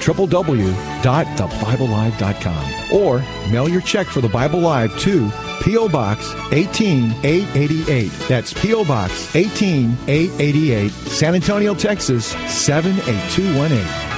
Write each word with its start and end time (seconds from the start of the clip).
www.thebiblelive.com 0.00 2.92
or 2.92 3.20
mail 3.50 3.68
your 3.68 3.80
check 3.82 4.06
for 4.06 4.20
the 4.20 4.28
Bible 4.28 4.60
Live 4.60 4.96
to 5.00 5.30
P.O. 5.62 5.88
Box 5.88 6.32
18888. 6.52 8.10
That's 8.28 8.52
P.O. 8.52 8.84
Box 8.84 9.34
18888, 9.34 10.90
San 10.90 11.34
Antonio, 11.34 11.74
Texas 11.74 12.26
78218. 12.48 14.08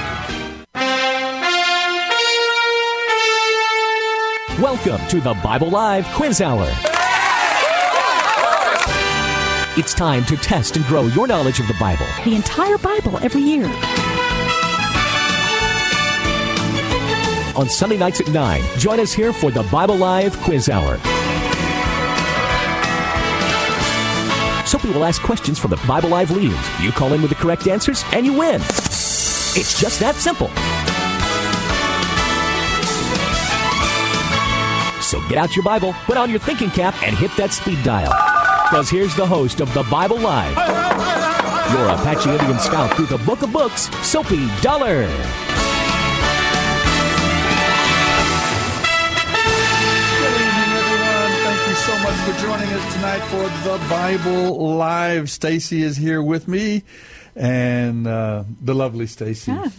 Welcome 4.61 5.05
to 5.07 5.19
the 5.19 5.33
Bible 5.43 5.69
Live 5.69 6.05
Quiz 6.13 6.39
Hour. 6.39 6.67
It's 9.77 9.93
time 9.93 10.23
to 10.25 10.35
test 10.37 10.75
and 10.75 10.85
grow 10.85 11.03
your 11.07 11.27
knowledge 11.27 11.59
of 11.59 11.67
the 11.67 11.75
Bible. 11.79 12.05
The 12.25 12.35
entire 12.35 12.77
Bible 12.77 13.17
every 13.19 13.41
year. 13.41 13.65
On 17.55 17.69
Sunday 17.69 17.97
nights 17.97 18.19
at 18.21 18.29
9. 18.29 18.61
Join 18.77 18.99
us 18.99 19.13
here 19.13 19.33
for 19.33 19.51
the 19.51 19.63
Bible 19.63 19.95
Live 19.95 20.37
Quiz 20.41 20.69
Hour. 20.69 20.97
Soapy 24.65 24.89
will 24.91 25.03
ask 25.03 25.21
questions 25.21 25.59
from 25.59 25.71
the 25.71 25.81
Bible 25.87 26.09
Live 26.09 26.31
leaders. 26.31 26.57
You 26.81 26.91
call 26.91 27.13
in 27.13 27.21
with 27.21 27.29
the 27.29 27.35
correct 27.35 27.67
answers, 27.67 28.03
and 28.13 28.25
you 28.25 28.33
win. 28.33 28.61
It's 28.61 29.79
just 29.79 29.99
that 29.99 30.15
simple. 30.15 30.47
So 35.01 35.19
get 35.27 35.37
out 35.37 35.55
your 35.55 35.63
Bible, 35.63 35.93
put 36.05 36.15
on 36.15 36.29
your 36.29 36.39
thinking 36.39 36.69
cap, 36.69 36.95
and 37.03 37.17
hit 37.17 37.35
that 37.35 37.51
speed 37.51 37.83
dial. 37.83 38.13
Because 38.69 38.89
here's 38.89 39.13
the 39.15 39.25
host 39.25 39.59
of 39.59 39.73
the 39.73 39.83
Bible 39.83 40.19
Live, 40.19 40.55
your 41.73 41.89
Apache 41.89 42.29
Indian 42.29 42.59
scout 42.59 42.95
through 42.95 43.07
the 43.07 43.17
book 43.25 43.41
of 43.41 43.51
books, 43.51 43.89
Soapy 44.07 44.47
Dollar. 44.61 45.05
For 51.91 52.31
joining 52.39 52.69
us 52.69 52.93
tonight 52.93 53.19
for 53.19 53.43
the 53.67 53.77
Bible 53.89 54.75
Live. 54.75 55.29
Stacy 55.29 55.83
is 55.83 55.97
here 55.97 56.23
with 56.23 56.47
me, 56.47 56.83
and 57.35 58.07
uh, 58.07 58.45
the 58.61 58.73
lovely 58.73 59.07
Stacy. 59.07 59.51
Oh, 59.51 59.69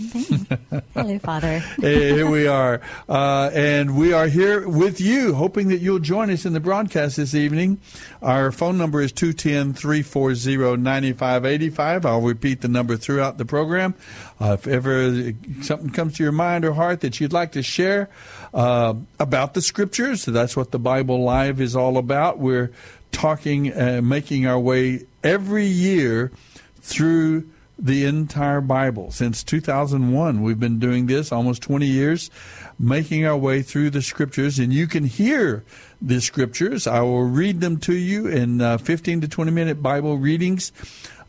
Hello, 0.92 1.18
Father. 1.20 1.58
hey, 1.80 2.12
here 2.12 2.30
we 2.30 2.46
are, 2.46 2.82
uh, 3.08 3.50
and 3.54 3.96
we 3.96 4.12
are 4.12 4.26
here 4.26 4.68
with 4.68 5.00
you, 5.00 5.32
hoping 5.34 5.68
that 5.68 5.78
you'll 5.78 6.00
join 6.00 6.28
us 6.30 6.44
in 6.44 6.52
the 6.52 6.60
broadcast 6.60 7.16
this 7.16 7.34
evening. 7.34 7.80
Our 8.20 8.52
phone 8.52 8.76
number 8.76 9.00
is 9.00 9.14
210-340-9585. 9.14 12.04
I'll 12.04 12.20
repeat 12.20 12.60
the 12.60 12.68
number 12.68 12.98
throughout 12.98 13.38
the 13.38 13.46
program. 13.46 13.94
Uh, 14.38 14.52
if 14.52 14.66
ever 14.66 15.32
something 15.62 15.88
comes 15.90 16.18
to 16.18 16.22
your 16.22 16.32
mind 16.32 16.66
or 16.66 16.74
heart 16.74 17.00
that 17.00 17.20
you'd 17.20 17.32
like 17.32 17.52
to 17.52 17.62
share 17.62 18.10
uh, 18.54 18.94
about 19.18 19.54
the 19.54 19.62
scriptures, 19.62 20.24
that's 20.24 20.56
what 20.56 20.70
the 20.70 20.78
Bible 20.78 21.22
Live 21.22 21.60
is 21.60 21.74
all 21.74 21.96
about. 21.96 22.38
We're 22.38 22.70
talking, 23.10 23.72
uh, 23.72 24.00
making 24.02 24.46
our 24.46 24.58
way 24.58 25.06
every 25.22 25.66
year 25.66 26.32
through 26.80 27.48
the 27.78 28.04
entire 28.04 28.60
Bible. 28.60 29.10
Since 29.10 29.42
2001, 29.44 30.42
we've 30.42 30.60
been 30.60 30.78
doing 30.78 31.06
this 31.06 31.32
almost 31.32 31.62
20 31.62 31.86
years, 31.86 32.30
making 32.78 33.26
our 33.26 33.36
way 33.36 33.62
through 33.62 33.90
the 33.90 34.02
scriptures. 34.02 34.58
And 34.58 34.72
you 34.72 34.86
can 34.86 35.04
hear 35.04 35.64
the 36.00 36.20
scriptures. 36.20 36.86
I 36.86 37.00
will 37.00 37.24
read 37.24 37.60
them 37.60 37.78
to 37.78 37.94
you 37.94 38.26
in 38.26 38.60
uh, 38.60 38.78
15 38.78 39.22
to 39.22 39.28
20 39.28 39.50
minute 39.50 39.82
Bible 39.82 40.18
readings. 40.18 40.72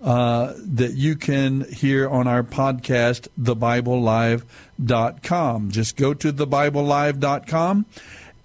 Uh, 0.03 0.53
that 0.57 0.95
you 0.95 1.15
can 1.15 1.61
hear 1.71 2.09
on 2.09 2.27
our 2.27 2.43
podcast, 2.43 3.29
thebiblelive.com. 3.39 5.71
Just 5.71 5.95
go 5.95 6.13
to 6.13 6.33
thebiblelive.com 6.33 7.85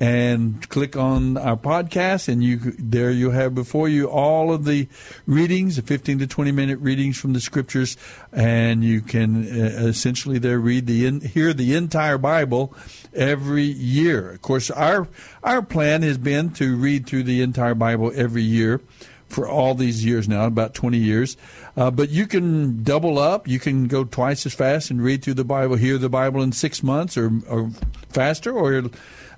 and 0.01 0.69
click 0.69 0.97
on 0.97 1.37
our 1.37 1.57
podcast 1.57 2.29
and 2.29 2.45
you 2.45 2.59
there 2.79 3.11
you 3.11 3.31
have 3.31 3.55
before 3.55 3.89
you 3.89 4.09
all 4.09 4.53
of 4.53 4.65
the 4.65 4.89
readings 5.27 5.77
the 5.77 5.83
15 5.83 6.21
to 6.21 6.27
20 6.27 6.53
minute 6.53 6.79
readings 6.79 7.19
from 7.19 7.33
the 7.33 7.41
scriptures 7.41 7.97
and 8.33 8.85
you 8.85 9.01
can 9.01 9.45
uh, 9.45 9.89
essentially 9.89 10.39
there 10.39 10.61
read 10.61 10.87
the 10.87 11.05
in, 11.05 11.21
hear 11.21 11.53
the 11.53 11.75
entire 11.75 12.19
bible 12.19 12.73
every 13.13 13.65
year 13.65 14.31
of 14.31 14.43
course 14.43 14.71
our 14.71 15.09
our 15.43 15.63
plan 15.63 16.03
has 16.03 16.17
been 16.17 16.51
to 16.51 16.77
read 16.77 17.05
through 17.05 17.25
the 17.25 17.43
entire 17.43 17.75
bible 17.75 18.13
every 18.15 18.43
year 18.43 18.81
for 19.29 19.49
all 19.49 19.75
these 19.75 20.05
years 20.05 20.29
now 20.29 20.47
about 20.47 20.75
20 20.75 20.99
years 20.99 21.37
uh, 21.77 21.91
but 21.91 22.09
you 22.09 22.27
can 22.27 22.83
double 22.83 23.19
up 23.19 23.47
you 23.47 23.59
can 23.59 23.87
go 23.87 24.05
twice 24.05 24.47
as 24.47 24.55
fast 24.55 24.91
and 24.91 25.03
read 25.03 25.23
through 25.23 25.35
the 25.35 25.45
bible 25.45 25.77
hear 25.77 25.99
the 25.99 26.09
bible 26.09 26.43
in 26.43 26.53
six 26.53 26.83
months 26.83 27.17
or, 27.17 27.31
or 27.49 27.71
faster 28.09 28.53
or 28.53 28.91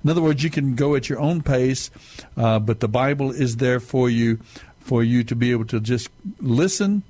in 0.03 0.09
other 0.09 0.21
words, 0.21 0.43
you 0.43 0.49
can 0.49 0.75
go 0.75 0.95
at 0.95 1.09
your 1.09 1.19
own 1.19 1.41
pace, 1.41 1.91
uh, 2.35 2.59
but 2.59 2.79
the 2.79 2.87
Bible 2.87 3.31
is 3.31 3.57
there 3.57 3.79
for 3.79 4.09
you, 4.09 4.39
for 4.79 5.03
you 5.03 5.23
to 5.23 5.35
be 5.35 5.51
able 5.51 5.65
to 5.65 5.79
just 5.79 6.09
listen, 6.39 7.03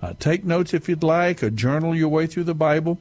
uh, 0.00 0.14
take 0.18 0.44
notes 0.44 0.72
if 0.72 0.88
you'd 0.88 1.02
like, 1.02 1.42
or 1.42 1.50
journal 1.50 1.94
your 1.94 2.08
way 2.08 2.26
through 2.26 2.44
the 2.44 2.54
Bible. 2.54 2.98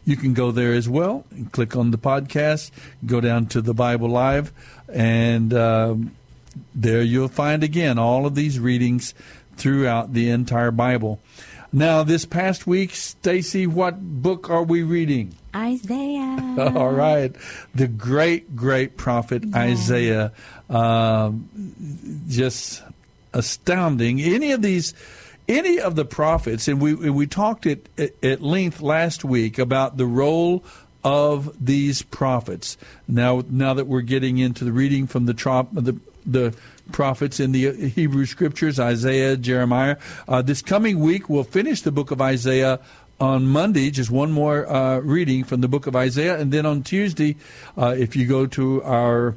you 0.06 0.16
can 0.16 0.34
go 0.34 0.52
there 0.52 0.74
as 0.74 0.88
well 0.88 1.26
and 1.32 1.52
click 1.52 1.76
on 1.76 1.92
the 1.92 1.98
podcast, 1.98 2.72
go 3.06 3.22
down 3.22 3.48
to 3.48 3.62
the 3.62 3.74
Bible 3.74 4.10
Live, 4.10 4.52
and 4.88 5.54
um, 5.54 6.16
there 6.74 7.02
you'll 7.02 7.28
find 7.28 7.64
again 7.64 7.98
all 7.98 8.26
of 8.26 8.36
these 8.36 8.60
readings 8.60 9.14
throughout 9.58 10.14
the 10.14 10.30
entire 10.30 10.72
Bible. 10.72 11.20
Now, 11.76 12.04
this 12.04 12.24
past 12.24 12.68
week, 12.68 12.94
Stacy, 12.94 13.66
what 13.66 14.00
book 14.00 14.48
are 14.48 14.62
we 14.62 14.84
reading? 14.84 15.36
Isaiah. 15.56 16.56
All 16.76 16.92
right, 16.92 17.36
the 17.74 17.88
great, 17.88 18.56
great 18.56 18.96
prophet 18.96 19.44
yeah. 19.44 19.58
Isaiah. 19.58 20.32
Um, 20.70 21.50
just 22.30 22.84
astounding. 23.34 24.22
Any 24.22 24.52
of 24.52 24.62
these 24.62 24.94
any 25.48 25.80
of 25.80 25.96
the 25.96 26.06
prophets, 26.06 26.68
and 26.68 26.80
we 26.80 26.94
we 26.94 27.26
talked 27.26 27.66
at 27.66 27.80
at 27.98 28.42
length 28.42 28.80
last 28.80 29.26
week 29.26 29.58
about 29.58 29.98
the 29.98 30.06
role 30.06 30.64
of 31.04 31.54
these 31.64 32.04
prophets. 32.04 32.78
Now, 33.08 33.44
now 33.50 33.74
that 33.74 33.88
we're 33.88 34.02
getting 34.02 34.38
into 34.38 34.64
the 34.64 34.72
reading 34.72 35.08
from 35.08 35.26
the 35.26 35.34
trop, 35.34 35.70
the 35.74 35.98
the 36.26 36.54
prophets 36.92 37.40
in 37.40 37.52
the 37.52 37.90
Hebrew 37.90 38.26
Scriptures, 38.26 38.80
Isaiah, 38.80 39.38
Jeremiah. 39.38 39.98
Uh, 40.28 40.42
this 40.42 40.62
coming 40.62 41.00
week, 41.00 41.30
we'll 41.30 41.44
finish 41.44 41.82
the 41.82 41.92
book 41.92 42.12
of 42.12 42.22
Isaiah 42.22 42.80
on 43.20 43.48
Monday, 43.48 43.90
just 43.90 44.12
one 44.12 44.32
more 44.32 44.68
uh, 44.68 45.00
reading 45.00 45.44
from 45.44 45.62
the 45.62 45.68
book 45.68 45.88
of 45.88 45.96
Isaiah. 45.96 46.38
And 46.38 46.52
then 46.52 46.66
on 46.66 46.84
Tuesday, 46.84 47.38
uh, 47.78 47.96
if 47.98 48.16
you 48.16 48.26
go 48.26 48.46
to 48.48 48.84
our 48.84 49.36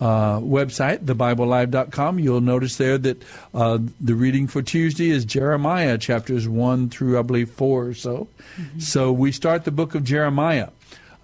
uh, 0.00 0.40
website, 0.40 1.04
thebiblelive.com, 1.04 2.18
you'll 2.18 2.40
notice 2.40 2.76
there 2.76 2.98
that 2.98 3.22
uh, 3.54 3.78
the 4.00 4.14
reading 4.14 4.48
for 4.48 4.60
Tuesday 4.60 5.10
is 5.10 5.24
Jeremiah 5.24 5.96
chapters 5.96 6.48
1 6.48 6.90
through, 6.90 7.18
I 7.18 7.22
believe, 7.22 7.50
4 7.50 7.86
or 7.86 7.94
so. 7.94 8.28
Mm-hmm. 8.56 8.80
So 8.80 9.12
we 9.12 9.30
start 9.32 9.64
the 9.64 9.70
book 9.70 9.94
of 9.94 10.04
Jeremiah. 10.04 10.70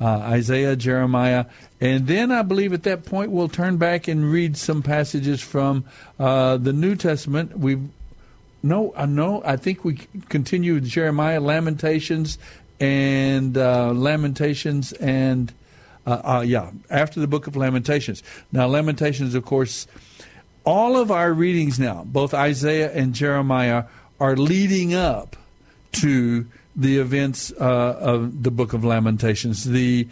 Uh, 0.00 0.18
Isaiah, 0.18 0.76
Jeremiah, 0.76 1.46
and 1.80 2.06
then 2.06 2.30
I 2.30 2.42
believe 2.42 2.72
at 2.72 2.84
that 2.84 3.04
point 3.04 3.32
we'll 3.32 3.48
turn 3.48 3.78
back 3.78 4.06
and 4.06 4.30
read 4.30 4.56
some 4.56 4.80
passages 4.80 5.42
from 5.42 5.84
uh, 6.20 6.56
the 6.56 6.72
New 6.72 6.94
Testament. 6.94 7.58
We 7.58 7.78
no, 8.62 8.92
I 8.96 9.06
know. 9.06 9.42
I 9.44 9.56
think 9.56 9.84
we 9.84 9.94
continue 10.28 10.74
with 10.74 10.86
Jeremiah, 10.86 11.40
Lamentations, 11.40 12.38
and 12.80 13.56
uh, 13.56 13.92
Lamentations 13.92 14.92
and 14.92 15.52
uh, 16.06 16.20
uh, 16.24 16.40
yeah, 16.40 16.70
after 16.88 17.20
the 17.20 17.26
book 17.26 17.46
of 17.46 17.56
Lamentations. 17.56 18.22
Now, 18.50 18.66
Lamentations, 18.66 19.34
of 19.34 19.44
course, 19.44 19.86
all 20.64 20.96
of 20.96 21.10
our 21.10 21.32
readings 21.32 21.78
now, 21.78 22.04
both 22.04 22.32
Isaiah 22.32 22.90
and 22.92 23.14
Jeremiah, 23.14 23.84
are 24.18 24.36
leading 24.36 24.94
up 24.94 25.36
to 25.92 26.46
the 26.78 26.98
events 26.98 27.52
uh, 27.60 27.98
of 28.00 28.42
the 28.42 28.50
book 28.50 28.72
of 28.72 28.84
Lamentations, 28.84 29.64
the 29.64 30.08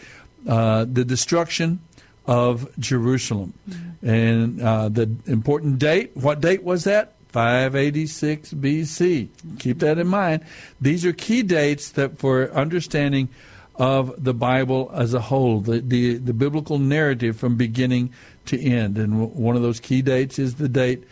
uh, 0.49 0.85
the 0.85 1.05
destruction 1.05 1.81
of 2.27 2.69
Jerusalem, 2.79 3.55
Mm-hmm. 3.71 4.09
and 4.09 4.61
uh, 4.63 4.89
the 4.89 5.09
important 5.27 5.79
date. 5.79 6.11
What 6.17 6.41
date 6.41 6.63
was 6.65 6.85
that? 6.85 7.15
586 7.31 8.53
BC. 8.55 9.29
Keep 9.59 9.79
that 9.81 9.99
in 9.99 10.07
mind. 10.09 10.43
These 10.81 11.05
are 11.05 11.13
key 11.13 11.43
dates 11.43 11.91
that 11.93 12.19
for 12.19 12.51
understanding 12.53 13.29
of 13.77 14.13
the 14.23 14.33
Bible 14.35 14.91
as 14.95 15.13
a 15.15 15.21
whole, 15.21 15.61
the, 15.61 15.81
the, 15.81 16.17
the 16.17 16.33
biblical 16.33 16.79
narrative 16.79 17.37
from 17.37 17.57
beginning 17.57 18.13
to 18.47 18.59
end. 18.61 18.97
And 18.99 19.13
w- 19.13 19.31
one 19.31 19.55
of 19.57 19.63
those 19.63 19.81
key 19.81 20.01
dates 20.03 20.39
is 20.39 20.55
the 20.55 20.69
date 20.69 21.05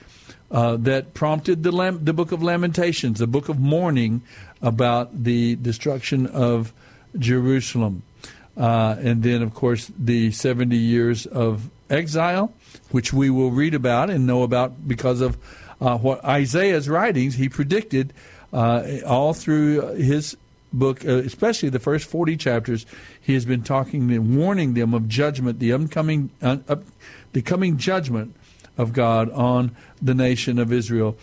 uh, 0.50 0.76
that 0.78 1.12
prompted 1.14 1.62
the, 1.62 1.72
Lam- 1.72 2.04
the 2.04 2.12
book 2.14 2.32
of 2.32 2.42
Lamentations, 2.42 3.18
the 3.18 3.26
book 3.26 3.48
of 3.48 3.58
mourning 3.58 4.22
about 4.64 5.24
the 5.24 5.56
destruction 5.56 6.26
of 6.26 6.72
Jerusalem. 7.18 8.02
Uh, 8.56 8.96
and 8.98 9.22
then, 9.22 9.42
of 9.42 9.52
course, 9.52 9.92
the 9.98 10.30
70 10.30 10.76
years 10.76 11.26
of 11.26 11.68
exile, 11.90 12.52
which 12.90 13.12
we 13.12 13.28
will 13.28 13.50
read 13.50 13.74
about 13.74 14.08
and 14.08 14.26
know 14.26 14.42
about 14.42 14.88
because 14.88 15.20
of 15.20 15.36
uh, 15.80 15.98
what 15.98 16.24
Isaiah's 16.24 16.88
writings, 16.88 17.34
he 17.34 17.48
predicted 17.48 18.12
uh, 18.52 19.00
all 19.06 19.34
through 19.34 19.94
his 19.96 20.36
book, 20.72 21.04
uh, 21.04 21.16
especially 21.18 21.68
the 21.68 21.78
first 21.78 22.08
40 22.08 22.36
chapters, 22.38 22.86
he 23.20 23.34
has 23.34 23.44
been 23.44 23.62
talking 23.62 24.10
and 24.10 24.36
warning 24.36 24.74
them 24.74 24.94
of 24.94 25.08
judgment, 25.08 25.58
the 25.58 25.72
upcoming, 25.72 26.30
uh, 26.40 26.58
up, 26.68 26.84
the 27.32 27.42
coming 27.42 27.76
judgment 27.76 28.34
of 28.78 28.92
God 28.92 29.30
on 29.30 29.76
the 30.00 30.14
nation 30.14 30.58
of 30.58 30.72
Israel 30.72 31.16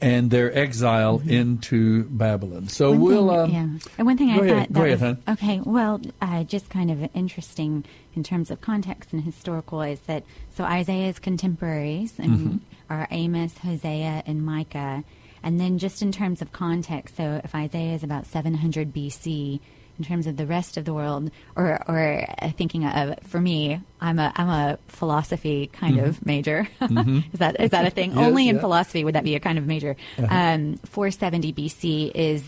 and 0.00 0.30
their 0.30 0.56
exile 0.56 1.20
into 1.26 2.04
Babylon. 2.04 2.68
So 2.68 2.90
One 2.90 3.00
we'll. 3.00 3.28
thing, 3.46 3.56
um, 3.56 3.80
yeah. 3.82 3.90
And 3.98 4.06
one 4.06 4.16
thing 4.16 4.28
go 4.34 4.42
I 4.42 4.46
ahead, 4.46 4.58
thought 4.68 4.72
go 4.72 4.80
that 4.82 4.86
ahead, 4.92 5.00
was 5.00 5.00
hon. 5.00 5.34
okay. 5.34 5.60
Well, 5.64 6.00
uh, 6.20 6.44
just 6.44 6.70
kind 6.70 6.90
of 6.90 7.10
interesting 7.14 7.84
in 8.14 8.22
terms 8.22 8.50
of 8.50 8.60
context 8.60 9.12
and 9.12 9.22
historical 9.24 9.82
is 9.82 10.00
that 10.02 10.24
so 10.50 10.64
Isaiah's 10.64 11.18
contemporaries 11.18 12.18
and 12.18 12.30
Mm-hmm. 12.38 12.56
are 12.90 13.08
Amos, 13.10 13.58
Hosea, 13.58 14.22
and 14.26 14.44
Micah, 14.44 15.02
and 15.42 15.60
then 15.60 15.78
just 15.78 16.00
in 16.02 16.12
terms 16.12 16.42
of 16.42 16.52
context. 16.52 17.16
So 17.16 17.40
if 17.42 17.54
Isaiah 17.54 17.94
is 17.94 18.02
about 18.04 18.26
700 18.26 18.92
BC. 18.94 19.60
In 19.98 20.04
terms 20.04 20.28
of 20.28 20.36
the 20.36 20.46
rest 20.46 20.76
of 20.76 20.84
the 20.84 20.94
world, 20.94 21.30
or, 21.56 21.82
or 21.90 22.24
thinking 22.56 22.84
of, 22.84 23.18
for 23.24 23.40
me, 23.40 23.80
I'm 24.00 24.18
a 24.20 24.32
I'm 24.36 24.48
a 24.48 24.78
philosophy 24.86 25.66
kind 25.66 25.98
of 25.98 26.24
major. 26.24 26.68
is 26.80 27.38
that 27.40 27.60
is 27.60 27.70
that 27.70 27.86
a 27.86 27.90
thing? 27.90 28.10
Mm-hmm. 28.10 28.18
Yes, 28.20 28.28
Only 28.28 28.48
in 28.48 28.56
yeah. 28.56 28.60
philosophy 28.60 29.04
would 29.04 29.16
that 29.16 29.24
be 29.24 29.34
a 29.34 29.40
kind 29.40 29.58
of 29.58 29.66
major. 29.66 29.96
Um, 30.18 30.76
470 30.84 31.52
BC 31.52 32.12
is 32.14 32.44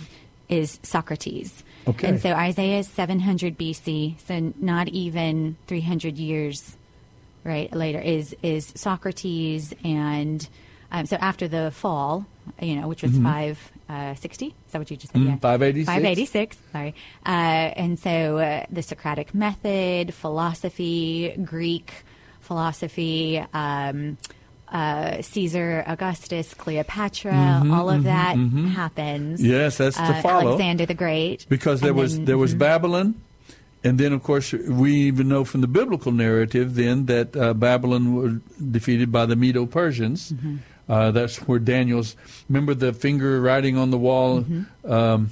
is 0.49 0.79
Socrates. 0.83 1.65
Okay. 1.89 2.09
And 2.09 2.21
so 2.21 2.33
Isaiah 2.33 2.79
is 2.81 2.89
700 2.89 3.59
BC, 3.59 4.21
so 4.27 4.53
not 4.61 4.89
even 4.89 5.57
300 5.67 6.19
years 6.19 6.77
right 7.43 7.73
later 7.75 8.01
is 8.01 8.37
is 8.43 8.73
Socrates 8.77 9.75
and 9.83 10.47
um, 10.93 11.07
so 11.07 11.17
after 11.17 11.47
the 11.49 11.71
fall, 11.71 12.27
you 12.61 12.77
know, 12.77 12.89
which 12.89 13.03
was 13.03 13.13
560. 13.91 14.47
Is 14.47 14.53
that 14.73 14.79
what 14.79 14.91
you 14.91 14.97
just 14.97 15.13
said? 15.13 15.21
Mhm, 15.23 15.27
Yeah. 15.27 15.37
586. 15.37 15.87
586, 15.87 16.57
sorry. 16.73 16.95
Uh, 17.27 17.29
and 17.83 17.99
so 17.99 18.39
uh, 18.39 18.65
the 18.71 18.83
Socratic 18.83 19.35
method, 19.35 20.15
philosophy, 20.15 21.35
Greek 21.45 21.93
philosophy, 22.41 23.43
um, 23.53 24.17
uh, 24.69 25.21
Caesar, 25.23 25.83
Augustus, 25.87 26.55
Cleopatra, 26.55 27.63
all 27.73 27.91
of 27.91 28.05
that 28.05 28.37
happens. 28.37 29.43
Yes, 29.43 29.79
that's 29.79 29.97
to 29.97 30.03
Uh, 30.03 30.23
follow. 30.23 30.51
Alexander 30.53 30.87
the 30.87 30.95
Great. 30.95 31.47
because 31.49 31.81
there 31.81 31.91
And 31.91 31.99
was 31.99 32.17
then- 32.17 32.25
there 32.27 32.39
was 32.39 32.55
mhm. 32.55 32.59
Babylon, 32.59 33.15
and 33.83 33.99
then 33.99 34.13
of 34.13 34.23
course 34.23 34.53
we 34.53 34.93
even 35.11 35.27
know 35.29 35.43
from 35.45 35.61
the 35.61 35.67
biblical 35.69 36.13
narrative 36.13 36.75
then 36.77 37.07
that 37.07 37.37
uh, 37.37 37.53
Babylon 37.55 38.15
was 38.15 38.33
defeated 38.71 39.11
by 39.11 39.27
the 39.27 39.35
Medo 39.37 39.67
Persians. 39.67 40.33
Mm-hmm. 40.91 41.09
Uh, 41.09 41.11
that's 41.13 41.37
where 41.47 41.59
Daniel's 41.59 42.17
remember 42.49 42.75
the 42.75 42.93
finger 42.93 43.41
writing 43.41 43.77
on 43.77 43.91
the 43.91 43.99
wall. 43.99 44.41
Mm-hmm. 44.41 44.93
Um, 44.93 45.31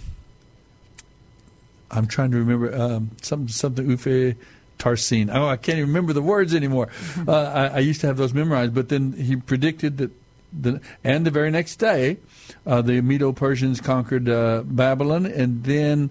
I'm 1.90 2.06
trying 2.06 2.30
to 2.32 2.36
remember 2.38 2.74
um, 2.74 3.10
something 3.22 3.48
something 3.48 3.86
Ufe 3.86 4.36
Tarsin. 4.78 5.34
Oh, 5.34 5.48
I 5.48 5.56
can't 5.56 5.78
even 5.78 5.88
remember 5.88 6.12
the 6.12 6.22
words 6.22 6.54
anymore. 6.54 6.86
Mm-hmm. 6.86 7.28
uh, 7.28 7.32
I, 7.32 7.66
I 7.66 7.78
used 7.78 8.00
to 8.02 8.06
have 8.06 8.16
those 8.16 8.34
memorized, 8.34 8.74
but 8.74 8.88
then 8.88 9.12
he 9.12 9.36
predicted 9.36 9.98
that. 9.98 10.10
The, 10.50 10.80
and 11.04 11.26
the 11.26 11.30
very 11.30 11.50
next 11.50 11.76
day, 11.76 12.16
uh, 12.66 12.80
the 12.80 13.02
Medo 13.02 13.32
Persians 13.32 13.82
conquered 13.82 14.30
uh, 14.30 14.62
Babylon, 14.64 15.26
and 15.26 15.62
then 15.62 16.08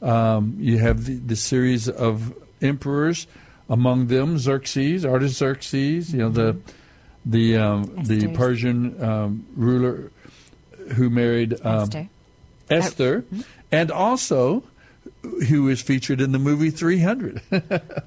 um, 0.00 0.54
you 0.60 0.78
have 0.78 1.06
the, 1.06 1.14
the 1.14 1.34
series 1.34 1.88
of 1.88 2.32
emperors, 2.62 3.26
among 3.68 4.06
them 4.06 4.38
Xerxes, 4.38 5.04
Artaxerxes, 5.04 6.12
you 6.12 6.20
know 6.20 6.28
the 6.28 6.56
the 7.24 7.56
um, 7.56 7.84
the 8.04 8.28
Persian 8.34 9.02
um, 9.02 9.46
ruler 9.56 10.10
who 10.94 11.10
married 11.10 11.54
um, 11.64 11.82
Esther. 11.82 12.08
Esther, 12.70 13.24
and 13.70 13.90
also 13.90 14.62
who 15.48 15.68
is 15.68 15.80
featured 15.82 16.20
in 16.20 16.32
the 16.32 16.38
movie 16.38 16.70
300. 16.70 17.42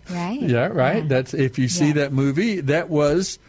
Right. 0.09 0.41
yeah, 0.41 0.67
right. 0.67 1.03
Yeah. 1.03 1.07
That's 1.07 1.33
if 1.33 1.57
you 1.57 1.67
see 1.67 1.87
Yes. 1.87 1.95
that 1.95 2.13
movie, 2.13 2.59
that 2.61 2.89
was 2.89 3.39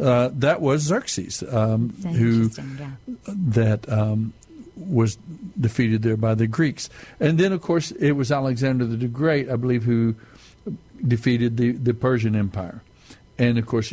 uh, 0.00 0.30
that 0.34 0.60
was 0.60 0.82
Xerxes, 0.82 1.42
um, 1.52 1.90
who 2.02 2.50
yeah. 2.56 2.90
that 3.26 3.88
um, 3.90 4.32
was 4.76 5.18
defeated 5.60 6.02
there 6.02 6.16
by 6.16 6.34
the 6.34 6.46
Greeks, 6.46 6.88
and 7.20 7.38
then 7.38 7.52
of 7.52 7.60
course 7.60 7.90
it 7.92 8.12
was 8.12 8.30
Alexander 8.32 8.84
the 8.86 9.08
Great, 9.08 9.50
I 9.50 9.56
believe, 9.56 9.82
who 9.84 10.14
defeated 11.06 11.56
the 11.56 11.72
the 11.72 11.92
Persian 11.94 12.34
Empire, 12.36 12.82
and 13.42 13.58
of 13.58 13.66
course, 13.66 13.92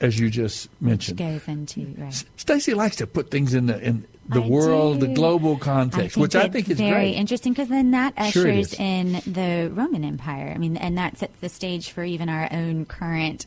as 0.00 0.18
you 0.18 0.30
just 0.30 0.68
mentioned, 0.80 1.20
into 1.20 1.94
right. 1.98 2.24
Stacy 2.36 2.72
likes 2.72 2.96
to 2.96 3.06
put 3.06 3.30
things 3.30 3.52
in 3.52 3.66
the 3.66 3.78
in 3.80 4.06
the 4.28 4.42
I 4.42 4.48
world, 4.48 5.00
the 5.00 5.08
global 5.08 5.58
context, 5.58 6.16
which 6.16 6.34
I 6.34 6.48
think 6.48 6.70
is 6.70 6.78
very 6.78 6.92
great. 7.10 7.14
interesting 7.16 7.52
because 7.52 7.68
then 7.68 7.90
that 7.90 8.14
Sure 8.30 8.48
ushers 8.48 8.72
is. 8.72 8.80
in 8.80 9.12
the 9.26 9.70
Roman 9.72 10.04
Empire. 10.04 10.52
I 10.54 10.58
mean, 10.58 10.76
and 10.78 10.96
that 10.96 11.18
sets 11.18 11.38
the 11.40 11.48
stage 11.50 11.90
for 11.90 12.02
even 12.02 12.28
our 12.30 12.48
own 12.50 12.86
current 12.86 13.44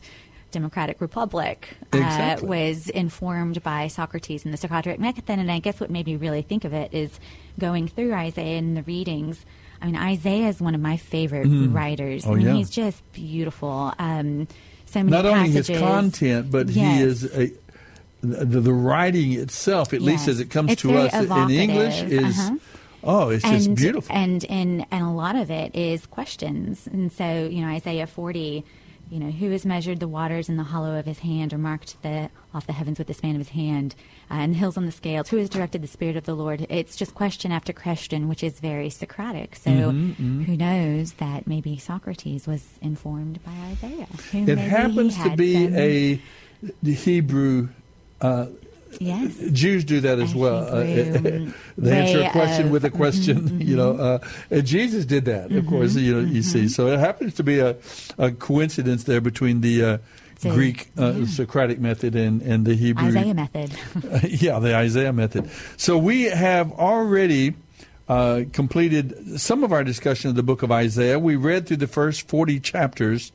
democratic 0.52 1.00
republic. 1.00 1.76
Exactly. 1.92 2.46
Uh, 2.46 2.50
was 2.50 2.88
informed 2.90 3.62
by 3.64 3.88
Socrates 3.88 4.44
and 4.44 4.54
the 4.54 4.58
Socratic 4.58 5.00
method, 5.00 5.24
and 5.28 5.50
I 5.50 5.58
guess 5.58 5.80
what 5.80 5.90
made 5.90 6.06
me 6.06 6.14
really 6.14 6.42
think 6.42 6.64
of 6.64 6.72
it 6.72 6.94
is 6.94 7.18
going 7.58 7.88
through 7.88 8.14
Isaiah 8.14 8.58
and 8.58 8.76
the 8.76 8.82
readings. 8.84 9.44
I 9.80 9.86
mean, 9.86 9.96
Isaiah 9.96 10.46
is 10.48 10.60
one 10.60 10.76
of 10.76 10.80
my 10.80 10.96
favorite 10.96 11.48
writers. 11.48 12.24
Oh, 12.24 12.32
I 12.32 12.36
mean, 12.36 12.46
yeah. 12.46 12.54
he's 12.54 12.70
just 12.70 13.02
beautiful. 13.12 13.92
Um, 13.98 14.46
so 14.92 15.00
many 15.02 15.10
Not 15.10 15.26
only 15.26 15.50
his 15.50 15.68
content, 15.68 16.50
but 16.50 16.68
Yes. 16.68 16.96
he 16.98 17.02
is 17.04 17.24
a, 17.36 17.52
the, 18.22 18.60
the 18.60 18.72
writing 18.72 19.32
itself, 19.32 19.92
at 19.92 20.00
least 20.00 20.28
as 20.28 20.38
it 20.40 20.50
comes 20.50 20.72
It's 20.72 20.82
to 20.82 20.94
us 20.96 21.12
in 21.14 21.50
English, 21.50 22.02
is 22.02 22.38
Uh-huh. 22.38 22.56
oh, 23.04 23.28
it's 23.30 23.42
just 23.44 23.74
beautiful. 23.74 24.14
And 24.14 24.44
and 24.48 24.86
and 24.90 25.04
a 25.04 25.10
lot 25.10 25.34
of 25.36 25.50
it 25.50 25.74
is 25.74 26.06
questions. 26.06 26.86
And 26.86 27.10
so, 27.10 27.48
you 27.50 27.60
know, 27.62 27.68
Isaiah 27.68 28.06
40, 28.06 28.64
you 29.12 29.20
know, 29.20 29.30
who 29.30 29.50
has 29.50 29.66
measured 29.66 30.00
the 30.00 30.08
waters 30.08 30.48
in 30.48 30.56
the 30.56 30.62
hollow 30.62 30.98
of 30.98 31.04
his 31.04 31.18
hand 31.18 31.52
or 31.52 31.58
marked 31.58 32.00
the 32.02 32.30
off 32.54 32.66
the 32.66 32.72
heavens 32.72 32.96
with 32.98 33.08
the 33.08 33.14
span 33.14 33.32
of 33.32 33.38
his 33.38 33.50
hand 33.50 33.94
uh, 34.30 34.34
and 34.34 34.54
the 34.54 34.58
hills 34.58 34.78
on 34.78 34.86
the 34.86 34.92
scales? 34.92 35.28
Who 35.28 35.36
has 35.36 35.50
directed 35.50 35.82
the 35.82 35.86
spirit 35.86 36.16
of 36.16 36.24
the 36.24 36.34
Lord? 36.34 36.66
It's 36.70 36.96
just 36.96 37.14
question 37.14 37.52
after 37.52 37.74
question, 37.74 38.26
which 38.26 38.42
is 38.42 38.58
very 38.58 38.88
Socratic. 38.88 39.56
So 39.56 39.70
Mm-hmm, 39.70 40.44
who 40.44 40.56
knows 40.56 41.12
that 41.14 41.46
maybe 41.46 41.76
Socrates 41.76 42.46
was 42.46 42.66
informed 42.80 43.44
by 43.44 43.52
Isaiah? 43.52 44.06
It 44.32 44.56
happens 44.58 45.22
to 45.22 45.36
be 45.36 45.64
some- 45.64 45.76
a 45.76 46.20
the 46.82 46.94
Hebrew. 46.94 47.68
Uh, 48.20 48.46
yes. 49.00 49.36
Jews 49.52 49.84
do 49.84 50.00
that 50.00 50.18
as 50.18 50.34
A 50.34 50.38
well. 50.38 50.66
Uh, 50.66 50.82
they 51.78 51.98
answer 51.98 52.22
a 52.22 52.30
question 52.30 52.66
of- 52.66 52.72
with 52.72 52.84
a 52.84 52.90
question. 53.02 53.60
You 53.72 53.76
know, 53.76 53.96
uh, 53.96 54.18
and 54.50 54.66
Jesus 54.66 55.04
did 55.04 55.24
that, 55.26 55.50
of 55.52 55.66
course. 55.66 55.94
You 55.94 56.14
know, 56.22 56.28
you 56.28 56.42
see. 56.42 56.68
So 56.68 56.88
it 56.88 56.98
happens 56.98 57.34
to 57.34 57.42
be 57.42 57.58
a, 57.60 57.76
a 58.18 58.32
coincidence 58.32 59.04
there 59.04 59.20
between 59.20 59.60
the 59.62 59.84
uh, 59.84 59.98
So, 60.38 60.52
Greek 60.52 60.90
uh, 60.98 61.12
yeah. 61.12 61.26
Socratic 61.26 61.78
method 61.80 62.14
and, 62.16 62.42
and 62.42 62.66
the 62.66 62.74
Hebrew 62.74 63.06
Isaiah 63.08 63.34
method. 63.34 63.70
yeah, 64.28 64.58
the 64.58 64.74
Isaiah 64.76 65.12
method. 65.12 65.48
So 65.76 65.96
we 65.96 66.24
have 66.24 66.72
already 66.72 67.54
uh, 68.08 68.42
completed 68.52 69.40
some 69.40 69.62
of 69.64 69.72
our 69.72 69.84
discussion 69.84 70.28
of 70.30 70.36
the 70.36 70.42
book 70.42 70.62
of 70.62 70.70
Isaiah. 70.72 71.18
We 71.18 71.36
read 71.36 71.66
through 71.66 71.78
the 71.78 71.86
first 71.86 72.28
40 72.28 72.58
chapters, 72.60 73.30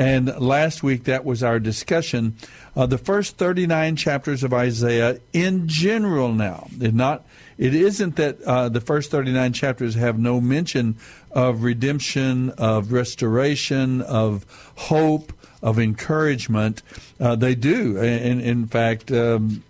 And 0.00 0.34
last 0.40 0.82
week, 0.82 1.04
that 1.04 1.26
was 1.26 1.42
our 1.42 1.60
discussion. 1.60 2.34
Uh, 2.74 2.86
the 2.86 2.96
first 2.96 3.36
39 3.36 3.96
chapters 3.96 4.42
of 4.42 4.54
Isaiah, 4.54 5.20
in 5.34 5.68
general, 5.68 6.32
now, 6.32 6.68
it 6.80 6.94
not 6.94 7.26
it 7.58 7.74
isn't 7.74 8.16
that 8.16 8.40
uh, 8.40 8.70
the 8.70 8.80
first 8.80 9.10
39 9.10 9.52
chapters 9.52 9.94
have 9.96 10.18
no 10.18 10.40
mention 10.40 10.96
of 11.32 11.62
redemption, 11.62 12.48
of 12.56 12.92
restoration, 12.92 14.00
of 14.00 14.46
hope, 14.76 15.34
of 15.62 15.78
encouragement. 15.78 16.82
Uh, 17.20 17.36
they 17.36 17.54
do. 17.54 17.98
And 17.98 18.40
in 18.40 18.68
fact, 18.68 19.12
um, 19.12 19.62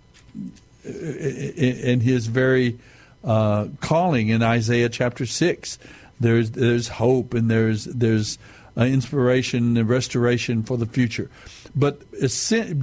in 0.85 1.99
his 1.99 2.27
very 2.27 2.79
uh, 3.25 3.67
calling 3.81 4.29
in 4.29 4.41
Isaiah 4.41 4.87
chapter 4.87 5.25
6, 5.25 5.77
there's, 6.21 6.51
there's 6.51 6.87
hope 6.87 7.33
and 7.33 7.51
there's, 7.51 7.83
there's 7.83 8.37
uh, 8.77 8.83
inspiration 8.83 9.77
and 9.77 9.89
restoration 9.89 10.63
for 10.63 10.77
the 10.77 10.85
future. 10.85 11.29
But 11.75 12.01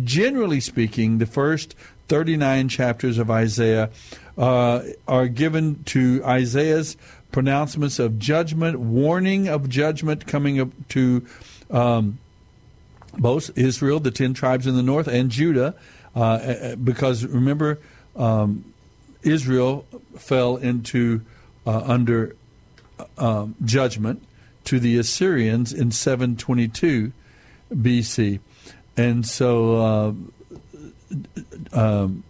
generally 0.05 0.61
speaking, 0.61 1.19
the 1.19 1.27
first 1.27 1.75
39 2.09 2.69
chapters 2.69 3.19
of 3.19 3.31
Isaiah 3.31 3.91
uh, 4.37 4.83
are 5.07 5.29
given 5.29 5.83
to 5.85 6.23
Isaiah's 6.25 6.97
pronouncements 7.33 7.99
of 7.99 8.19
judgment, 8.19 8.79
warning 8.79 9.49
of 9.49 9.69
judgment 9.69 10.27
coming 10.27 10.61
up 10.61 10.69
to 10.91 11.27
um, 11.71 12.19
both 13.19 13.57
Israel, 13.59 14.01
the 14.01 14.11
ten 14.11 14.33
tribes 14.33 14.67
in 14.67 14.77
the 14.77 14.83
north, 14.83 15.09
and 15.09 15.31
Judah, 15.31 15.75
uh, 16.15 16.21
uh 16.21 16.77
because 16.77 17.25
remember, 17.27 17.79
um, 18.17 18.73
Israel 19.23 19.85
fell 20.17 20.57
into 20.57 21.23
uh, 21.67 21.83
under 21.85 22.37
um, 23.19 23.55
judgment 23.65 24.23
to 24.69 24.81
the 24.81 24.99
Assyrians 24.99 25.73
in 25.73 25.91
722 25.91 27.13
BC, 27.73 28.41
and 28.97 29.27
so. 29.27 29.77
Uh, 29.77 30.13
um, 31.73 32.25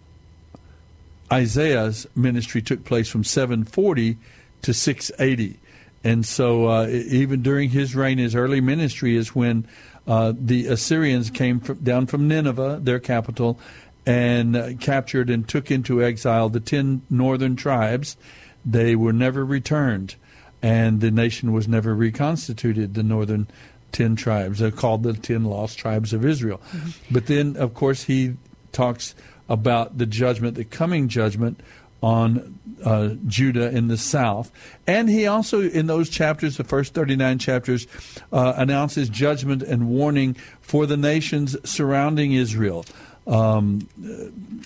Isaiah's 1.31 2.07
ministry 2.15 2.61
took 2.61 2.85
place 2.85 3.07
from 3.07 3.23
740 3.23 4.17
to 4.63 4.73
680. 4.73 5.59
And 6.03 6.25
so, 6.25 6.67
uh, 6.67 6.87
even 6.87 7.41
during 7.41 7.69
his 7.69 7.95
reign, 7.95 8.17
his 8.17 8.35
early 8.35 8.61
ministry 8.61 9.15
is 9.15 9.35
when 9.35 9.67
uh, 10.07 10.33
the 10.35 10.67
Assyrians 10.67 11.29
came 11.29 11.59
from, 11.59 11.77
down 11.79 12.07
from 12.07 12.27
Nineveh, 12.27 12.79
their 12.81 12.99
capital, 12.99 13.59
and 14.05 14.55
uh, 14.55 14.73
captured 14.79 15.29
and 15.29 15.47
took 15.47 15.69
into 15.69 16.03
exile 16.03 16.49
the 16.49 16.59
ten 16.59 17.01
northern 17.09 17.55
tribes. 17.55 18.17
They 18.65 18.95
were 18.95 19.13
never 19.13 19.45
returned, 19.45 20.15
and 20.61 21.01
the 21.01 21.11
nation 21.11 21.53
was 21.53 21.67
never 21.67 21.95
reconstituted, 21.95 22.93
the 22.93 23.03
northern 23.03 23.47
ten 23.91 24.15
tribes. 24.15 24.59
They're 24.59 24.71
called 24.71 25.03
the 25.03 25.13
ten 25.13 25.45
lost 25.45 25.77
tribes 25.77 26.13
of 26.13 26.25
Israel. 26.25 26.61
Mm-hmm. 26.71 27.13
But 27.13 27.27
then, 27.27 27.57
of 27.57 27.73
course, 27.73 28.03
he 28.03 28.35
talks 28.71 29.15
about 29.47 29.97
the 29.97 30.05
judgment, 30.05 30.55
the 30.55 30.65
coming 30.65 31.07
judgment 31.07 31.61
on 32.01 32.59
uh, 32.83 33.09
Judah 33.27 33.75
in 33.75 33.87
the 33.87 33.97
south. 33.97 34.51
And 34.87 35.09
he 35.09 35.27
also, 35.27 35.61
in 35.61 35.87
those 35.87 36.09
chapters, 36.09 36.57
the 36.57 36.63
first 36.63 36.93
39 36.93 37.39
chapters, 37.39 37.87
uh, 38.31 38.53
announces 38.55 39.09
judgment 39.09 39.63
and 39.63 39.89
warning 39.89 40.35
for 40.61 40.85
the 40.85 40.97
nations 40.97 41.57
surrounding 41.69 42.33
Israel. 42.33 42.85
Um, 43.27 43.87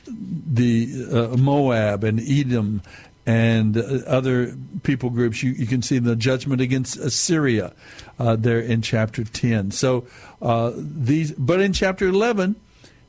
the 0.05 1.07
uh, 1.11 1.37
Moab 1.37 2.03
and 2.03 2.19
Edom 2.19 2.81
and 3.25 3.77
other 3.77 4.55
people 4.83 5.09
groups. 5.09 5.41
You, 5.41 5.51
you, 5.51 5.65
can 5.65 5.81
see 5.81 5.99
the 5.99 6.15
judgment 6.15 6.61
against 6.61 6.97
Assyria 6.97 7.73
uh, 8.19 8.35
there 8.35 8.59
in 8.59 8.81
chapter 8.81 9.23
10. 9.23 9.71
So 9.71 10.05
uh, 10.41 10.71
these, 10.75 11.31
but 11.31 11.61
in 11.61 11.73
chapter 11.73 12.07
11, 12.07 12.55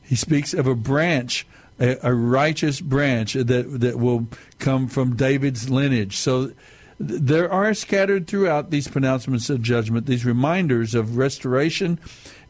he 0.03 0.15
speaks 0.15 0.55
of 0.55 0.67
a 0.67 0.75
branch 0.75 1.47
a, 1.81 1.99
a, 2.03 2.15
righteous 2.15 2.81
branch 2.81 3.33
that 3.33 3.81
that 3.81 3.99
will 3.99 4.29
come 4.61 4.87
from 4.87 5.17
David's 5.17 5.69
lineage. 5.69 6.17
So 6.17 6.53
there 6.99 7.51
are 7.51 7.75
scattered 7.75 8.27
throughout 8.27 8.71
these 8.71 8.89
pronouncements 8.89 9.51
of 9.51 9.61
judgment 9.63 10.07
these 10.07 10.25
reminders 10.25 10.95
of 10.95 11.17
restoration 11.17 11.99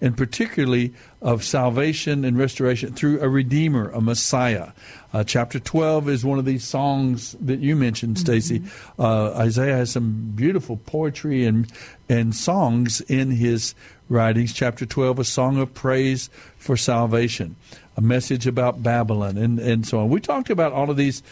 and 0.01 0.17
particularly 0.17 0.93
of 1.23 1.43
salvation 1.43 2.25
and 2.25 2.37
restoration 2.37 2.93
through 2.93 3.21
a 3.21 3.29
redeemer, 3.29 3.89
a 3.91 4.01
Messiah. 4.01 4.73
Uh, 5.15 5.25
chapter 5.25 5.59
12 5.59 6.09
is 6.11 6.25
one 6.25 6.39
of 6.39 6.45
these 6.45 6.65
songs 6.65 7.35
that 7.41 7.61
you 7.61 7.75
mentioned, 7.75 8.19
Stacy. 8.19 8.61
Mm-hmm. 8.61 9.01
Uh, 9.01 9.31
Isaiah 9.39 9.77
has 9.77 9.93
some 9.93 10.33
beautiful 10.35 10.77
poetry 10.77 11.47
and 11.47 11.71
and 12.09 12.35
songs 12.35 13.01
in 13.03 13.31
his 13.31 13.75
writings. 14.11 14.53
Chapter 14.53 14.85
12, 14.85 15.21
a 15.21 15.25
song 15.25 15.59
of 15.59 15.73
praise 15.73 16.29
for 16.59 16.77
salvation 16.77 17.57
a 17.97 18.01
message 18.01 18.47
about 18.47 18.83
Babylon, 18.83 19.37
and, 19.37 19.59
and 19.59 19.87
so 19.87 20.01
on. 20.01 20.09
We 20.09 20.21
talked 20.21 20.51
about 20.51 20.73
all 20.73 20.91
of 20.91 20.97
these 20.97 21.23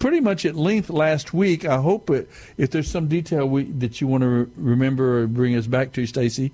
pretty 0.00 0.18
much 0.18 0.44
at 0.44 0.56
length 0.56 0.90
last 0.90 1.32
week. 1.32 1.64
I 1.64 1.76
hope 1.76 2.10
it, 2.10 2.28
if 2.56 2.70
there's 2.70 2.90
some 2.90 3.06
detail 3.06 3.48
we, 3.48 3.64
that 3.64 4.00
you 4.00 4.08
want 4.08 4.22
to 4.22 4.28
re- 4.28 4.46
remember 4.56 5.22
or 5.22 5.26
bring 5.28 5.54
us 5.54 5.68
back 5.68 5.92
to, 5.92 6.06
Stacy, 6.06 6.50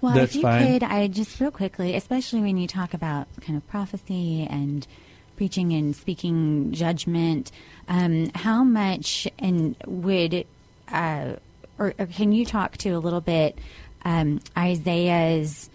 well, 0.00 0.14
that's 0.14 0.30
if 0.30 0.36
you 0.36 0.42
fine. 0.42 0.72
could, 0.72 0.82
I 0.84 1.08
just 1.08 1.38
real 1.38 1.50
quickly, 1.50 1.94
especially 1.94 2.40
when 2.40 2.56
you 2.56 2.66
talk 2.66 2.94
about 2.94 3.28
kind 3.42 3.58
of 3.58 3.68
prophecy 3.68 4.46
and 4.48 4.86
preaching 5.36 5.72
and 5.72 5.94
speaking 5.94 6.72
judgment, 6.72 7.50
um, 7.88 8.30
how 8.34 8.64
much 8.64 9.28
and 9.38 9.76
would 9.86 10.46
uh, 10.88 11.34
or, 11.78 11.92
or, 11.98 12.06
can 12.06 12.32
you 12.32 12.44
talk 12.44 12.76
to 12.78 12.90
a 12.90 12.98
little 12.98 13.20
bit 13.20 13.58
um, 14.04 14.40
Isaiah's 14.56 15.68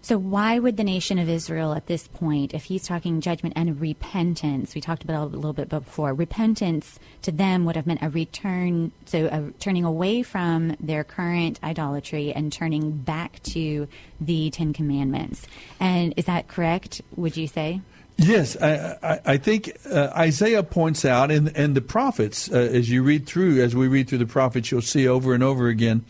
so, 0.00 0.16
why 0.16 0.58
would 0.58 0.76
the 0.76 0.84
nation 0.84 1.18
of 1.18 1.28
Israel 1.28 1.74
at 1.74 1.86
this 1.86 2.06
point, 2.06 2.54
if 2.54 2.64
he's 2.64 2.86
talking 2.86 3.20
judgment 3.20 3.54
and 3.56 3.80
repentance, 3.80 4.74
we 4.74 4.80
talked 4.80 5.02
about 5.02 5.32
a 5.32 5.36
little 5.36 5.52
bit 5.52 5.68
before, 5.68 6.14
repentance 6.14 6.98
to 7.22 7.32
them 7.32 7.64
would 7.64 7.74
have 7.76 7.86
meant 7.86 8.02
a 8.02 8.08
return, 8.08 8.92
so 9.06 9.26
a, 9.26 9.50
turning 9.58 9.84
away 9.84 10.22
from 10.22 10.76
their 10.78 11.02
current 11.02 11.58
idolatry 11.64 12.32
and 12.32 12.52
turning 12.52 12.92
back 12.92 13.42
to 13.42 13.88
the 14.20 14.50
Ten 14.50 14.72
Commandments. 14.72 15.46
And 15.80 16.14
is 16.16 16.26
that 16.26 16.46
correct, 16.46 17.02
would 17.16 17.36
you 17.36 17.48
say? 17.48 17.80
Yes, 18.16 18.56
I, 18.60 18.96
I, 19.02 19.20
I 19.24 19.36
think 19.36 19.76
uh, 19.88 20.10
Isaiah 20.16 20.62
points 20.62 21.04
out, 21.04 21.30
and, 21.30 21.56
and 21.56 21.74
the 21.74 21.80
prophets, 21.80 22.50
uh, 22.50 22.56
as 22.56 22.90
you 22.90 23.02
read 23.02 23.26
through, 23.26 23.62
as 23.62 23.76
we 23.76 23.88
read 23.88 24.08
through 24.08 24.18
the 24.18 24.26
prophets, 24.26 24.70
you'll 24.70 24.80
see 24.80 25.06
over 25.06 25.34
and 25.34 25.42
over 25.42 25.68
again, 25.68 26.04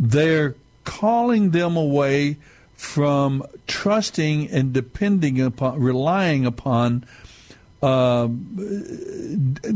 they're 0.00 0.54
calling 0.84 1.50
them 1.50 1.76
away 1.76 2.38
from 2.78 3.42
trusting 3.66 4.48
and 4.50 4.72
depending 4.72 5.40
upon, 5.40 5.80
relying 5.80 6.46
upon 6.46 7.04
uh, 7.82 8.28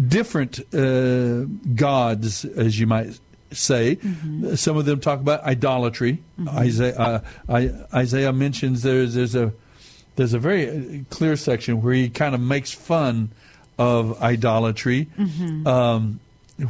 different 0.07 0.61
uh, 0.73 1.45
gods, 1.75 2.45
as 2.45 2.79
you 2.79 2.87
might 2.87 3.19
say. 3.51 3.97
Mm-hmm. 3.97 4.55
Some 4.55 4.77
of 4.77 4.85
them 4.85 5.01
talk 5.01 5.19
about 5.19 5.43
idolatry. 5.43 6.23
Mm-hmm. 6.39 6.57
Isaiah, 6.57 6.97
uh, 6.97 7.21
I, 7.49 7.71
Isaiah 7.93 8.33
mentions 8.33 8.83
there's 8.83 9.15
there's 9.15 9.35
a 9.35 9.53
there's 10.15 10.33
a 10.33 10.39
very 10.39 11.05
clear 11.11 11.35
section 11.35 11.83
where 11.83 11.95
he 11.95 12.09
kind 12.09 12.37
of 12.37 12.41
makes 12.41 12.71
fun 12.71 13.33
of 13.79 14.23
idolatry. 14.23 15.09
Mm-hmm. 15.19 15.67
Um, 15.67 16.21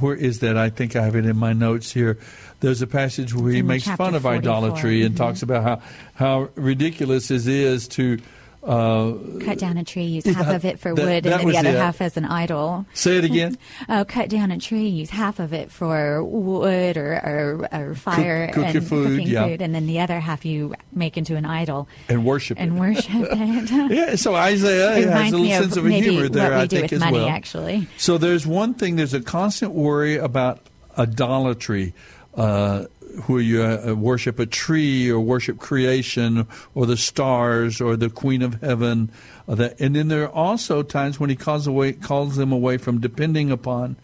where 0.01 0.17
is 0.17 0.41
that? 0.41 0.57
I 0.57 0.71
think 0.71 0.97
I 0.97 1.03
have 1.05 1.15
it 1.15 1.27
in 1.27 1.37
my 1.37 1.53
notes 1.53 1.93
here 1.93 2.19
there's 2.63 2.81
a 2.81 2.87
passage 2.87 3.35
where 3.35 3.53
he 3.53 3.61
makes 3.61 3.85
fun 3.85 4.15
of 4.15 4.23
44. 4.23 4.33
idolatry 4.33 5.03
and 5.03 5.15
mm-hmm. 5.15 5.25
talks 5.25 5.43
about 5.43 5.63
how, 5.63 5.83
how 6.15 6.49
ridiculous 6.55 7.31
it 7.31 7.47
is 7.47 7.89
to 7.89 8.19
uh, 8.63 9.15
cut 9.41 9.59
down 9.59 9.77
a 9.77 9.83
tree, 9.83 10.05
use 10.05 10.25
half 10.25 10.47
of 10.47 10.65
it 10.65 10.79
for 10.79 10.95
that, 10.95 11.05
wood, 11.05 11.25
that 11.25 11.33
and 11.33 11.41
then 11.41 11.49
the 11.49 11.59
other 11.59 11.77
it. 11.77 11.81
half 11.81 12.01
as 12.01 12.17
an 12.17 12.25
idol. 12.25 12.87
Say 12.95 13.17
it 13.17 13.25
again. 13.25 13.59
oh, 13.89 14.05
cut 14.05 14.29
down 14.29 14.53
a 14.53 14.59
tree, 14.61 14.87
use 14.87 15.11
half 15.11 15.41
of 15.41 15.53
it 15.53 15.73
for 15.73 16.23
wood 16.23 16.97
or, 16.97 17.15
or, 17.15 17.69
or 17.73 17.95
fire 17.97 18.47
cook, 18.47 18.67
cook 18.67 18.75
and 18.77 18.87
food, 18.87 19.19
cooking 19.19 19.27
yeah. 19.27 19.47
food, 19.47 19.63
and 19.63 19.75
then 19.75 19.87
the 19.87 19.99
other 19.99 20.21
half 20.21 20.45
you 20.45 20.75
make 20.93 21.17
into 21.17 21.35
an 21.35 21.45
idol 21.45 21.89
and 22.09 22.25
worship 22.25 22.57
it. 22.57 22.63
and 22.63 22.77
it. 22.77 22.81
worship 22.81 23.11
it. 23.15 23.91
yeah, 23.91 24.15
so 24.15 24.37
Isaiah 24.37 24.97
it 24.97 25.09
has 25.09 25.33
a 25.33 25.37
little 25.37 25.61
sense 25.61 25.77
of, 25.77 25.85
of 25.85 25.91
humor 25.91 26.29
there. 26.29 26.55
I 26.55 26.69
think 26.69 26.93
as 26.93 27.01
money, 27.01 27.19
well. 27.19 27.29
Actually, 27.29 27.89
so 27.97 28.17
there's 28.17 28.47
one 28.47 28.75
thing. 28.75 28.95
There's 28.95 29.15
a 29.15 29.21
constant 29.21 29.73
worry 29.73 30.19
about 30.19 30.61
idolatry. 30.97 31.95
Uh, 32.35 32.87
who 33.25 33.39
you 33.39 33.63
uh, 33.63 33.95
worship 33.95 34.39
a 34.39 34.47
tree 34.47 35.11
or 35.11 35.21
worship 35.21 35.59
creation 35.59 36.47
or 36.75 36.87
the 36.87 36.97
stars 36.97 37.81
or 37.81 37.97
the 37.97 38.11
Queen 38.11 38.43
of 38.43 38.61
Heaven. 38.61 39.11
Uh, 39.47 39.55
that, 39.57 39.81
and 39.81 39.95
then 39.95 40.09
there 40.09 40.25
are 40.25 40.33
also 40.33 40.83
times 40.83 41.21
when 41.21 41.31
he 41.31 41.37
calls 41.37 41.67
away 41.67 41.93
calls 41.93 42.37
them 42.37 42.53
away 42.53 42.79
from 42.79 43.01
depending 43.01 43.51
upon 43.51 43.97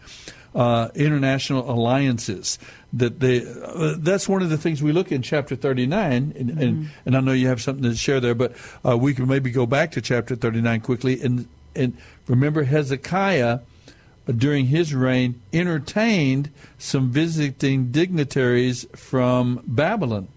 uh, 0.53 0.89
international 0.95 1.69
alliances. 1.69 2.59
That 2.93 3.19
they 3.19 3.45
uh, 3.45 3.95
that's 3.97 4.27
one 4.27 4.41
of 4.41 4.49
the 4.49 4.57
things 4.57 4.81
we 4.81 4.91
look 4.91 5.11
in 5.11 5.21
chapter 5.21 5.55
thirty 5.55 5.85
nine, 5.85 6.33
and, 6.37 6.49
mm-hmm. 6.49 6.61
and, 6.61 6.89
and 7.05 7.17
I 7.17 7.19
know 7.19 7.33
you 7.33 7.47
have 7.47 7.61
something 7.61 7.83
to 7.83 7.95
share 7.95 8.19
there, 8.19 8.35
but 8.35 8.53
uh, 8.85 8.97
we 8.97 9.13
can 9.13 9.27
maybe 9.27 9.51
go 9.51 9.65
back 9.65 9.91
to 9.91 10.01
chapter 10.01 10.35
thirty 10.35 10.61
nine 10.61 10.81
quickly 10.81 11.21
and 11.21 11.47
and 11.75 11.97
remember 12.27 12.63
Hezekiah 12.63 13.59
during 14.37 14.67
his 14.67 14.93
reign, 14.93 15.41
entertained 15.51 16.49
some 16.77 17.09
visiting 17.09 17.91
dignitaries 17.91 18.85
from 18.95 19.61
Babylon. 19.65 20.27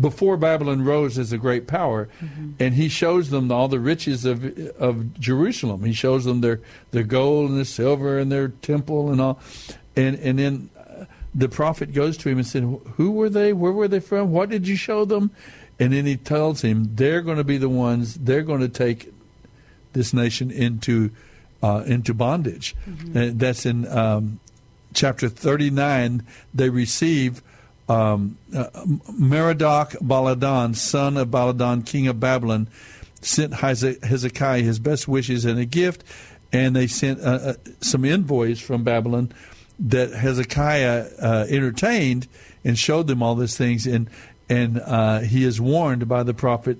before 0.00 0.36
Babylon 0.36 0.82
rose 0.82 1.18
as 1.18 1.32
a 1.32 1.38
great 1.38 1.66
power, 1.66 2.08
mm-hmm. 2.20 2.52
and 2.58 2.74
he 2.74 2.88
shows 2.88 3.30
them 3.30 3.50
all 3.50 3.68
the 3.68 3.78
riches 3.80 4.24
of 4.24 4.44
of 4.78 5.18
Jerusalem. 5.20 5.84
He 5.84 5.92
shows 5.92 6.24
them 6.24 6.40
their 6.40 6.60
their 6.90 7.04
gold 7.04 7.50
and 7.50 7.58
their 7.58 7.64
silver 7.64 8.18
and 8.18 8.30
their 8.30 8.48
temple 8.48 9.10
and 9.10 9.20
all, 9.20 9.38
and 9.94 10.16
and 10.16 10.38
then 10.38 10.70
the 11.34 11.48
prophet 11.48 11.92
goes 11.92 12.16
to 12.18 12.28
him 12.28 12.38
and 12.38 12.46
said, 12.46 12.62
"Who 12.96 13.12
were 13.12 13.28
they? 13.28 13.52
Where 13.52 13.72
were 13.72 13.88
they 13.88 14.00
from? 14.00 14.32
What 14.32 14.50
did 14.50 14.66
you 14.66 14.76
show 14.76 15.04
them?" 15.04 15.30
And 15.78 15.92
then 15.92 16.06
he 16.06 16.16
tells 16.16 16.62
him 16.62 16.94
they're 16.94 17.22
going 17.22 17.38
to 17.38 17.44
be 17.44 17.58
the 17.58 17.68
ones. 17.68 18.14
They're 18.14 18.42
going 18.42 18.60
to 18.60 18.68
take 18.68 19.12
this 19.92 20.12
nation 20.12 20.50
into 20.50 21.10
uh, 21.62 21.82
into 21.86 22.14
bondage. 22.14 22.74
Mm-hmm. 22.88 23.38
that's 23.38 23.66
in 23.66 23.86
um, 23.88 24.40
chapter 24.92 25.28
thirty 25.28 25.70
nine. 25.70 26.22
They 26.54 26.68
receive 26.70 27.42
um, 27.88 28.38
uh, 28.54 28.68
Merodach 29.10 29.96
Baladan, 29.98 30.74
son 30.74 31.16
of 31.16 31.28
Baladan, 31.28 31.84
king 31.84 32.06
of 32.08 32.18
Babylon, 32.18 32.68
sent 33.20 33.54
Hezekiah 33.54 34.62
his 34.62 34.78
best 34.78 35.08
wishes 35.08 35.44
and 35.44 35.58
a 35.58 35.64
gift, 35.64 36.04
and 36.52 36.74
they 36.74 36.86
sent 36.86 37.20
uh, 37.20 37.24
uh, 37.24 37.54
some 37.80 38.04
envoys 38.04 38.60
from 38.60 38.84
Babylon 38.84 39.32
that 39.78 40.12
Hezekiah 40.12 41.08
uh, 41.20 41.46
entertained 41.48 42.28
and 42.64 42.78
showed 42.78 43.06
them 43.06 43.22
all 43.22 43.34
these 43.34 43.56
things, 43.56 43.86
and 43.86 44.08
and 44.48 44.80
uh, 44.80 45.20
he 45.20 45.44
is 45.44 45.60
warned 45.60 46.08
by 46.08 46.22
the 46.22 46.34
prophet. 46.34 46.78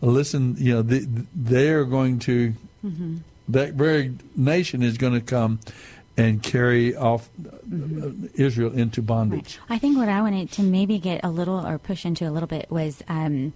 Listen, 0.00 0.56
you 0.58 0.74
know 0.74 0.82
they, 0.82 1.06
they 1.34 1.70
are 1.70 1.84
going 1.84 2.18
to 2.20 2.54
mm-hmm. 2.84 3.18
That 3.48 3.74
very 3.74 4.14
nation 4.36 4.82
is 4.82 4.96
going 4.96 5.14
to 5.14 5.20
come 5.20 5.60
and 6.16 6.42
carry 6.42 6.94
off 6.94 7.30
mm-hmm. 7.40 8.26
Israel 8.34 8.72
into 8.72 9.02
bondage. 9.02 9.58
Right. 9.68 9.76
I 9.76 9.78
think 9.78 9.96
what 9.96 10.08
I 10.08 10.20
wanted 10.20 10.50
to 10.52 10.62
maybe 10.62 10.98
get 10.98 11.24
a 11.24 11.30
little 11.30 11.66
or 11.66 11.78
push 11.78 12.04
into 12.04 12.28
a 12.28 12.30
little 12.30 12.48
bit 12.48 12.70
was. 12.70 13.02
Um, 13.08 13.52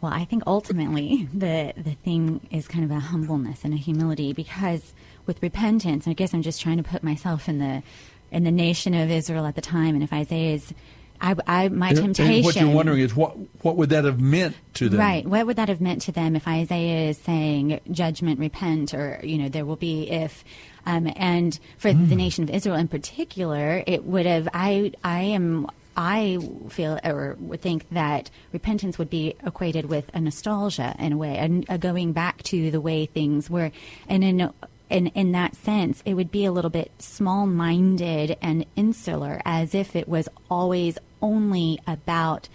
well, 0.00 0.12
I 0.12 0.24
think 0.24 0.44
ultimately 0.46 1.28
the 1.34 1.72
the 1.76 1.94
thing 1.94 2.40
is 2.50 2.68
kind 2.68 2.84
of 2.84 2.90
a 2.90 3.00
humbleness 3.00 3.64
and 3.64 3.74
a 3.74 3.76
humility 3.76 4.32
because 4.32 4.94
with 5.28 5.40
repentance. 5.42 6.08
I 6.08 6.14
guess 6.14 6.34
I'm 6.34 6.42
just 6.42 6.60
trying 6.60 6.78
to 6.78 6.82
put 6.82 7.04
myself 7.04 7.48
in 7.48 7.58
the 7.58 7.84
in 8.32 8.42
the 8.42 8.50
nation 8.50 8.94
of 8.94 9.10
Israel 9.10 9.46
at 9.46 9.54
the 9.54 9.60
time, 9.60 9.94
and 9.94 10.02
if 10.02 10.12
Isaiah 10.12 10.54
is. 10.54 10.74
I, 11.20 11.34
I, 11.46 11.68
my 11.68 11.88
and, 11.88 11.96
temptation. 11.96 12.36
And 12.36 12.44
what 12.44 12.56
you're 12.56 12.70
wondering 12.70 13.00
is 13.00 13.14
what 13.14 13.36
what 13.62 13.76
would 13.76 13.90
that 13.90 14.04
have 14.04 14.20
meant 14.20 14.56
to 14.74 14.88
them? 14.88 15.00
Right. 15.00 15.26
What 15.26 15.46
would 15.46 15.56
that 15.56 15.68
have 15.68 15.80
meant 15.80 16.02
to 16.02 16.12
them 16.12 16.36
if 16.36 16.46
Isaiah 16.46 17.10
is 17.10 17.18
saying 17.18 17.80
judgment, 17.90 18.38
repent, 18.38 18.94
or 18.94 19.20
you 19.22 19.38
know 19.38 19.48
there 19.48 19.64
will 19.64 19.76
be 19.76 20.10
if, 20.10 20.44
um, 20.86 21.10
and 21.16 21.58
for 21.76 21.90
mm. 21.90 22.08
the 22.08 22.16
nation 22.16 22.44
of 22.44 22.50
Israel 22.50 22.76
in 22.76 22.88
particular, 22.88 23.82
it 23.86 24.04
would 24.04 24.26
have. 24.26 24.48
I 24.54 24.92
I 25.02 25.20
am 25.22 25.68
I 25.96 26.38
feel 26.68 27.00
or 27.04 27.36
would 27.40 27.60
think 27.60 27.88
that 27.90 28.30
repentance 28.52 28.98
would 28.98 29.10
be 29.10 29.34
equated 29.44 29.86
with 29.86 30.08
a 30.14 30.20
nostalgia 30.20 30.94
in 30.96 31.14
a 31.14 31.16
way, 31.16 31.36
a, 31.36 31.74
a 31.74 31.78
going 31.78 32.12
back 32.12 32.44
to 32.44 32.70
the 32.70 32.80
way 32.80 33.06
things 33.06 33.50
were, 33.50 33.72
and 34.08 34.22
in 34.22 34.52
in 34.88 35.08
in 35.08 35.32
that 35.32 35.56
sense, 35.56 36.00
it 36.06 36.14
would 36.14 36.30
be 36.30 36.44
a 36.44 36.52
little 36.52 36.70
bit 36.70 36.92
small-minded 37.00 38.36
and 38.40 38.64
insular, 38.76 39.42
as 39.44 39.74
if 39.74 39.96
it 39.96 40.08
was 40.08 40.28
always 40.48 40.98
only 41.22 41.78
about 41.86 42.48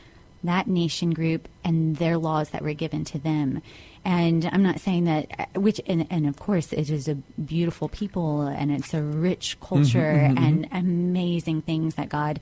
that 0.43 0.67
nation 0.67 1.11
group 1.11 1.47
and 1.63 1.95
their 1.97 2.17
laws 2.17 2.49
that 2.49 2.61
were 2.61 2.73
given 2.73 3.05
to 3.05 3.17
them. 3.17 3.61
And 4.05 4.45
I'm 4.51 4.63
not 4.63 4.81
saying 4.81 5.05
that, 5.05 5.49
which, 5.55 5.79
and, 5.87 6.05
and 6.09 6.27
of 6.27 6.37
course, 6.37 6.73
it 6.73 6.89
is 6.89 7.07
a 7.07 7.15
beautiful 7.15 7.87
people 7.87 8.41
and 8.41 8.69
it's 8.69 8.93
a 8.93 9.01
rich 9.01 9.57
culture 9.61 9.99
mm-hmm, 9.99 10.37
mm-hmm. 10.37 10.43
and 10.43 10.67
amazing 10.71 11.61
things 11.61 11.95
that 11.95 12.09
God 12.09 12.41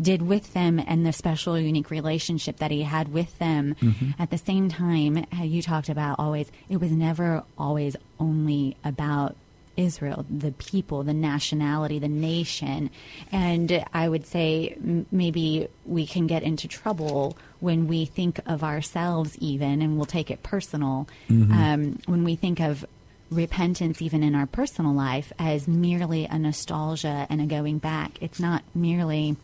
did 0.00 0.22
with 0.22 0.54
them 0.54 0.78
and 0.78 1.04
the 1.04 1.12
special, 1.12 1.58
unique 1.58 1.90
relationship 1.90 2.56
that 2.58 2.70
He 2.70 2.82
had 2.82 3.12
with 3.12 3.38
them. 3.38 3.74
Mm-hmm. 3.74 4.10
At 4.18 4.30
the 4.30 4.38
same 4.38 4.70
time, 4.70 5.26
you 5.38 5.60
talked 5.60 5.90
about 5.90 6.18
always, 6.18 6.50
it 6.70 6.78
was 6.78 6.90
never 6.90 7.44
always 7.58 7.94
only 8.18 8.78
about 8.82 9.36
Israel, 9.76 10.26
the 10.30 10.52
people, 10.52 11.02
the 11.02 11.14
nationality, 11.14 11.98
the 11.98 12.08
nation. 12.08 12.90
And 13.30 13.84
I 13.92 14.08
would 14.08 14.26
say 14.26 14.76
m- 14.76 15.06
maybe 15.10 15.68
we 15.84 16.06
can 16.06 16.26
get 16.26 16.42
into 16.42 16.68
trouble 16.68 17.36
when 17.60 17.88
we 17.88 18.04
think 18.04 18.40
of 18.46 18.62
ourselves, 18.64 19.36
even, 19.38 19.82
and 19.82 19.96
we'll 19.96 20.06
take 20.06 20.30
it 20.30 20.42
personal, 20.42 21.08
mm-hmm. 21.28 21.52
um, 21.52 21.98
when 22.06 22.24
we 22.24 22.36
think 22.36 22.60
of 22.60 22.84
repentance, 23.30 24.02
even 24.02 24.22
in 24.22 24.34
our 24.34 24.46
personal 24.46 24.92
life, 24.92 25.32
as 25.38 25.66
merely 25.66 26.26
a 26.26 26.38
nostalgia 26.38 27.26
and 27.30 27.40
a 27.40 27.46
going 27.46 27.78
back. 27.78 28.18
It's 28.20 28.38
not 28.38 28.62
merely 28.74 29.36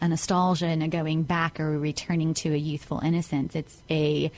a 0.00 0.08
nostalgia 0.08 0.66
and 0.66 0.82
a 0.82 0.88
going 0.88 1.22
back 1.22 1.60
or 1.60 1.74
a 1.74 1.78
returning 1.78 2.34
to 2.34 2.52
a 2.52 2.56
youthful 2.56 3.00
innocence. 3.00 3.54
It's 3.54 3.82
a 3.90 4.30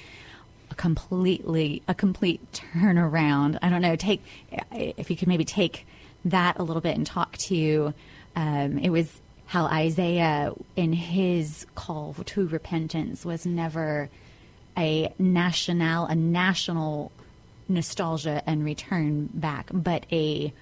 completely 0.75 1.83
a 1.89 1.95
complete 1.95 2.41
turnaround. 2.53 3.59
I 3.63 3.69
don't 3.71 3.83
know. 3.83 3.97
Take 3.97 4.23
if 4.73 5.11
you 5.11 5.17
could 5.17 5.29
maybe 5.29 5.45
take 5.45 5.87
that 6.25 6.59
a 6.59 6.63
little 6.63 6.83
bit 6.83 6.97
and 6.97 7.07
talk 7.07 7.37
to. 7.39 7.95
Um, 8.37 8.79
it 8.79 8.91
was 8.91 9.21
how 9.47 9.67
Isaiah, 9.67 10.53
in 10.75 10.93
his 10.93 11.67
call 11.75 12.15
to 12.15 12.47
repentance, 12.47 13.25
was 13.25 13.47
never 13.47 14.09
a 14.77 15.13
national 15.19 16.07
a 16.07 16.15
national 16.15 17.13
nostalgia 17.69 18.43
and 18.47 18.65
return 18.65 19.29
back, 19.33 19.71
but 19.73 20.07
a 20.11 20.53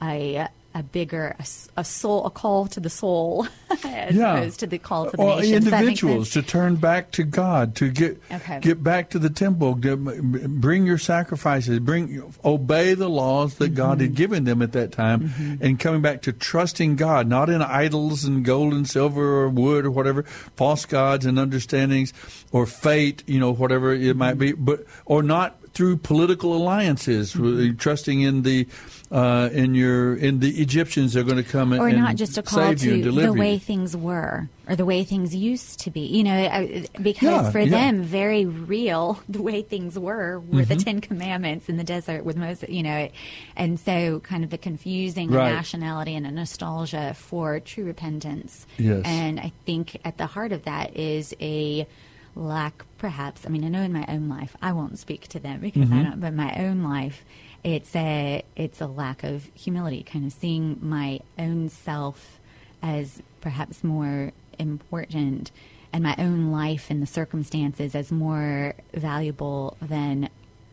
a 0.00 0.48
a 0.74 0.82
bigger 0.82 1.34
a, 1.38 1.44
a, 1.78 1.84
soul 1.84 2.26
a 2.26 2.30
call 2.30 2.66
to 2.66 2.78
the 2.78 2.90
soul 2.90 3.46
as 3.84 4.14
yeah. 4.14 4.36
opposed 4.36 4.60
to 4.60 4.66
the 4.66 4.78
call 4.78 5.10
to 5.10 5.16
the 5.16 5.22
or 5.22 5.42
individuals 5.42 6.30
to 6.30 6.42
turn 6.42 6.76
back 6.76 7.10
to 7.12 7.24
God 7.24 7.74
to 7.76 7.90
get 7.90 8.20
okay. 8.30 8.60
get 8.60 8.82
back 8.82 9.10
to 9.10 9.18
the 9.18 9.30
temple 9.30 9.74
bring 9.74 10.86
your 10.86 10.98
sacrifices 10.98 11.78
bring 11.80 12.32
obey 12.44 12.94
the 12.94 13.08
laws 13.08 13.54
that 13.56 13.66
mm-hmm. 13.66 13.76
God 13.76 14.00
had 14.00 14.14
given 14.14 14.44
them 14.44 14.60
at 14.60 14.72
that 14.72 14.92
time 14.92 15.28
mm-hmm. 15.30 15.64
and 15.64 15.80
coming 15.80 16.02
back 16.02 16.22
to 16.22 16.32
trusting 16.32 16.96
God 16.96 17.26
not 17.26 17.48
in 17.48 17.62
idols 17.62 18.24
and 18.24 18.44
gold 18.44 18.74
and 18.74 18.88
silver 18.88 19.42
or 19.42 19.48
wood 19.48 19.86
or 19.86 19.90
whatever 19.90 20.24
false 20.56 20.84
gods 20.84 21.24
and 21.24 21.38
understandings 21.38 22.12
or 22.52 22.66
fate 22.66 23.24
you 23.26 23.40
know 23.40 23.52
whatever 23.52 23.94
it 23.94 24.00
mm-hmm. 24.00 24.18
might 24.18 24.38
be 24.38 24.52
but 24.52 24.84
or 25.06 25.22
not 25.22 25.56
through 25.72 25.96
political 25.96 26.54
alliances 26.54 27.34
mm-hmm. 27.34 27.76
trusting 27.76 28.20
in 28.20 28.42
the 28.42 28.66
uh, 29.10 29.48
in 29.52 29.74
your 29.74 30.14
in 30.16 30.40
the 30.40 30.60
Egyptians 30.60 31.16
are 31.16 31.22
going 31.22 31.42
to 31.42 31.48
come 31.48 31.72
or 31.72 31.88
and 31.88 31.96
not 31.96 32.16
just 32.16 32.36
a 32.36 32.42
call 32.42 32.74
to 32.74 33.02
the 33.02 33.32
way 33.32 33.54
you. 33.54 33.58
things 33.58 33.96
were 33.96 34.48
or 34.68 34.76
the 34.76 34.84
way 34.84 35.02
things 35.02 35.34
used 35.34 35.80
to 35.80 35.90
be. 35.90 36.00
You 36.00 36.24
know, 36.24 36.84
because 37.00 37.22
yeah, 37.22 37.50
for 37.50 37.60
yeah. 37.60 37.70
them, 37.70 38.02
very 38.02 38.44
real 38.44 39.20
the 39.28 39.40
way 39.40 39.62
things 39.62 39.98
were 39.98 40.40
were 40.40 40.60
mm-hmm. 40.60 40.64
the 40.64 40.76
Ten 40.76 41.00
Commandments 41.00 41.68
in 41.68 41.78
the 41.78 41.84
desert 41.84 42.24
with 42.24 42.36
Moses. 42.36 42.68
You 42.68 42.82
know, 42.82 43.08
and 43.56 43.80
so 43.80 44.20
kind 44.20 44.44
of 44.44 44.50
the 44.50 44.58
confusing 44.58 45.30
right. 45.30 45.52
nationality 45.52 46.14
and 46.14 46.26
a 46.26 46.30
nostalgia 46.30 47.14
for 47.14 47.60
true 47.60 47.84
repentance. 47.84 48.66
Yes, 48.76 49.02
and 49.06 49.40
I 49.40 49.52
think 49.64 50.00
at 50.04 50.18
the 50.18 50.26
heart 50.26 50.52
of 50.52 50.64
that 50.64 50.96
is 50.96 51.34
a 51.40 51.86
lack, 52.34 52.84
perhaps. 52.98 53.46
I 53.46 53.48
mean, 53.48 53.64
I 53.64 53.68
know 53.68 53.82
in 53.82 53.92
my 53.92 54.04
own 54.06 54.28
life, 54.28 54.54
I 54.60 54.72
won't 54.72 54.98
speak 54.98 55.28
to 55.28 55.40
them 55.40 55.60
because 55.60 55.88
mm-hmm. 55.88 55.98
I 55.98 56.02
don't. 56.02 56.20
But 56.20 56.34
my 56.34 56.54
own 56.58 56.82
life 56.82 57.24
it's 57.64 57.94
a 57.94 58.42
it's 58.56 58.80
a 58.80 58.86
lack 58.86 59.24
of 59.24 59.50
humility, 59.54 60.02
kind 60.02 60.26
of 60.26 60.32
seeing 60.32 60.78
my 60.80 61.20
own 61.38 61.68
self 61.68 62.38
as 62.82 63.22
perhaps 63.40 63.82
more 63.82 64.32
important 64.58 65.50
and 65.92 66.02
my 66.02 66.14
own 66.18 66.50
life 66.50 66.90
and 66.90 67.02
the 67.02 67.06
circumstances 67.06 67.94
as 67.94 68.12
more 68.12 68.74
valuable 68.94 69.76
than 69.80 70.28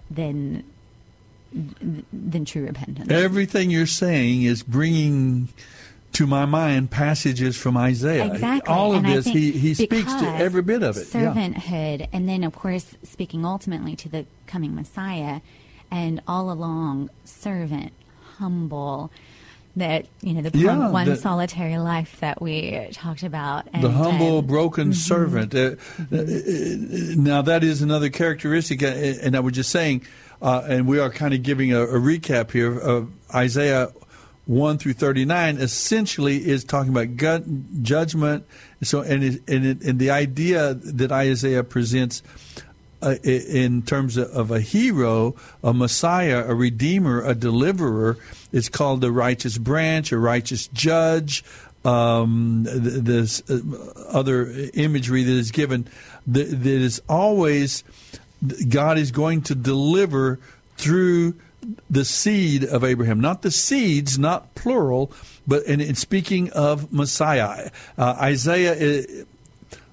than 0.09 0.63
than 1.51 2.45
true 2.45 2.65
repentance. 2.65 3.09
Everything 3.09 3.71
you're 3.71 3.85
saying 3.85 4.43
is 4.43 4.61
bringing 4.61 5.49
to 6.11 6.25
my 6.25 6.45
mind 6.45 6.91
passages 6.91 7.57
from 7.57 7.75
Isaiah. 7.75 8.25
Exactly. 8.25 8.73
All 8.73 8.93
of 8.93 9.03
and 9.03 9.13
this, 9.13 9.25
he, 9.25 9.51
he 9.51 9.73
speaks 9.73 10.13
to 10.13 10.25
every 10.25 10.61
bit 10.61 10.81
of 10.81 10.95
it. 10.97 11.07
Servanthood, 11.07 11.99
yeah. 11.99 12.07
and 12.13 12.27
then, 12.27 12.43
of 12.43 12.55
course, 12.55 12.95
speaking 13.03 13.45
ultimately 13.45 13.95
to 13.97 14.09
the 14.09 14.25
coming 14.47 14.75
Messiah, 14.75 15.41
and 15.91 16.21
all 16.27 16.51
along 16.51 17.09
servant, 17.23 17.93
humble. 18.37 19.11
That 19.77 20.05
you 20.21 20.33
know 20.33 20.41
the 20.41 20.57
yeah, 20.57 20.89
one 20.89 21.05
the, 21.05 21.17
solitary 21.17 21.77
life 21.77 22.21
that 22.21 22.41
we 22.41 22.87
talked 22.93 23.23
about. 23.23 23.67
And, 23.73 23.83
the 23.83 23.91
humble, 23.91 24.39
um, 24.39 24.45
broken 24.45 24.91
mm-hmm. 24.91 24.93
servant. 24.93 25.53
Uh, 25.53 25.71
mm-hmm. 25.97 27.21
now 27.21 27.41
that 27.41 27.61
is 27.61 27.81
another 27.81 28.09
characteristic, 28.09 28.81
uh, 28.81 28.87
and 28.87 29.35
I 29.35 29.41
was 29.41 29.53
just 29.53 29.71
saying, 29.71 30.03
uh, 30.41 30.63
and 30.65 30.87
we 30.87 30.99
are 30.99 31.09
kind 31.09 31.33
of 31.33 31.43
giving 31.43 31.73
a, 31.73 31.81
a 31.81 31.99
recap 31.99 32.51
here 32.51 32.79
of 32.79 33.11
Isaiah 33.33 33.91
1 34.45 34.77
through 34.77 34.93
39 34.93 35.57
essentially 35.57 36.47
is 36.47 36.63
talking 36.63 36.91
about 36.91 37.17
gut, 37.17 37.43
judgment 37.81 38.45
so 38.83 39.01
and, 39.01 39.23
it, 39.23 39.41
and, 39.47 39.65
it, 39.65 39.81
and 39.81 39.99
the 39.99 40.11
idea 40.11 40.75
that 40.75 41.11
Isaiah 41.11 41.63
presents 41.63 42.21
uh, 43.01 43.15
in 43.23 43.81
terms 43.81 44.17
of 44.17 44.51
a 44.51 44.59
hero, 44.59 45.35
a 45.63 45.73
Messiah, 45.73 46.45
a 46.47 46.55
Redeemer, 46.55 47.21
a 47.23 47.35
Deliverer. 47.35 48.17
It's 48.51 48.69
called 48.69 49.01
the 49.01 49.11
righteous 49.11 49.57
branch, 49.57 50.11
a 50.11 50.17
righteous 50.17 50.67
judge, 50.67 51.43
um, 51.83 52.63
this 52.65 53.43
uh, 53.49 53.59
other 54.09 54.49
imagery 54.73 55.23
that 55.23 55.31
is 55.31 55.51
given, 55.51 55.87
that, 56.27 56.65
is 56.65 57.01
always 57.07 57.83
God 58.67 58.97
is 58.97 59.11
going 59.11 59.43
to 59.43 59.55
deliver 59.55 60.39
through 60.77 61.35
the 61.89 62.05
seed 62.05 62.63
of 62.63 62.83
Abraham, 62.83 63.19
not 63.19 63.41
the 63.41 63.51
seeds, 63.51 64.19
not 64.19 64.53
plural, 64.55 65.11
but 65.47 65.63
in, 65.63 65.81
in 65.81 65.95
speaking 65.95 66.51
of 66.51 66.91
Messiah, 66.91 67.71
uh, 67.97 68.15
Isaiah. 68.19 69.25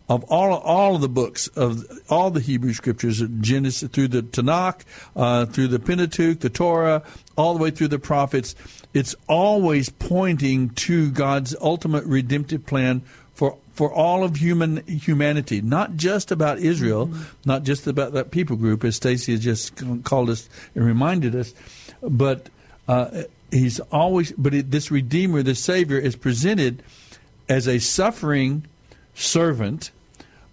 Of 0.09 0.25
all 0.25 0.53
all 0.53 0.97
of 0.97 1.01
the 1.01 1.09
books 1.09 1.47
of 1.49 1.85
all 2.11 2.31
the 2.31 2.41
Hebrew 2.41 2.73
scriptures, 2.73 3.23
Genesis 3.41 3.89
through 3.89 4.09
the 4.09 4.23
Tanakh, 4.23 4.83
uh, 5.17 5.47
through 5.47 5.69
the 5.69 5.79
Pentateuch, 5.79 6.41
the 6.41 6.51
Torah, 6.51 7.03
all 7.37 7.55
the 7.55 7.63
way 7.63 7.71
through 7.71 7.89
the 7.89 7.99
prophets, 7.99 8.55
it's 8.93 9.15
always 9.29 9.89
pointing 9.89 10.71
to 10.71 11.11
God's 11.11 11.55
ultimate 11.61 12.05
redemptive 12.05 12.67
plan 12.67 13.03
for 13.33 13.57
for 13.73 13.91
all 13.91 14.23
of 14.23 14.37
human 14.37 14.85
humanity, 14.87 15.61
not 15.63 15.97
just 15.97 16.31
about 16.31 16.59
Israel, 16.59 17.07
mm-hmm. 17.07 17.23
not 17.45 17.63
just 17.63 17.87
about 17.87 18.13
that 18.13 18.31
people 18.31 18.57
group, 18.57 18.85
as 18.85 18.97
Stacy 18.97 19.33
has 19.33 19.41
just 19.43 19.83
called 20.05 20.29
us 20.31 20.49
and 20.75 20.85
reminded 20.85 21.35
us, 21.35 21.55
but 22.03 22.51
uh, 22.89 23.23
he's 23.51 23.81
always. 23.81 24.33
But 24.33 24.55
it, 24.55 24.71
this 24.71 24.91
Redeemer, 24.91 25.43
this 25.43 25.61
Savior, 25.61 25.99
is 25.99 26.17
presented 26.17 26.83
as 27.49 27.67
a 27.67 27.79
suffering 27.79 28.67
servant, 29.15 29.91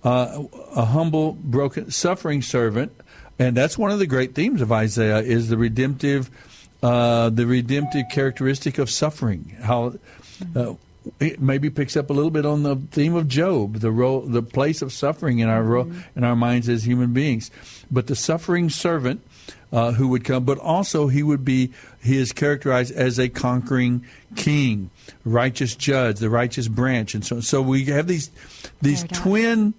uh, 0.04 0.44
a 0.76 0.86
humble, 0.86 1.34
broken, 1.34 1.92
suffering 1.92 2.42
servant, 2.42 2.92
and 3.38 3.56
that's 3.56 3.78
one 3.78 3.92
of 3.92 4.00
the 4.00 4.08
great 4.08 4.36
themes 4.36 4.62
of 4.62 4.72
Isaiah 4.72 5.20
is 5.20 5.50
the 5.50 5.58
redemptive, 5.58 6.30
uh, 6.84 7.30
the 7.30 7.46
redemptive 7.46 8.06
characteristic 8.12 8.78
of 8.78 8.90
suffering. 8.90 9.56
How 9.62 9.94
uh, 10.56 10.74
it 11.20 11.42
maybe 11.42 11.70
picks 11.70 11.96
up 11.96 12.10
a 12.10 12.14
little 12.14 12.32
bit 12.32 12.46
on 12.46 12.64
the 12.64 12.76
theme 12.76 13.16
of 13.16 13.28
Job, 13.28 13.78
the 13.78 13.92
role, 13.92 14.22
the 14.22 14.44
place 14.44 14.82
of 14.82 14.92
suffering 14.92 15.40
in 15.40 15.50
our 15.50 15.64
mm-hmm. 15.64 16.00
in 16.18 16.24
our 16.24 16.36
minds 16.36 16.68
as 16.70 16.86
human 16.86 17.14
beings. 17.14 17.50
But 17.90 18.08
the 18.08 18.16
suffering 18.16 18.70
servant 18.70 19.22
uh, 19.72 19.92
who 19.92 20.08
would 20.08 20.24
come, 20.24 20.44
but 20.44 20.58
also 20.58 21.08
he 21.08 21.24
would 21.24 21.46
be 21.46 21.72
he 22.02 22.18
is 22.18 22.32
characterized 22.32 22.94
as 22.94 23.20
a 23.20 23.30
conquering 23.30 24.06
king, 24.36 24.90
righteous 25.24 25.76
judge, 25.76 26.20
the 26.20 26.30
righteous 26.30 26.68
branch, 26.68 27.14
and 27.14 27.26
so 27.26 27.40
so 27.40 27.62
we 27.62 27.86
have 27.86 28.08
these 28.08 28.32
these 28.82 29.04
twin 29.04 29.74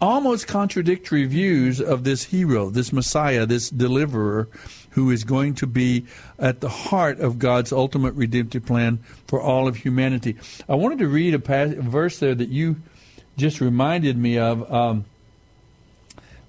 almost 0.00 0.48
contradictory 0.48 1.24
views 1.24 1.80
of 1.80 2.02
this 2.02 2.24
hero, 2.24 2.70
this 2.70 2.92
Messiah, 2.92 3.46
this 3.46 3.70
deliverer 3.70 4.48
who 4.90 5.10
is 5.10 5.22
going 5.22 5.54
to 5.54 5.66
be 5.66 6.04
at 6.38 6.60
the 6.60 6.68
heart 6.68 7.20
of 7.20 7.38
God's 7.38 7.72
ultimate 7.72 8.12
redemptive 8.14 8.66
plan 8.66 8.98
for 9.28 9.40
all 9.40 9.68
of 9.68 9.76
humanity. 9.76 10.36
I 10.68 10.74
wanted 10.74 10.98
to 10.98 11.08
read 11.08 11.34
a, 11.34 11.38
verse 11.38 12.18
there 12.18 12.34
that 12.34 12.48
you 12.48 12.76
just 13.36 13.60
reminded 13.60 14.18
me 14.18 14.38
of. 14.38 14.70
Um, 14.70 15.04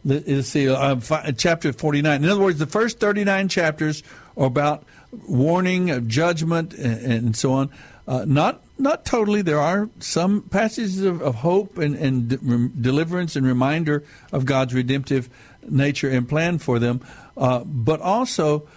let's 0.05 0.49
see, 0.49 0.69
uh, 0.69 0.95
chapter 1.37 1.73
49. 1.73 2.23
In 2.23 2.29
other 2.29 2.41
words, 2.41 2.59
the 2.59 2.67
first 2.67 2.99
39 2.99 3.47
chapters 3.47 4.03
are 4.37 4.47
about 4.47 4.83
warning, 5.27 5.89
of 5.91 6.07
judgment, 6.07 6.73
and, 6.73 7.11
and 7.11 7.35
so 7.35 7.53
on. 7.53 7.69
Uh, 8.07 8.25
not 8.27 8.61
not 8.77 9.05
totally. 9.05 9.41
There 9.41 9.59
are 9.59 9.89
some 9.99 10.41
passages 10.41 11.01
of, 11.03 11.21
of 11.21 11.35
hope 11.35 11.77
and, 11.77 11.95
and 11.95 12.27
de- 12.27 12.69
deliverance 12.81 13.35
and 13.35 13.45
reminder 13.45 14.03
of 14.31 14.45
God's 14.45 14.73
redemptive 14.73 15.29
nature 15.69 16.09
and 16.09 16.27
plan 16.27 16.57
for 16.57 16.79
them. 16.79 17.01
Uh, 17.37 17.63
but 17.63 18.01
also, 18.01 18.67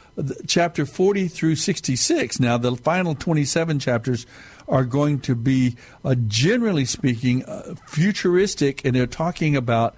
chapter 0.46 0.86
40 0.86 1.28
through 1.28 1.56
66, 1.56 2.40
now 2.40 2.56
the 2.56 2.76
final 2.76 3.14
27 3.14 3.78
chapters 3.78 4.26
are 4.68 4.84
going 4.84 5.20
to 5.20 5.34
be, 5.34 5.76
uh, 6.04 6.14
generally 6.26 6.84
speaking, 6.84 7.44
uh, 7.44 7.74
futuristic, 7.86 8.84
and 8.84 8.96
they're 8.96 9.06
talking 9.06 9.56
about 9.56 9.94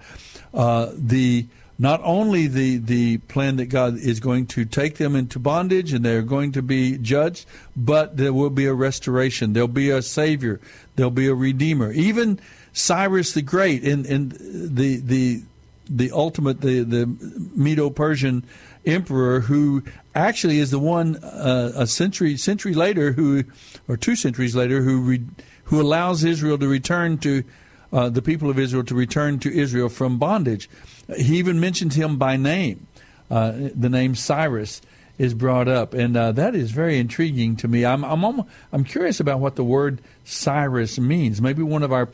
uh, 0.53 0.91
the 0.95 1.47
not 1.81 2.01
only 2.03 2.47
the, 2.47 2.77
the 2.77 3.19
plan 3.19 3.55
that 3.55 3.67
God 3.67 3.97
is 3.97 4.19
going 4.19 4.47
to 4.47 4.65
take 4.65 4.97
them 4.97 5.15
into 5.15 5.39
bondage 5.39 5.93
and 5.93 6.03
they're 6.03 6.21
going 6.21 6.51
to 6.51 6.61
be 6.61 6.97
judged, 6.97 7.45
but 7.75 8.17
there 8.17 8.33
will 8.33 8.49
be 8.49 8.65
a 8.65 8.73
restoration. 8.73 9.53
There'll 9.53 9.69
be 9.69 9.89
a 9.89 10.01
Savior. 10.01 10.59
There'll 10.97 11.09
be 11.09 11.27
a 11.27 11.33
Redeemer. 11.33 11.93
Even 11.93 12.37
Cyrus 12.73 13.33
the 13.33 13.41
Great 13.41 13.83
in, 13.83 14.05
in 14.05 14.29
the, 14.75 14.97
the 14.97 15.43
the 15.89 16.11
ultimate, 16.11 16.61
the, 16.61 16.83
the 16.83 17.07
Medo 17.55 17.89
Persian 17.89 18.43
emperor 18.85 19.41
who 19.41 19.83
actually 20.13 20.59
is 20.59 20.71
the 20.71 20.79
one 20.79 21.17
uh, 21.17 21.71
a 21.75 21.87
century 21.87 22.37
century 22.37 22.73
later 22.73 23.11
who, 23.11 23.43
or 23.87 23.97
two 23.97 24.15
centuries 24.15 24.55
later, 24.55 24.81
who 24.81 25.01
re, 25.01 25.25
who 25.65 25.81
allows 25.81 26.23
Israel 26.23 26.57
to 26.57 26.67
return 26.67 27.17
to 27.17 27.43
uh, 27.91 28.09
the 28.09 28.21
people 28.21 28.49
of 28.49 28.59
Israel 28.59 28.83
to 28.83 28.95
return 28.95 29.39
to 29.39 29.51
Israel 29.51 29.89
from 29.89 30.17
bondage. 30.17 30.69
He 31.17 31.37
even 31.37 31.59
mentions 31.59 31.95
him 31.95 32.17
by 32.17 32.37
name. 32.37 32.87
Uh, 33.29 33.53
the 33.75 33.89
name 33.89 34.15
Cyrus 34.15 34.81
is 35.17 35.33
brought 35.33 35.67
up, 35.67 35.93
and 35.93 36.15
uh, 36.15 36.31
that 36.31 36.55
is 36.55 36.71
very 36.71 36.97
intriguing 36.97 37.55
to 37.57 37.67
me. 37.67 37.85
I'm 37.85 38.03
I'm 38.03 38.43
I'm 38.71 38.83
curious 38.83 39.19
about 39.19 39.39
what 39.39 39.55
the 39.55 39.63
word 39.63 40.01
Cyrus 40.23 40.97
means. 40.97 41.41
Maybe 41.41 41.61
one 41.61 41.83
of 41.83 41.91
our 41.91 42.09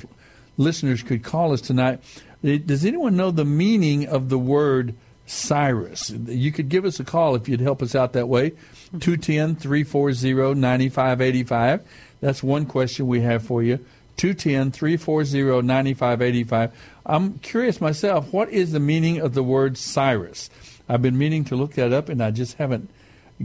listeners 0.58 1.04
could 1.04 1.24
call 1.24 1.54
us 1.54 1.62
tonight. 1.62 2.02
Does 2.44 2.86
anyone 2.86 3.16
know 3.16 3.32
the 3.32 3.46
meaning 3.46 4.08
of 4.08 4.30
the 4.30 4.38
word 4.38 4.96
Cyrus? 5.26 6.10
You 6.10 6.52
could 6.52 6.70
give 6.70 6.86
us 6.86 7.00
a 7.00 7.04
call 7.04 7.36
if 7.36 7.48
you'd 7.48 7.62
help 7.62 7.82
us 7.82 7.96
out 7.96 8.14
that 8.14 8.28
way. 8.28 8.52
210 9.00 9.56
340 9.56 10.60
9585. 10.60 11.82
That's 12.22 12.44
one 12.44 12.66
question 12.66 13.08
we 13.08 13.22
have 13.22 13.44
for 13.44 13.62
you. 13.62 13.86
210 14.18 14.72
340 14.72 15.62
9585. 15.62 16.72
I'm 17.06 17.40
curious 17.40 17.80
myself, 17.80 18.32
what 18.34 18.50
is 18.50 18.72
the 18.72 18.80
meaning 18.80 19.20
of 19.20 19.34
the 19.34 19.44
word 19.44 19.78
Cyrus? 19.78 20.50
I've 20.88 21.02
been 21.02 21.18
meaning 21.18 21.46
to 21.46 21.56
look 21.56 21.74
that 21.74 21.94
up 21.94 22.10
and 22.10 22.22
I 22.22 22.32
just 22.32 22.58
haven't 22.58 22.90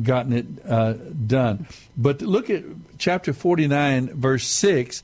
gotten 0.02 0.33
it 0.33 0.46
uh, 0.66 0.92
done. 0.92 1.66
But 1.96 2.22
look 2.22 2.50
at 2.50 2.64
chapter 2.98 3.33
49, 3.33 4.09
verse 4.14 4.46
6 4.46 5.02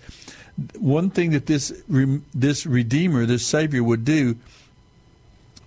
one 0.78 1.10
thing 1.10 1.30
that 1.32 1.46
this 1.46 1.72
this 2.34 2.66
redeemer, 2.66 3.26
this 3.26 3.46
savior 3.46 3.82
would 3.82 4.04
do, 4.04 4.36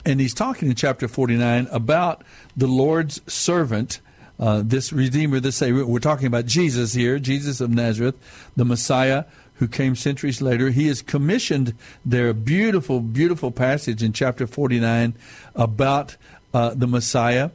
and 0.05 0.19
he's 0.19 0.33
talking 0.33 0.69
in 0.69 0.75
chapter 0.75 1.07
49 1.07 1.67
about 1.71 2.23
the 2.57 2.67
Lord's 2.67 3.21
servant, 3.31 3.99
uh, 4.39 4.63
this 4.65 4.91
redeemer, 4.91 5.39
this 5.39 5.57
savior. 5.57 5.85
We're 5.85 5.99
talking 5.99 6.27
about 6.27 6.45
Jesus 6.47 6.93
here, 6.93 7.19
Jesus 7.19 7.61
of 7.61 7.69
Nazareth, 7.69 8.15
the 8.55 8.65
Messiah 8.65 9.25
who 9.59 9.67
came 9.67 9.95
centuries 9.95 10.41
later. 10.41 10.69
He 10.69 10.87
is 10.87 11.01
commissioned 11.01 11.75
there, 12.05 12.33
beautiful, 12.33 13.01
beautiful 13.01 13.51
passage 13.51 14.01
in 14.01 14.13
chapter 14.13 14.47
49 14.47 15.13
about 15.53 16.15
uh, 16.53 16.73
the 16.73 16.87
Messiah. 16.87 17.51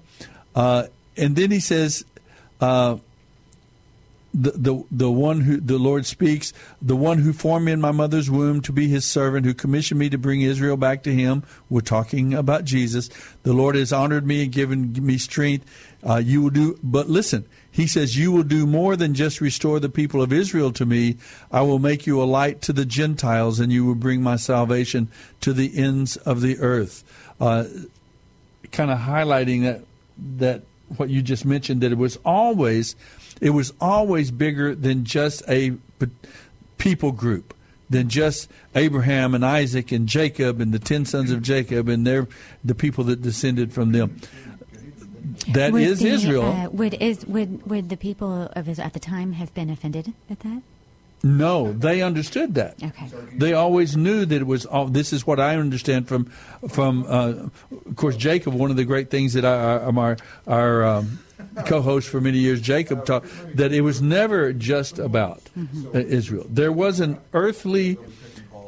Uh, 0.55 0.85
and 1.17 1.35
then 1.35 1.51
he 1.51 1.61
says, 1.61 2.05
uh, 2.61 2.99
the, 4.35 4.51
the 4.51 4.85
the 4.91 5.11
one 5.11 5.41
who 5.41 5.59
the 5.59 5.79
Lord 5.79 6.05
speaks, 6.05 6.53
the 6.83 6.97
one 6.97 7.19
who 7.19 7.33
formed 7.33 7.67
me 7.67 7.73
in 7.73 7.81
my 7.81 7.93
mother's 7.93 8.29
womb 8.29 8.61
to 8.63 8.73
be 8.73 8.89
his 8.89 9.05
servant, 9.05 9.47
who 9.47 9.55
commissioned 9.55 10.01
me 10.01 10.11
to 10.11 10.19
bring 10.19 10.41
Israel 10.43 10.77
back 10.77 11.05
to 11.05 11.15
him. 11.15 11.45
We're 11.71 11.83
talking 11.83 12.35
about 12.35 12.65
Jesus. 12.65 13.11
The 13.45 13.53
Lord 13.53 13.77
has 13.77 13.93
honored 13.93 14.27
me 14.27 14.43
and 14.43 14.53
given 14.53 14.93
me 15.07 15.19
strength. 15.19 15.65
Uh, 16.07 16.17
you 16.17 16.43
will 16.43 16.51
do, 16.51 16.79
but 16.83 17.09
listen, 17.09 17.47
he 17.71 17.87
says, 17.87 18.17
You 18.17 18.31
will 18.31 18.43
do 18.43 18.67
more 18.67 18.95
than 18.95 19.15
just 19.15 19.41
restore 19.41 19.81
the 19.81 19.89
people 19.89 20.23
of 20.23 20.33
Israel 20.33 20.71
to 20.73 20.85
me. 20.85 21.17
I 21.51 21.63
will 21.63 21.79
make 21.79 22.07
you 22.07 22.23
a 22.23 22.25
light 22.25 22.61
to 22.63 22.73
the 22.73 22.85
Gentiles, 22.85 23.59
and 23.59 23.73
you 23.73 23.85
will 23.85 23.95
bring 23.95 24.23
my 24.23 24.37
salvation 24.37 25.09
to 25.41 25.53
the 25.53 25.77
ends 25.77 26.17
of 26.19 26.41
the 26.41 26.59
earth. 26.59 27.03
Uh, 27.41 27.65
kind 28.71 28.91
of 28.91 28.99
highlighting 28.99 29.63
that 29.63 29.81
that 30.37 30.63
what 30.97 31.09
you 31.09 31.23
just 31.23 31.45
mentioned 31.45 31.81
that 31.81 31.93
it 31.93 31.99
was 31.99 32.19
always 32.25 32.95
it 33.41 33.51
was 33.51 33.73
always 33.81 34.31
bigger 34.31 34.75
than 34.75 35.05
just 35.05 35.43
a 35.49 35.73
people 36.79 37.13
group, 37.13 37.55
than 37.91 38.09
just 38.09 38.51
Abraham 38.75 39.35
and 39.35 39.45
Isaac 39.45 39.91
and 39.91 40.07
Jacob 40.07 40.61
and 40.61 40.73
the 40.73 40.79
ten 40.79 41.05
sons 41.05 41.31
of 41.31 41.43
Jacob 41.43 41.89
and 41.89 42.07
their 42.07 42.29
the 42.65 42.75
people 42.75 43.05
that 43.05 43.23
descended 43.23 43.73
from 43.73 43.93
them. 43.93 44.21
That 45.53 45.73
would 45.73 45.83
is 45.83 46.01
the, 46.01 46.09
Israel. 46.09 46.45
Uh, 46.45 46.69
would 46.71 46.95
is 46.95 47.27
would 47.27 47.67
would 47.69 47.89
the 47.89 47.97
people 47.97 48.51
of 48.55 48.69
Israel 48.69 48.87
at 48.87 48.93
the 48.93 49.01
time 49.01 49.33
have 49.33 49.53
been 49.55 49.71
offended 49.71 50.13
at 50.31 50.41
that? 50.41 50.63
No, 51.25 51.73
they 51.73 52.03
understood 52.03 52.55
that. 52.57 52.83
Okay. 52.83 53.09
They 53.33 53.55
always 53.55 53.97
knew 53.97 54.27
that 54.27 54.37
it 54.37 54.47
was. 54.47 54.67
All, 54.67 54.87
this 54.87 55.11
is 55.11 55.27
what 55.27 55.41
I 55.41 55.57
understand 55.57 56.07
from, 56.07 56.27
from 56.69 57.07
uh, 57.09 57.49
of 57.87 57.97
course, 57.97 58.17
Jacob. 58.17 58.53
One 58.53 58.71
of 58.71 58.77
the 58.77 58.85
great 58.85 59.11
things 59.11 59.33
that 59.33 59.47
I, 59.47 59.79
our 59.87 60.19
our 60.47 60.85
um, 60.85 61.19
co-host 61.65 62.11
for 62.11 62.21
many 62.21 62.39
years, 62.39 62.61
Jacob, 62.61 63.07
taught 63.07 63.25
that 63.55 63.73
it 63.73 63.81
was 63.81 64.03
never 64.03 64.53
just 64.53 64.99
about 64.99 65.41
mm-hmm. 65.59 65.97
Israel. 65.97 66.45
There 66.51 66.73
was 66.73 67.01
an 67.01 67.19
earthly 67.33 67.97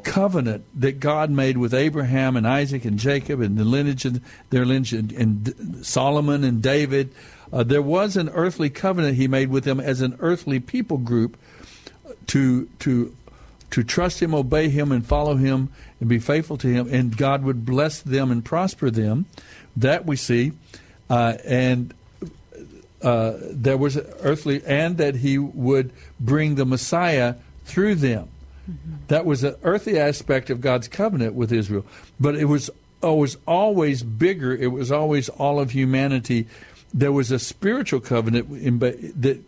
covenant 0.06 0.64
that 0.80 1.00
God 1.00 1.30
made 1.30 1.58
with 1.58 1.74
Abraham 1.74 2.36
and 2.36 2.46
Isaac 2.46 2.84
and 2.84 2.98
Jacob 2.98 3.40
and 3.40 3.58
the 3.58 3.64
lineage 3.64 4.04
of 4.04 4.20
their 4.50 4.64
lineage 4.64 4.92
and, 4.92 5.12
and 5.12 5.84
Solomon 5.84 6.44
and 6.44 6.62
David. 6.62 7.12
Uh, 7.52 7.64
there 7.64 7.82
was 7.82 8.16
an 8.16 8.28
earthly 8.30 8.70
covenant 8.70 9.16
he 9.16 9.28
made 9.28 9.50
with 9.50 9.64
them 9.64 9.80
as 9.80 10.00
an 10.00 10.16
earthly 10.20 10.60
people 10.60 10.98
group 10.98 11.36
to 12.28 12.66
to 12.78 13.14
to 13.70 13.82
trust 13.82 14.22
him, 14.22 14.32
obey 14.32 14.68
him, 14.68 14.92
and 14.92 15.04
follow 15.04 15.34
him, 15.34 15.70
and 15.98 16.08
be 16.08 16.20
faithful 16.20 16.56
to 16.58 16.68
him, 16.68 16.88
and 16.92 17.16
God 17.16 17.42
would 17.42 17.66
bless 17.66 18.00
them 18.00 18.30
and 18.30 18.44
prosper 18.44 18.90
them. 18.90 19.26
That 19.76 20.06
we 20.06 20.16
see, 20.16 20.52
uh, 21.10 21.34
and 21.44 21.92
uh, 23.02 23.34
there 23.40 23.76
was 23.76 23.98
earthly, 24.20 24.62
and 24.64 24.98
that 24.98 25.16
he 25.16 25.36
would 25.36 25.92
bring 26.20 26.54
the 26.54 26.64
Messiah 26.64 27.34
through 27.64 27.96
them. 27.96 28.28
Mm-hmm. 28.70 28.94
That 29.08 29.24
was 29.24 29.44
an 29.44 29.54
earthy 29.62 29.98
aspect 29.98 30.50
of 30.50 30.60
God's 30.60 30.88
covenant 30.88 31.34
with 31.34 31.52
Israel, 31.52 31.86
but 32.18 32.34
it 32.34 32.46
was 32.46 32.70
it 33.02 33.16
was 33.16 33.36
always 33.46 34.02
bigger. 34.02 34.54
It 34.54 34.68
was 34.68 34.90
always 34.90 35.28
all 35.28 35.60
of 35.60 35.70
humanity. 35.70 36.46
There 36.92 37.12
was 37.12 37.30
a 37.30 37.38
spiritual 37.38 38.00
covenant 38.00 38.50
in, 38.50 38.78
that 38.78 39.40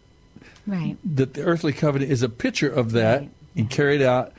right. 0.66 0.96
that 1.16 1.34
the 1.34 1.42
earthly 1.42 1.72
covenant 1.72 2.12
is 2.12 2.22
a 2.22 2.28
picture 2.28 2.70
of 2.70 2.92
that 2.92 3.22
right. 3.22 3.30
and 3.56 3.70
carried 3.70 4.02
out. 4.02 4.32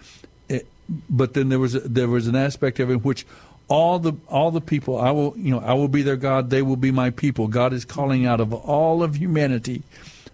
Eh, 0.50 0.62
but 1.10 1.34
then 1.34 1.50
there 1.50 1.60
was 1.60 1.76
a, 1.76 1.82
there 1.82 2.08
was 2.08 2.28
an 2.28 2.36
aspect 2.36 2.80
of 2.80 2.90
it 2.90 2.94
in 2.94 3.00
which 3.00 3.26
all 3.68 4.00
the 4.00 4.14
all 4.28 4.52
the 4.52 4.62
people 4.62 4.98
I 4.98 5.12
will 5.12 5.34
you 5.38 5.52
know 5.52 5.60
I 5.60 5.74
will 5.74 5.88
be 5.88 6.04
their 6.04 6.18
God. 6.18 6.50
They 6.50 6.62
will 6.62 6.78
be 6.78 6.92
my 6.92 7.10
people. 7.10 7.48
God 7.48 7.74
is 7.74 7.84
calling 7.84 8.26
out 8.26 8.40
of 8.40 8.54
all 8.54 9.04
of 9.04 9.16
humanity 9.16 9.84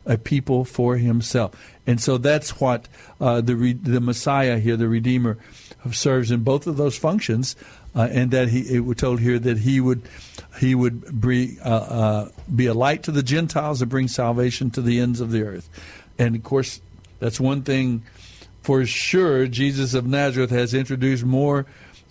a 0.06 0.18
people 0.18 0.65
for 0.65 0.98
Himself, 0.98 1.52
and 1.88 2.00
so 2.00 2.18
that's 2.18 2.60
what 2.60 2.88
uh, 3.20 3.41
the 3.41 3.74
the 3.74 4.02
Messiah 4.02 4.60
here, 4.60 4.78
the 4.78 4.88
Redeemer, 4.88 5.38
serves 5.91 6.32
in 6.32 6.41
both 6.41 6.68
of 6.68 6.78
those 6.78 6.98
functions 6.98 7.56
uh, 7.96 8.08
and 8.12 8.32
that 8.32 8.50
he 8.50 8.62
it 8.76 8.82
was 8.82 8.98
told 8.98 9.20
here 9.20 9.39
that 9.39 9.60
he 9.60 9.80
would 9.80 10.02
he 10.60 10.76
would 10.76 11.22
be, 11.22 11.58
uh, 11.63 11.70
uh, 11.70 12.30
be 12.54 12.68
a 12.68 12.74
light 12.74 13.04
to 13.04 13.12
the 13.12 13.24
Gentiles 13.24 13.82
and 13.82 13.89
bring 13.91 14.08
salvation 14.08 14.72
to 14.72 14.82
the 14.82 15.00
ends 15.00 15.20
of 15.20 15.32
the 15.32 15.44
earth. 15.44 15.70
And 16.18 16.36
of 16.36 16.44
course, 16.44 16.82
that's 17.20 17.39
one 17.39 17.63
thing 17.63 18.04
for 18.62 18.86
sure. 18.86 19.48
Jesus 19.48 19.94
of 19.94 20.06
Nazareth 20.06 20.52
has 20.52 20.74
introduced 20.74 21.26
more 21.26 21.65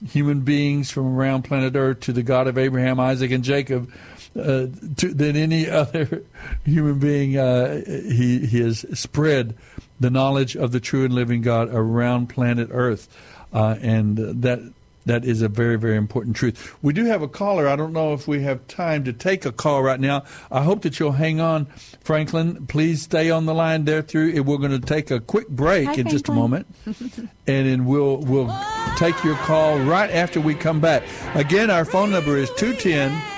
human 0.06 0.40
beings 0.40 0.90
from 0.90 1.16
around 1.16 1.42
planet 1.42 1.74
Earth 1.74 2.00
to 2.00 2.12
the 2.12 2.22
God 2.22 2.46
of 2.46 2.58
Abraham, 2.58 3.00
Isaac, 3.00 3.30
and 3.30 3.42
Jacob 3.44 3.90
uh, 4.36 4.66
to, 4.96 5.14
than 5.14 5.36
any 5.36 5.68
other 5.70 6.22
human 6.64 6.98
being. 6.98 7.38
Uh, 7.38 7.82
he, 7.86 8.46
he 8.46 8.60
has 8.60 8.84
spread 8.98 9.56
the 10.00 10.10
knowledge 10.10 10.56
of 10.56 10.72
the 10.72 10.80
true 10.80 11.04
and 11.04 11.14
living 11.14 11.42
God 11.42 11.68
around 11.72 12.28
planet 12.28 12.68
Earth, 12.70 13.08
uh, 13.52 13.76
and 13.80 14.18
that 14.18 14.60
that 15.06 15.24
is 15.24 15.42
a 15.42 15.48
very, 15.48 15.76
very 15.76 15.96
important 15.96 16.34
truth. 16.34 16.74
We 16.82 16.92
do 16.92 17.04
have 17.04 17.22
a 17.22 17.28
caller. 17.28 17.68
I 17.68 17.76
don't 17.76 17.92
know 17.92 18.14
if 18.14 18.26
we 18.26 18.42
have 18.42 18.66
time 18.66 19.04
to 19.04 19.12
take 19.12 19.44
a 19.44 19.52
call 19.52 19.82
right 19.82 20.00
now. 20.00 20.24
I 20.50 20.62
hope 20.62 20.82
that 20.82 20.98
you'll 20.98 21.12
hang 21.12 21.40
on, 21.40 21.66
Franklin. 22.00 22.66
Please 22.66 23.02
stay 23.02 23.30
on 23.30 23.46
the 23.46 23.54
line 23.54 23.84
there 23.84 24.02
through. 24.02 24.42
We're 24.42 24.58
going 24.58 24.70
to 24.70 24.86
take 24.86 25.10
a 25.10 25.20
quick 25.20 25.48
break 25.48 25.86
Hi, 25.86 25.92
in 25.92 26.08
Franklin. 26.08 26.12
just 26.12 26.28
a 26.28 26.32
moment, 26.32 26.66
and 26.86 27.66
then 27.66 27.84
we'll 27.84 28.18
we'll 28.18 28.54
take 28.96 29.22
your 29.24 29.36
call 29.36 29.78
right 29.80 30.10
after 30.10 30.40
we 30.40 30.54
come 30.54 30.80
back. 30.80 31.02
Again, 31.34 31.70
our 31.70 31.84
phone 31.84 32.10
number 32.10 32.36
is 32.36 32.50
210 32.56 33.33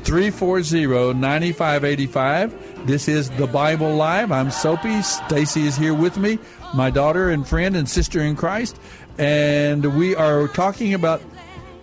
340 0.00 1.14
9585. 1.14 2.86
This 2.86 3.08
is 3.08 3.30
the 3.30 3.46
Bible 3.46 3.94
Live. 3.94 4.32
I'm 4.32 4.50
Soapy. 4.50 5.02
Stacy 5.02 5.66
is 5.66 5.76
here 5.76 5.94
with 5.94 6.16
me, 6.16 6.38
my 6.74 6.90
daughter 6.90 7.30
and 7.30 7.46
friend 7.46 7.76
and 7.76 7.88
sister 7.88 8.20
in 8.20 8.36
Christ 8.36 8.76
and 9.20 9.98
we 9.98 10.16
are 10.16 10.48
talking 10.48 10.94
about 10.94 11.20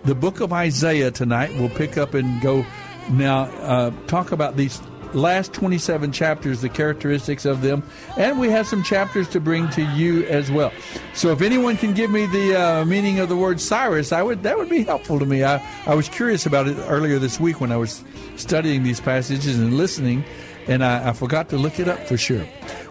the 0.04 0.14
book 0.14 0.40
of 0.40 0.52
Isaiah 0.52 1.12
tonight. 1.12 1.50
We'll 1.54 1.68
pick 1.68 1.96
up 1.96 2.14
and 2.14 2.40
go 2.42 2.66
now 3.10 3.44
uh, 3.62 3.90
talk 4.08 4.32
about 4.32 4.56
these 4.56 4.80
last 5.14 5.52
27 5.52 6.12
chapters, 6.12 6.60
the 6.60 6.68
characteristics 6.68 7.44
of 7.44 7.62
them, 7.62 7.82
and 8.16 8.38
we 8.38 8.50
have 8.50 8.66
some 8.66 8.82
chapters 8.82 9.28
to 9.30 9.40
bring 9.40 9.68
to 9.70 9.82
you 9.82 10.24
as 10.26 10.50
well. 10.50 10.72
So, 11.14 11.30
if 11.30 11.42
anyone 11.42 11.76
can 11.76 11.94
give 11.94 12.10
me 12.10 12.26
the 12.26 12.60
uh, 12.60 12.84
meaning 12.84 13.18
of 13.18 13.28
the 13.28 13.36
word 13.36 13.60
Cyrus, 13.60 14.12
I 14.12 14.22
would 14.22 14.42
that 14.42 14.58
would 14.58 14.68
be 14.68 14.84
helpful 14.84 15.18
to 15.18 15.26
me. 15.26 15.44
I, 15.44 15.64
I 15.86 15.94
was 15.94 16.08
curious 16.08 16.46
about 16.46 16.68
it 16.68 16.76
earlier 16.88 17.18
this 17.18 17.38
week 17.40 17.60
when 17.60 17.72
I 17.72 17.76
was 17.76 18.04
studying 18.36 18.82
these 18.82 19.00
passages 19.00 19.58
and 19.58 19.76
listening, 19.76 20.24
and 20.66 20.84
I, 20.84 21.10
I 21.10 21.12
forgot 21.12 21.48
to 21.50 21.56
look 21.56 21.80
it 21.80 21.88
up 21.88 22.00
for 22.06 22.16
sure. 22.16 22.46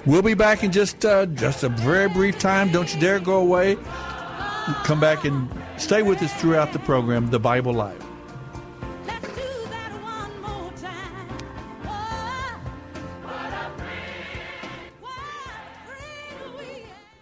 We'll 0.06 0.22
be 0.22 0.34
back 0.34 0.64
in 0.64 0.72
just 0.72 1.06
uh, 1.06 1.26
just 1.28 1.64
a 1.64 1.70
very 1.70 2.10
brief 2.10 2.40
time. 2.40 2.72
Don't 2.72 2.94
you 2.94 3.00
dare 3.00 3.20
go 3.20 3.40
away 3.40 3.78
come 4.84 5.00
back 5.00 5.26
and 5.26 5.50
stay 5.78 6.04
with 6.04 6.22
us 6.22 6.34
throughout 6.34 6.74
the 6.74 6.80
program, 6.80 7.30
The 7.30 7.40
Bible 7.40 7.74
Live. 7.74 8.07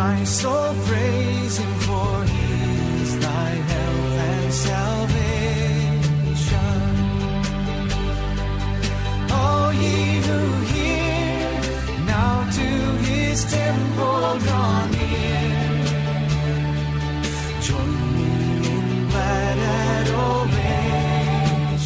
My 0.00 0.24
soul, 0.24 0.74
praise 0.86 1.56
Him, 1.58 1.74
for 1.86 2.24
He 2.32 2.46
is 3.02 3.12
thy 3.18 3.50
health 3.72 4.18
and 4.30 4.52
salvation. 4.68 5.96
All 9.38 9.68
ye 9.82 9.96
who 10.26 10.40
hear, 10.72 11.42
now 12.14 12.34
to 12.58 12.68
His 13.08 13.38
temple 13.56 14.38
draw 14.44 14.74
near. 14.94 15.44
Join 17.68 17.92
me 18.16 18.30
in 18.74 18.86
glad 19.10 19.58
adoration. 19.98 20.94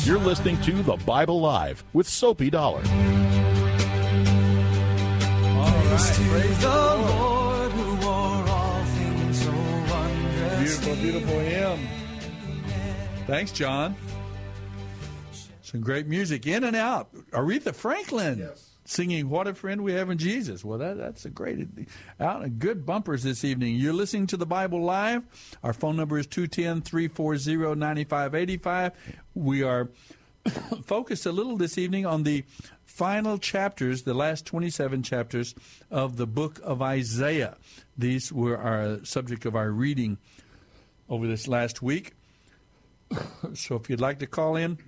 You're 0.08 0.24
listening 0.30 0.56
to 0.68 0.72
The 0.90 0.96
Bible 1.12 1.40
Live 1.40 1.78
with 1.92 2.06
Soapy 2.08 2.50
Dollar. 2.50 2.84
Praise 5.94 6.58
to 6.58 6.62
the 6.62 6.68
Lord 6.68 7.34
who 7.34 7.43
Beautiful, 10.64 10.96
beautiful 10.96 11.38
hymn. 11.40 11.86
Thanks, 13.26 13.52
John. 13.52 13.94
Some 15.60 15.82
great 15.82 16.06
music 16.06 16.46
in 16.46 16.64
and 16.64 16.74
out. 16.74 17.14
Aretha 17.32 17.74
Franklin. 17.74 18.38
Yes. 18.38 18.70
Singing 18.86 19.28
"What 19.28 19.46
a 19.46 19.52
Friend 19.52 19.84
We 19.84 19.92
Have 19.92 20.08
in 20.08 20.16
Jesus." 20.16 20.64
Well, 20.64 20.78
that, 20.78 20.96
that's 20.96 21.26
a 21.26 21.28
great, 21.28 21.68
out 22.18 22.58
good 22.58 22.86
bumpers 22.86 23.24
this 23.24 23.44
evening. 23.44 23.76
You're 23.76 23.92
listening 23.92 24.26
to 24.28 24.38
the 24.38 24.46
Bible 24.46 24.80
Live. 24.80 25.22
Our 25.62 25.74
phone 25.74 25.96
number 25.96 26.18
is 26.18 26.26
210-340-9585. 26.28 28.92
We 29.34 29.62
are 29.62 29.90
focused 30.82 31.26
a 31.26 31.32
little 31.32 31.58
this 31.58 31.76
evening 31.76 32.06
on 32.06 32.22
the 32.22 32.42
final 32.86 33.36
chapters, 33.36 34.04
the 34.04 34.14
last 34.14 34.46
27 34.46 35.02
chapters 35.02 35.54
of 35.90 36.16
the 36.16 36.26
book 36.26 36.58
of 36.62 36.80
Isaiah. 36.80 37.58
These 37.98 38.32
were 38.32 38.56
our 38.56 39.04
subject 39.04 39.44
of 39.44 39.54
our 39.54 39.70
reading 39.70 40.16
over 41.08 41.26
this 41.26 41.48
last 41.48 41.82
week. 41.82 42.12
so 43.54 43.76
if 43.76 43.88
you'd 43.88 44.00
like 44.00 44.18
to 44.20 44.26
call 44.26 44.56
in, 44.56 44.78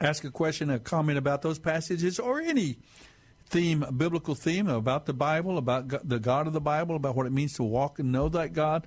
ask 0.00 0.24
a 0.24 0.30
question, 0.30 0.70
a 0.70 0.78
comment 0.78 1.18
about 1.18 1.42
those 1.42 1.58
passages, 1.58 2.18
or 2.18 2.40
any 2.40 2.78
theme, 3.46 3.84
biblical 3.96 4.34
theme 4.34 4.68
about 4.68 5.06
the 5.06 5.12
Bible, 5.12 5.58
about 5.58 6.08
the 6.08 6.18
God 6.18 6.46
of 6.46 6.52
the 6.52 6.60
Bible, 6.60 6.96
about 6.96 7.16
what 7.16 7.26
it 7.26 7.32
means 7.32 7.54
to 7.54 7.62
walk 7.62 7.98
and 7.98 8.12
know 8.12 8.28
that 8.28 8.52
God, 8.52 8.86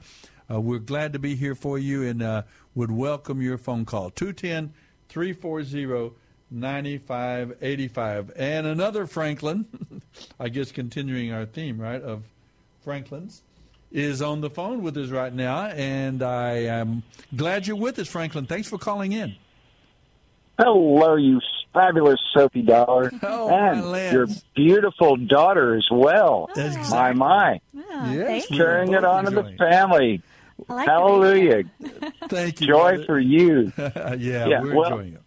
uh, 0.49 0.59
we're 0.59 0.79
glad 0.79 1.13
to 1.13 1.19
be 1.19 1.35
here 1.35 1.55
for 1.55 1.77
you 1.77 2.03
and 2.03 2.21
uh, 2.21 2.43
would 2.75 2.91
welcome 2.91 3.41
your 3.41 3.57
phone 3.57 3.85
call. 3.85 4.09
210 4.09 4.73
340 5.09 6.15
9585. 6.53 8.31
And 8.35 8.67
another 8.67 9.07
Franklin, 9.07 10.01
I 10.39 10.49
guess 10.49 10.71
continuing 10.71 11.33
our 11.33 11.45
theme, 11.45 11.79
right, 11.79 12.01
of 12.01 12.23
Franklins, 12.85 13.41
is 13.93 14.21
on 14.21 14.41
the 14.41 14.49
phone 14.49 14.81
with 14.81 14.97
us 14.97 15.09
right 15.09 15.31
now. 15.33 15.67
And 15.67 16.21
I 16.23 16.63
am 16.65 17.03
glad 17.35 17.67
you're 17.67 17.75
with 17.77 17.97
us, 17.99 18.07
Franklin. 18.09 18.45
Thanks 18.47 18.67
for 18.67 18.77
calling 18.77 19.11
in. 19.13 19.35
Hello, 20.57 21.15
you 21.15 21.39
fabulous 21.73 22.19
Soapy 22.33 22.61
Dollar. 22.63 23.11
Oh, 23.23 23.49
and 23.49 23.85
my 23.91 24.11
your 24.11 24.27
beautiful 24.55 25.15
daughter 25.15 25.75
as 25.75 25.87
well. 25.91 26.49
That's 26.55 26.91
My, 26.91 27.13
my. 27.13 27.61
Yes, 27.73 28.49
we 28.49 28.57
Carrying 28.57 28.93
are 28.95 28.99
it 28.99 29.05
on 29.05 29.25
to 29.25 29.31
the 29.31 29.55
family. 29.57 30.21
Like 30.67 30.87
Hallelujah. 30.87 31.63
Thank 32.29 32.61
you. 32.61 32.67
Joy 32.67 32.91
brother. 32.95 33.05
for 33.05 33.19
you. 33.19 33.71
yeah, 33.77 34.15
Yeah, 34.17 34.61
we're 34.61 34.75
well- 34.75 34.91
enjoying 34.93 35.13
it. 35.15 35.19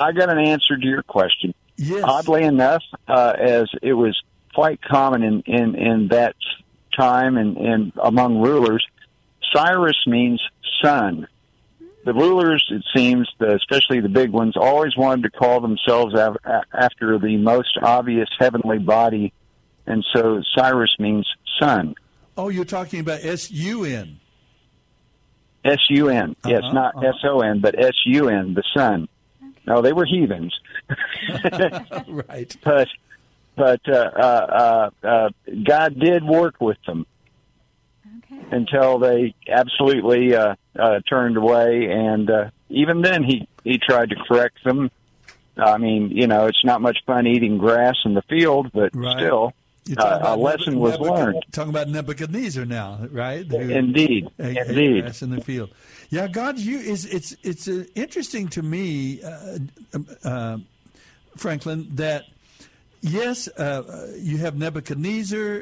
I 0.00 0.12
got 0.12 0.28
an 0.30 0.38
answer 0.38 0.76
to 0.76 0.86
your 0.86 1.02
question. 1.02 1.54
Yes. 1.76 2.04
Oddly 2.04 2.44
enough, 2.44 2.82
uh, 3.08 3.32
as 3.36 3.68
it 3.82 3.94
was 3.94 4.16
quite 4.54 4.80
common 4.80 5.22
in, 5.24 5.42
in, 5.46 5.74
in 5.74 6.08
that 6.08 6.36
time 6.98 7.36
and, 7.36 7.56
and 7.56 7.92
among 8.02 8.40
rulers, 8.42 8.84
Cyrus 9.54 9.96
means 10.06 10.40
sun. 10.82 11.26
The 12.04 12.14
rulers, 12.14 12.64
it 12.70 12.82
seems, 12.96 13.28
the, 13.38 13.54
especially 13.54 14.00
the 14.00 14.08
big 14.08 14.30
ones, 14.30 14.54
always 14.56 14.96
wanted 14.96 15.24
to 15.24 15.30
call 15.30 15.60
themselves 15.60 16.14
av- 16.14 16.36
after 16.72 17.18
the 17.18 17.36
most 17.36 17.76
obvious 17.82 18.28
heavenly 18.38 18.78
body, 18.78 19.32
and 19.86 20.04
so 20.14 20.42
Cyrus 20.56 20.94
means 20.98 21.26
sun. 21.60 21.94
Oh, 22.36 22.48
you're 22.48 22.64
talking 22.64 23.00
about 23.00 23.20
S 23.24 23.50
U 23.50 23.84
N. 23.84 24.20
S 25.64 25.78
U 25.90 26.08
N. 26.08 26.36
Yes, 26.46 26.60
Uh-huh, 26.64 26.72
not 26.72 26.96
uh-huh. 26.96 27.08
S 27.08 27.14
O 27.24 27.40
N, 27.40 27.60
but 27.60 27.78
S 27.78 27.94
U 28.06 28.28
N, 28.28 28.54
the 28.54 28.62
sun. 28.76 29.08
No, 29.66 29.82
they 29.82 29.92
were 29.92 30.06
heathens. 30.06 30.54
right. 32.08 32.56
but 32.64 32.88
but 33.58 33.80
uh, 33.88 33.92
uh, 34.16 34.90
uh, 35.02 35.06
uh, 35.06 35.28
God 35.66 35.98
did 35.98 36.24
work 36.24 36.54
with 36.60 36.78
them 36.86 37.04
until 38.50 38.98
they 38.98 39.34
absolutely 39.48 40.34
uh, 40.34 40.54
uh, 40.78 41.00
turned 41.08 41.36
away, 41.36 41.86
and 41.90 42.30
uh, 42.30 42.50
even 42.70 43.02
then 43.02 43.22
he 43.24 43.46
he 43.64 43.78
tried 43.78 44.10
to 44.10 44.16
correct 44.28 44.58
them. 44.64 44.90
I 45.56 45.76
mean, 45.78 46.10
you 46.10 46.26
know, 46.26 46.46
it's 46.46 46.64
not 46.64 46.80
much 46.80 46.98
fun 47.04 47.26
eating 47.26 47.58
grass 47.58 47.96
in 48.04 48.14
the 48.14 48.22
field, 48.22 48.70
but 48.72 48.94
Right. 48.94 49.18
still, 49.18 49.52
uh, 49.98 50.20
a 50.22 50.36
lesson 50.36 50.74
Nebu- 50.74 50.78
was 50.80 50.96
Nebuchad- 50.98 51.10
learned. 51.18 51.44
Talking 51.50 51.70
about 51.70 51.88
Nebuchadnezzar 51.88 52.64
now, 52.64 53.00
right? 53.10 53.44
Who- 53.44 53.56
Indeed, 53.58 54.28
ate- 54.38 54.56
ate 54.56 54.66
indeed. 54.68 55.00
grass 55.02 55.20
in 55.22 55.30
the 55.30 55.40
field. 55.40 55.70
Yeah, 56.10 56.28
God, 56.28 56.58
you 56.58 56.78
is 56.78 57.04
it's 57.06 57.36
it's 57.42 57.66
uh, 57.68 57.84
interesting 57.96 58.48
to 58.50 58.62
me, 58.62 59.20
uh, 59.22 59.58
uh, 60.24 60.58
Franklin, 61.36 61.88
that 61.96 62.24
yes, 63.00 63.48
uh, 63.58 63.82
uh, 63.88 64.06
you 64.16 64.38
have 64.38 64.56
Nebuchadnezzar 64.56 65.60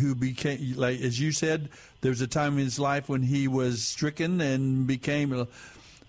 who 0.00 0.14
became 0.14 0.74
like 0.76 1.00
as 1.00 1.20
you 1.20 1.32
said. 1.32 1.68
There 2.00 2.10
was 2.10 2.20
a 2.20 2.26
time 2.26 2.58
in 2.58 2.64
his 2.64 2.78
life 2.78 3.08
when 3.08 3.22
he 3.22 3.48
was 3.48 3.82
stricken 3.82 4.40
and 4.40 4.86
became. 4.86 5.46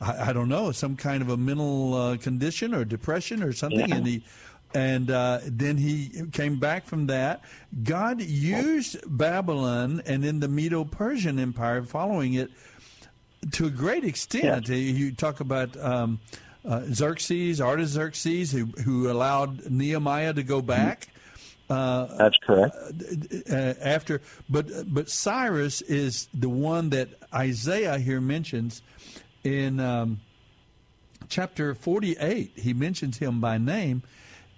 I 0.02 0.34
don't 0.34 0.50
know, 0.50 0.74
some 0.74 0.98
kind 0.98 1.22
of 1.22 1.30
a 1.30 1.38
mental 1.38 1.94
uh, 1.94 2.18
condition 2.18 2.74
or 2.76 2.84
depression 2.84 3.42
or 3.42 3.54
something, 3.54 3.88
Yeah. 3.88 3.96
and 3.96 4.06
he 4.08 4.24
and 4.76 5.10
uh, 5.10 5.40
then 5.46 5.78
he 5.78 6.24
came 6.34 6.60
back 6.60 6.86
from 6.86 7.08
that. 7.08 7.42
God 7.84 8.20
used 8.22 8.98
Babylon 9.08 10.02
and 10.06 10.22
then 10.24 10.42
the 10.42 10.50
Medo-Persian 10.50 11.40
Empire 11.40 11.84
following 11.84 12.34
it 12.34 12.50
to 13.52 13.68
a 13.68 13.70
great 13.70 14.04
extent. 14.04 14.68
You 14.68 15.14
talk 15.14 15.40
about 15.40 15.78
um, 15.78 16.20
uh, 16.65 16.82
Xerxes, 16.91 17.60
Artaxerxes, 17.62 18.52
who 18.52 18.65
who 18.65 19.10
allowed 19.12 19.69
Nehemiah 19.69 20.34
to 20.34 20.43
go 20.43 20.62
back. 20.62 21.08
Uh, 21.69 22.17
That's 22.17 22.38
correct. 22.45 22.76
uh, 23.49 23.73
after, 23.82 24.21
but 24.49 24.93
but 24.93 25.10
Cyrus 25.10 25.82
is 25.82 26.28
the 26.34 26.49
one 26.49 26.89
that 26.89 27.10
Isaiah 27.34 27.97
here 27.97 28.21
mentions 28.21 28.82
in 29.43 29.80
um, 29.80 30.19
chapter 31.30 31.73
forty-eight. 31.73 32.52
He 32.56 32.73
mentions 32.73 33.17
him 33.17 33.39
by 33.39 33.58
name, 33.58 34.04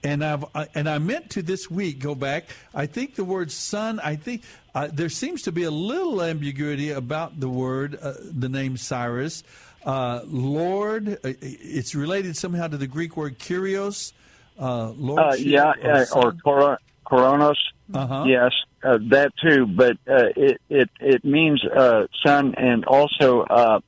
and 0.03 0.25
I've 0.25 0.45
I, 0.55 0.67
and 0.73 0.89
I 0.89 0.97
meant 0.97 1.29
to 1.31 1.43
this 1.43 1.69
week 1.69 1.99
go 1.99 2.15
back. 2.15 2.45
I 2.73 2.87
think 2.87 3.15
the 3.15 3.23
word 3.23 3.51
son. 3.51 3.99
I 4.03 4.15
think 4.15 4.41
uh, 4.73 4.89
there 4.91 5.09
seems 5.09 5.43
to 5.43 5.51
be 5.51 5.63
a 5.63 5.71
little 5.71 6.21
ambiguity 6.21 6.89
about 6.89 7.39
the 7.39 7.49
word, 7.49 7.97
uh, 8.01 8.13
the 8.19 8.49
name 8.49 8.77
Cyrus. 8.77 9.43
Uh, 9.85 10.21
Lord, 10.25 11.09
uh, 11.23 11.33
it's 11.41 11.93
related 11.93 12.35
somehow 12.35 12.67
to 12.67 12.77
the 12.77 12.87
Greek 12.87 13.15
word 13.15 13.37
kurios. 13.39 14.13
Uh, 14.59 14.89
Lord, 14.91 15.19
Uh, 15.19 15.35
yeah, 15.37 15.73
uh, 15.83 16.05
or 16.15 16.33
cor- 16.43 16.79
coronos. 17.05 17.57
Uh-huh. 17.93 18.23
Yes, 18.25 18.51
uh, 18.83 18.97
that 19.09 19.31
too. 19.41 19.67
But 19.67 19.97
uh, 20.07 20.29
it 20.35 20.59
it 20.69 20.89
it 20.99 21.23
means 21.23 21.63
uh, 21.65 22.07
sun 22.25 22.55
and 22.55 22.83
also 22.85 23.41
uh, 23.41 23.79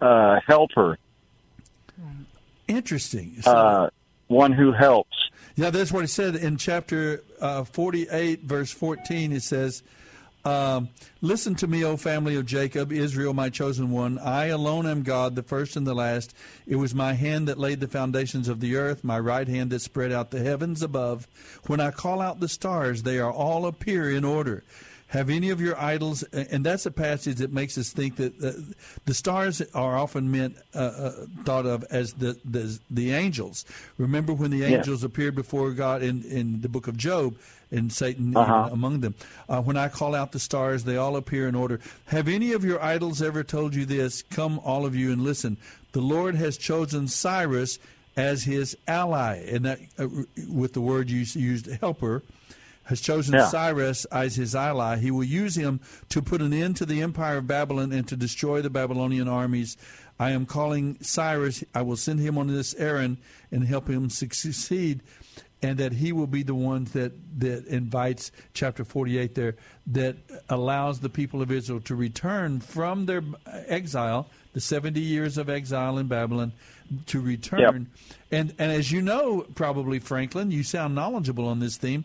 uh, 0.00 0.40
helper, 0.46 0.98
Interesting. 2.68 3.36
So- 3.42 3.50
uh, 3.50 3.90
one 4.28 4.52
who 4.52 4.72
helps. 4.72 5.16
Yeah, 5.56 5.68
that's 5.70 5.92
what 5.92 6.04
it 6.04 6.08
said 6.08 6.34
in 6.36 6.56
chapter 6.56 7.22
uh, 7.40 7.64
48, 7.64 8.40
verse 8.40 8.70
14. 8.70 9.32
It 9.32 9.42
says, 9.42 9.82
um, 10.44 10.88
Listen 11.20 11.54
to 11.56 11.66
me, 11.68 11.84
O 11.84 11.96
family 11.96 12.34
of 12.36 12.46
Jacob, 12.46 12.90
Israel, 12.92 13.32
my 13.32 13.48
chosen 13.48 13.90
one. 13.92 14.18
I 14.18 14.46
alone 14.46 14.86
am 14.86 15.02
God, 15.02 15.36
the 15.36 15.42
first 15.42 15.76
and 15.76 15.86
the 15.86 15.94
last. 15.94 16.34
It 16.66 16.76
was 16.76 16.94
my 16.94 17.12
hand 17.12 17.46
that 17.48 17.58
laid 17.58 17.78
the 17.80 17.86
foundations 17.88 18.48
of 18.48 18.58
the 18.60 18.74
earth, 18.76 19.04
my 19.04 19.18
right 19.20 19.46
hand 19.46 19.70
that 19.70 19.80
spread 19.80 20.10
out 20.10 20.30
the 20.32 20.42
heavens 20.42 20.82
above. 20.82 21.28
When 21.68 21.80
I 21.80 21.92
call 21.92 22.20
out 22.20 22.40
the 22.40 22.48
stars, 22.48 23.04
they 23.04 23.18
are 23.20 23.30
all 23.32 23.66
appear 23.66 24.10
in 24.10 24.24
order. 24.24 24.64
Have 25.08 25.28
any 25.28 25.50
of 25.50 25.60
your 25.60 25.78
idols, 25.78 26.22
and 26.32 26.64
that's 26.64 26.86
a 26.86 26.90
passage 26.90 27.36
that 27.36 27.52
makes 27.52 27.76
us 27.76 27.90
think 27.90 28.16
that 28.16 28.32
uh, 28.42 28.52
the 29.04 29.12
stars 29.12 29.60
are 29.74 29.94
often 29.98 30.30
meant, 30.30 30.56
uh, 30.74 30.78
uh, 30.78 31.12
thought 31.44 31.66
of 31.66 31.84
as 31.90 32.14
the, 32.14 32.38
the 32.46 32.80
the 32.90 33.12
angels. 33.12 33.66
Remember 33.98 34.32
when 34.32 34.50
the 34.50 34.60
Yeah. 34.60 34.78
angels 34.78 35.04
appeared 35.04 35.34
before 35.34 35.70
God 35.72 36.02
in, 36.02 36.22
in 36.24 36.62
the 36.62 36.68
book 36.70 36.88
of 36.88 36.96
Job, 36.96 37.36
and 37.72 37.92
Satan 37.92 38.36
Uh-huh. 38.36 38.68
among 38.70 39.00
them. 39.00 39.14
Uh, 39.48 39.60
when 39.62 39.76
I 39.76 39.88
call 39.88 40.14
out 40.14 40.30
the 40.32 40.38
stars, 40.38 40.84
they 40.84 40.96
all 40.96 41.16
appear 41.16 41.48
in 41.48 41.54
order. 41.56 41.80
Have 42.06 42.28
any 42.28 42.52
of 42.52 42.64
your 42.64 42.80
idols 42.82 43.20
ever 43.20 43.42
told 43.42 43.74
you 43.74 43.84
this? 43.84 44.22
Come, 44.30 44.60
all 44.60 44.86
of 44.86 44.94
you, 44.94 45.10
and 45.10 45.22
listen. 45.22 45.56
The 45.92 46.00
Lord 46.00 46.34
has 46.36 46.56
chosen 46.56 47.08
Cyrus 47.08 47.78
as 48.16 48.44
his 48.44 48.76
ally, 48.86 49.42
and 49.48 49.64
that 49.64 49.80
uh, 49.98 50.06
with 50.48 50.74
the 50.74 50.80
word 50.82 51.10
you 51.10 51.24
used, 51.34 51.66
helper 51.80 52.22
has 52.84 53.00
chosen 53.00 53.34
Yeah. 53.34 53.46
Cyrus 53.48 54.04
as 54.06 54.34
his 54.36 54.54
ally. 54.54 54.96
He 54.98 55.10
will 55.10 55.24
use 55.24 55.54
him 55.56 55.80
to 56.10 56.20
put 56.20 56.42
an 56.42 56.52
end 56.52 56.76
to 56.76 56.84
the 56.86 57.00
empire 57.00 57.38
of 57.38 57.46
Babylon 57.46 57.90
and 57.92 58.06
to 58.08 58.16
destroy 58.16 58.60
the 58.60 58.70
Babylonian 58.70 59.28
armies. 59.28 59.76
I 60.18 60.32
am 60.32 60.46
calling 60.46 60.98
Cyrus. 61.00 61.64
I 61.74 61.82
will 61.82 61.96
send 61.96 62.20
him 62.20 62.36
on 62.36 62.48
this 62.48 62.74
errand 62.74 63.16
and 63.50 63.64
help 63.64 63.88
him 63.88 64.10
succeed, 64.10 65.00
and 65.62 65.78
that 65.78 65.92
he 65.92 66.12
will 66.12 66.26
be 66.26 66.42
the 66.42 66.54
one 66.54 66.84
that 66.92 67.12
that 67.38 67.66
invites 67.66 68.32
chapter 68.52 68.84
forty 68.84 69.18
eight 69.18 69.34
there 69.34 69.56
that 69.86 70.16
allows 70.48 71.00
the 71.00 71.08
people 71.08 71.42
of 71.42 71.50
Israel 71.50 71.80
to 71.80 71.94
return 71.94 72.60
from 72.60 73.06
their 73.06 73.22
exile, 73.46 74.28
the 74.52 74.60
seventy 74.60 75.00
years 75.00 75.38
of 75.38 75.48
exile 75.48 75.98
in 75.98 76.08
Babylon, 76.08 76.52
to 77.06 77.20
return. 77.20 77.88
And 78.30 78.54
and 78.58 78.72
as 78.72 78.90
you 78.90 79.00
know, 79.02 79.46
probably 79.54 79.98
Franklin, 79.98 80.50
you 80.50 80.62
sound 80.62 80.94
knowledgeable 80.94 81.48
on 81.48 81.60
this 81.60 81.76
theme 81.76 82.04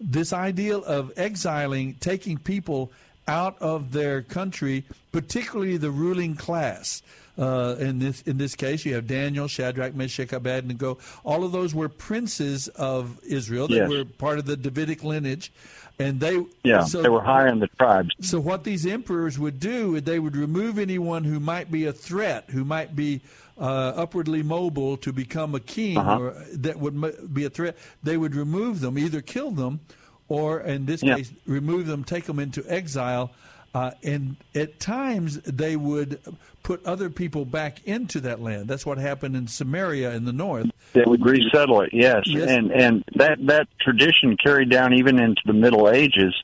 this 0.00 0.32
idea 0.32 0.76
of 0.76 1.12
exiling, 1.16 1.94
taking 1.94 2.38
people 2.38 2.92
out 3.26 3.58
of 3.60 3.92
their 3.92 4.22
country, 4.22 4.84
particularly 5.12 5.76
the 5.76 5.90
ruling 5.90 6.34
class. 6.34 7.02
Uh, 7.38 7.76
in 7.78 8.00
this 8.00 8.22
in 8.22 8.36
this 8.36 8.56
case, 8.56 8.84
you 8.84 8.94
have 8.94 9.06
Daniel, 9.06 9.46
Shadrach, 9.46 9.94
Meshach, 9.94 10.32
and 10.32 10.38
Abednego. 10.38 10.98
All 11.24 11.44
of 11.44 11.52
those 11.52 11.72
were 11.74 11.88
princes 11.88 12.66
of 12.68 13.20
Israel. 13.24 13.68
They 13.68 13.76
Yes. 13.76 13.88
were 13.88 14.04
part 14.04 14.38
of 14.40 14.46
the 14.46 14.56
Davidic 14.56 15.04
lineage, 15.04 15.52
and 16.00 16.18
they 16.18 16.44
Yeah, 16.64 16.82
so- 16.84 17.00
they 17.00 17.08
were 17.08 17.22
higher 17.22 17.46
in 17.46 17.60
the 17.60 17.68
tribes. 17.78 18.10
so 18.20 18.40
what 18.40 18.64
these 18.64 18.84
emperors 18.86 19.38
would 19.38 19.60
do, 19.60 20.00
they 20.00 20.18
would 20.18 20.34
remove 20.36 20.78
anyone 20.80 21.22
who 21.24 21.38
might 21.38 21.70
be 21.70 21.84
a 21.84 21.92
threat, 21.92 22.44
who 22.50 22.64
might 22.64 22.96
be 22.96 23.20
uh, 23.60 23.92
upwardly 23.96 24.40
mobile 24.42 24.96
to 24.96 25.12
become 25.12 25.52
a 25.54 25.58
king, 25.60 25.96
Uh-huh. 25.96 26.18
or 26.20 26.34
that 26.52 26.78
would 26.78 27.34
be 27.34 27.44
a 27.44 27.50
threat. 27.50 27.76
They 28.04 28.16
would 28.16 28.36
remove 28.36 28.78
them, 28.80 28.96
either 28.96 29.20
kill 29.20 29.50
them, 29.50 29.80
or 30.28 30.60
in 30.60 30.86
this 30.86 31.02
Yeah. 31.02 31.16
case, 31.16 31.32
remove 31.44 31.86
them, 31.86 32.04
take 32.04 32.24
them 32.26 32.38
into 32.38 32.64
exile. 32.68 33.32
Uh, 33.74 33.90
and 34.04 34.36
at 34.54 34.78
times 34.78 35.40
they 35.40 35.74
would 35.76 36.20
put 36.68 36.84
other 36.84 37.08
people 37.08 37.46
back 37.46 37.82
into 37.86 38.20
that 38.20 38.42
land. 38.42 38.68
That's 38.68 38.84
what 38.84 38.98
happened 38.98 39.34
in 39.34 39.46
Samaria 39.46 40.12
in 40.12 40.26
the 40.26 40.34
north. 40.34 40.66
They 40.92 41.02
would 41.06 41.24
resettle 41.24 41.80
it, 41.80 41.94
yes, 41.94 42.24
Yes. 42.26 42.50
and 42.50 42.70
and 42.70 43.04
that 43.14 43.38
that 43.46 43.68
tradition 43.80 44.36
carried 44.36 44.68
down 44.68 44.92
even 44.92 45.18
into 45.18 45.40
the 45.46 45.54
Middle 45.54 45.88
Ages, 45.88 46.34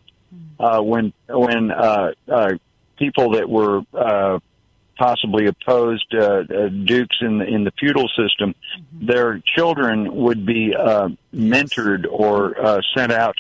uh, 0.59 0.81
when 0.81 1.13
when 1.29 1.71
uh, 1.71 2.13
uh, 2.27 2.53
people 2.99 3.33
that 3.33 3.47
were 3.51 3.83
uh, 3.93 4.39
possibly 4.97 5.47
opposed 5.47 6.07
uh, 6.15 6.23
uh, 6.25 6.69
dukes 6.69 7.19
in 7.21 7.37
the, 7.41 7.45
in 7.45 7.65
the 7.65 7.73
feudal 7.79 8.09
system, 8.17 8.55
their 8.93 9.43
children 9.55 10.15
would 10.15 10.47
be 10.47 10.75
uh, 10.75 11.11
mentored 11.35 12.07
or 12.11 12.59
uh, 12.59 12.81
sent 12.97 13.13
out 13.13 13.37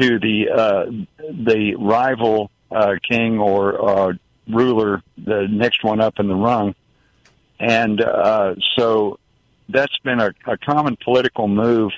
to 0.00 0.18
the 0.18 0.48
uh, 0.48 0.84
the 1.30 1.74
rival 1.74 2.50
uh, 2.70 2.94
king 3.06 3.38
or 3.38 4.08
uh, 4.08 4.12
ruler, 4.48 5.02
the 5.18 5.46
next 5.50 5.82
one 5.84 6.00
up 6.00 6.18
in 6.18 6.28
the 6.28 6.34
rung, 6.34 6.74
and 7.58 8.00
uh, 8.00 8.54
so 8.76 9.18
that's 9.68 9.96
been 10.04 10.20
a, 10.20 10.30
a 10.46 10.56
common 10.58 10.96
political 11.02 11.48
move 11.48 11.92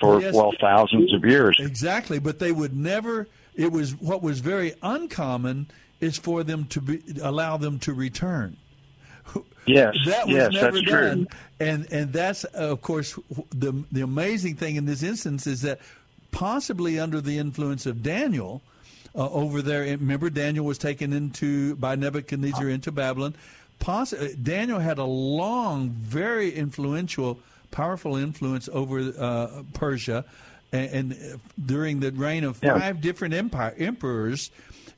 for 0.00 0.20
Yes. 0.20 0.34
well 0.34 0.52
thousands 0.60 1.12
of 1.12 1.24
years. 1.24 1.56
Exactly, 1.60 2.18
but 2.18 2.38
they 2.38 2.52
would 2.52 2.76
never. 2.76 3.26
It 3.54 3.72
was 3.72 3.96
what 3.96 4.22
was 4.22 4.40
very 4.40 4.74
uncommon 4.82 5.66
is 6.00 6.16
for 6.16 6.44
them 6.44 6.64
to 6.66 6.80
be 6.80 7.02
allow 7.22 7.56
them 7.56 7.78
to 7.80 7.92
return. 7.92 8.56
Yes, 9.66 9.96
that 10.06 10.26
was 10.26 10.34
yes, 10.36 10.52
never 10.52 10.78
that's 10.78 10.82
true. 10.90 11.26
and 11.60 11.92
and 11.92 12.12
that's 12.12 12.44
uh, 12.44 12.48
of 12.54 12.80
course 12.82 13.18
the 13.50 13.84
the 13.92 14.02
amazing 14.02 14.54
thing 14.54 14.76
in 14.76 14.86
this 14.86 15.02
instance 15.02 15.46
is 15.46 15.62
that 15.62 15.80
possibly 16.30 16.98
under 17.00 17.20
the 17.20 17.36
influence 17.38 17.84
of 17.86 18.02
Daniel 18.02 18.62
uh, 19.18 19.28
over 19.30 19.60
there. 19.62 19.82
Remember, 19.82 20.30
Daniel 20.30 20.64
was 20.64 20.78
taken 20.78 21.12
into 21.12 21.74
by 21.76 21.96
Nebuchadnezzar 21.96 22.68
into 22.68 22.92
Babylon. 22.92 23.34
Poss- 23.80 24.12
uh, 24.12 24.28
Daniel 24.40 24.78
had 24.78 24.98
a 24.98 25.04
long, 25.04 25.90
very 25.90 26.52
influential, 26.52 27.38
powerful 27.70 28.16
influence 28.16 28.68
over 28.72 29.12
uh, 29.18 29.62
Persia, 29.74 30.24
and, 30.72 30.90
and 30.90 31.12
uh, 31.12 31.36
during 31.66 32.00
the 32.00 32.12
reign 32.12 32.44
of 32.44 32.60
Yeah. 32.62 32.78
five 32.78 33.00
different 33.00 33.34
empire 33.34 33.74
emperors, 33.76 34.50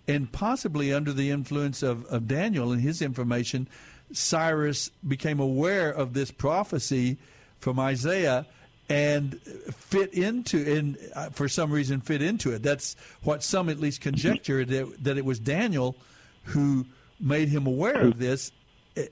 and 0.06 0.30
possibly 0.30 0.92
under 0.92 1.12
the 1.12 1.30
influence 1.30 1.82
of, 1.82 2.04
of 2.06 2.28
Daniel 2.28 2.72
and 2.72 2.80
his 2.82 3.00
information, 3.02 3.68
Cyrus 4.12 4.90
became 5.06 5.40
aware 5.40 5.90
of 5.90 6.12
this 6.14 6.30
prophecy 6.30 7.16
from 7.58 7.78
Isaiah 7.78 8.46
and 8.90 9.40
fit 9.40 10.12
into 10.12 10.76
and 10.76 10.98
uh, 11.14 11.30
for 11.30 11.48
some 11.48 11.70
reason 11.70 12.00
fit 12.00 12.20
into 12.20 12.52
it. 12.52 12.62
That's 12.62 12.96
what 13.22 13.42
some 13.42 13.68
at 13.70 13.78
least 13.78 14.00
conjecture 14.00 14.64
that, 14.64 15.04
that 15.04 15.16
it 15.16 15.24
was 15.24 15.38
Daniel 15.38 15.96
who 16.44 16.84
made 17.20 17.48
him 17.48 17.66
aware 17.66 18.00
of 18.00 18.18
this 18.18 18.50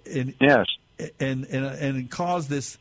and 0.04 0.34
yes 0.40 0.66
and 1.20 1.44
and 1.46 1.64
and 1.64 2.10
caused 2.10 2.50
this 2.50 2.76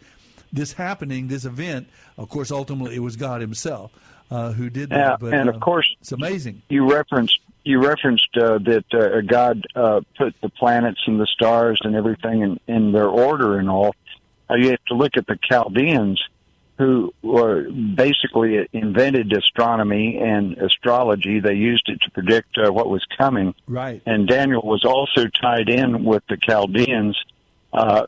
this 0.51 0.73
happening 0.73 1.27
this 1.27 1.45
event. 1.45 1.87
Of 2.17 2.29
course, 2.29 2.51
ultimately 2.51 2.95
it 2.95 2.99
was 2.99 3.15
God 3.15 3.41
Himself 3.41 3.91
uh, 4.31 4.51
who 4.51 4.69
did 4.69 4.89
that. 4.89 5.19
But, 5.19 5.33
and 5.33 5.49
uh, 5.49 5.53
of 5.53 5.61
course, 5.61 5.95
it's 6.01 6.11
amazing. 6.11 6.63
you 6.69 6.91
referenced 6.91 7.39
you 7.63 7.85
referenced 7.85 8.29
uh, 8.37 8.59
that 8.59 8.85
uh, 8.93 9.21
God 9.21 9.65
uh, 9.75 10.01
put 10.17 10.39
the 10.41 10.49
planets 10.49 11.01
and 11.05 11.19
the 11.19 11.27
stars 11.27 11.79
and 11.83 11.95
everything 11.95 12.41
in, 12.41 12.59
in 12.67 12.91
their 12.93 13.09
order 13.09 13.59
and 13.59 13.69
all. 13.69 13.93
Uh, 14.49 14.55
you 14.55 14.69
have 14.69 14.85
to 14.85 14.93
look 14.93 15.17
at 15.17 15.27
the 15.27 15.37
Chaldeans, 15.43 16.21
who 16.77 17.11
were 17.23 17.69
basically 17.71 18.67
invented 18.71 19.33
astronomy 19.33 20.19
and 20.21 20.57
astrology. 20.59 21.39
They 21.39 21.55
used 21.55 21.89
it 21.89 21.99
to 22.03 22.11
predict 22.11 22.57
uh, 22.57 22.71
what 22.71 22.89
was 22.89 23.03
coming. 23.17 23.55
Right. 23.67 24.01
And 24.05 24.27
Daniel 24.27 24.61
was 24.61 24.85
also 24.85 25.27
tied 25.41 25.69
in 25.69 26.03
with 26.03 26.23
the 26.29 26.37
Chaldeans 26.37 27.17
uh, 27.73 28.05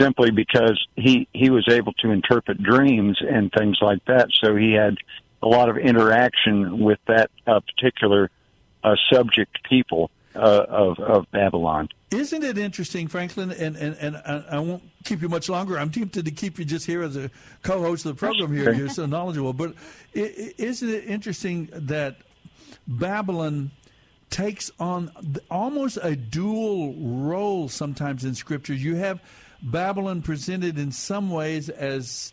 simply 0.00 0.30
because 0.30 0.84
he 0.96 1.28
he 1.32 1.50
was 1.50 1.66
able 1.68 1.92
to 1.94 2.10
interpret 2.10 2.62
dreams 2.62 3.18
and 3.20 3.52
things 3.52 3.78
like 3.80 4.04
that. 4.06 4.28
So 4.42 4.56
he 4.56 4.72
had 4.72 4.96
a 5.42 5.48
lot 5.48 5.68
of 5.68 5.76
interaction 5.76 6.80
with 6.80 6.98
that 7.08 7.30
uh, 7.46 7.60
particular 7.60 8.30
uh, 8.84 8.94
subject 9.12 9.58
people 9.68 10.10
uh, 10.34 10.64
of 10.68 10.98
of 10.98 11.30
Babylon. 11.30 11.88
Isn't 12.10 12.44
it 12.44 12.58
interesting, 12.58 13.08
Franklin? 13.08 13.50
And, 13.52 13.74
and, 13.76 13.96
and 13.98 14.16
I, 14.18 14.44
I 14.52 14.58
won't 14.58 14.82
keep 15.04 15.22
you 15.22 15.28
much 15.30 15.48
longer. 15.48 15.78
I'm 15.78 15.90
tempted 15.90 16.24
to 16.26 16.30
keep 16.30 16.58
you 16.58 16.64
just 16.66 16.84
here 16.86 17.02
as 17.02 17.16
a 17.16 17.30
co-host 17.62 18.04
of 18.04 18.16
the 18.16 18.18
program. 18.18 18.52
Here, 18.54 18.72
you're 18.74 18.90
so 18.90 19.06
knowledgeable. 19.06 19.54
But 19.54 19.74
i- 20.14 20.20
i- 20.20 20.52
isn't 20.58 20.88
it 20.88 21.04
interesting 21.06 21.70
that 21.72 22.16
Babylon 22.86 23.70
takes 24.30 24.70
on 24.78 25.10
almost 25.50 25.98
a 26.02 26.16
dual 26.16 26.94
role 26.94 27.68
sometimes 27.68 28.24
in 28.24 28.34
Scripture? 28.34 28.74
You 28.74 28.96
have 28.96 29.20
Babylon 29.62 30.22
presented 30.22 30.78
in 30.78 30.92
some 30.92 31.30
ways 31.30 31.68
as 31.68 32.32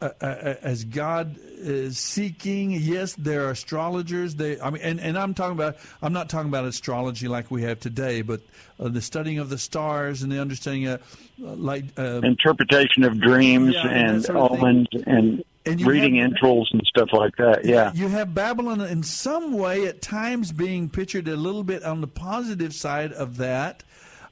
uh, 0.00 0.10
uh, 0.20 0.54
as 0.62 0.84
God 0.84 1.36
is 1.58 1.98
seeking. 1.98 2.70
Yes, 2.72 3.14
there 3.18 3.46
are 3.46 3.50
astrologers. 3.50 4.34
They, 4.34 4.60
I 4.60 4.70
mean, 4.70 4.82
and, 4.82 5.00
and 5.00 5.18
I'm 5.18 5.34
talking 5.34 5.52
about. 5.52 5.76
I'm 6.02 6.12
not 6.12 6.28
talking 6.28 6.48
about 6.48 6.64
astrology 6.64 7.28
like 7.28 7.50
we 7.50 7.62
have 7.62 7.80
today, 7.80 8.22
but 8.22 8.40
uh, 8.78 8.88
the 8.88 9.02
studying 9.02 9.38
of 9.38 9.50
the 9.50 9.58
stars 9.58 10.22
and 10.22 10.32
the 10.32 10.40
understanding, 10.40 10.86
uh, 10.88 10.98
like 11.38 11.84
uh, 11.98 12.20
Interpretation 12.22 13.04
of 13.04 13.20
dreams 13.20 13.74
Yeah, 13.74 13.88
and 13.88 13.90
that 13.92 14.14
and 14.14 14.24
sort 14.24 14.38
of 14.38 14.50
omens 14.52 14.88
and, 15.06 15.44
And 15.66 15.80
reading 15.82 16.16
have- 16.16 16.30
intros 16.32 16.66
and 16.72 16.82
stuff 16.86 17.10
like 17.12 17.36
that. 17.36 17.64
Yeah. 17.64 17.92
You 17.94 18.08
have 18.08 18.34
Babylon 18.34 18.80
in 18.80 19.02
some 19.02 19.52
way 19.52 19.86
at 19.86 20.00
times 20.00 20.50
being 20.52 20.88
pictured 20.88 21.28
a 21.28 21.36
little 21.36 21.62
bit 21.64 21.82
on 21.84 22.00
the 22.00 22.06
positive 22.08 22.72
side 22.74 23.12
of 23.12 23.36
that. 23.36 23.82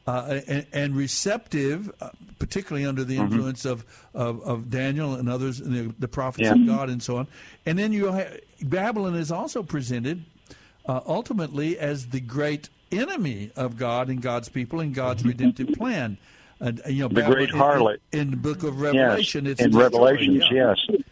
Uh, 0.09 0.41
and, 0.49 0.67
and 0.73 0.97
receptive, 0.97 1.91
uh, 2.01 2.09
particularly 2.39 2.87
under 2.87 3.05
the 3.05 3.19
Mhm. 3.19 3.25
influence 3.25 3.67
of, 3.67 3.85
of, 4.15 4.41
of 4.43 4.71
Daniel 4.71 5.13
and 5.15 5.29
others, 5.29 5.61
and 5.61 5.75
the, 5.75 5.95
the 5.99 6.09
prophets 6.09 6.45
Yeah. 6.47 6.55
of 6.55 6.67
God, 6.67 6.89
and 6.89 7.03
so 7.03 7.19
on. 7.19 7.27
And 7.67 7.79
then 7.79 7.93
you 7.93 8.11
ha- 8.13 8.33
Babylon 8.63 9.15
is 9.17 9.31
also 9.31 9.63
presented 9.63 10.25
uh, 10.89 11.01
ultimately 11.07 11.79
as 11.79 12.07
the 12.07 12.21
great 12.21 12.71
enemy 12.91 13.51
of 13.55 13.77
God 13.77 14.09
and 14.09 14.23
God's 14.23 14.49
people 14.49 14.81
and 14.81 14.95
God's 14.95 15.23
redemptive 15.27 15.69
plan. 15.77 16.17
And, 16.59 16.81
you 16.89 17.01
know, 17.03 17.09
Mm-hmm. 17.11 17.15
The 17.17 17.21
Babylon 17.21 17.35
great 17.37 17.51
harlot. 17.51 17.99
in, 18.13 18.21
in 18.21 18.31
the 18.31 18.37
book 18.39 18.63
of 18.63 18.81
Revelation. 18.81 19.45
yes. 19.45 19.53
It's 19.53 19.61
in 19.61 19.77
Revelations, 19.77 20.45
yeah. 20.51 20.75
yes. 20.89 21.03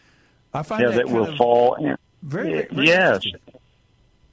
I 0.55 0.63
find 0.63 0.81
yeah, 0.81 0.87
that, 0.89 1.05
that, 1.05 1.09
will 1.09 1.27
of 1.27 1.35
fall. 1.37 1.77
Very, 2.23 2.65
very 2.71 2.87
yes. 2.87 3.21
Uh, 3.27 3.56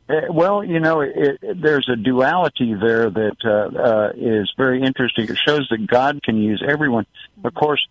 Well, 0.09 0.63
you 0.63 0.81
know, 0.81 1.01
it, 1.01 1.39
it, 1.43 1.63
there's 1.63 1.89
a 1.89 1.97
duality 1.97 2.75
there 2.75 3.09
that 3.09 3.37
uh, 3.45 3.79
uh, 3.79 4.13
is 4.15 4.53
very 4.57 4.83
interesting. 4.83 5.29
It 5.29 5.39
shows 5.39 5.67
that 5.71 5.87
God 5.87 6.23
can 6.23 6.37
use 6.37 6.63
everyone. 6.67 7.07
Of 7.43 7.55
course, 7.55 7.85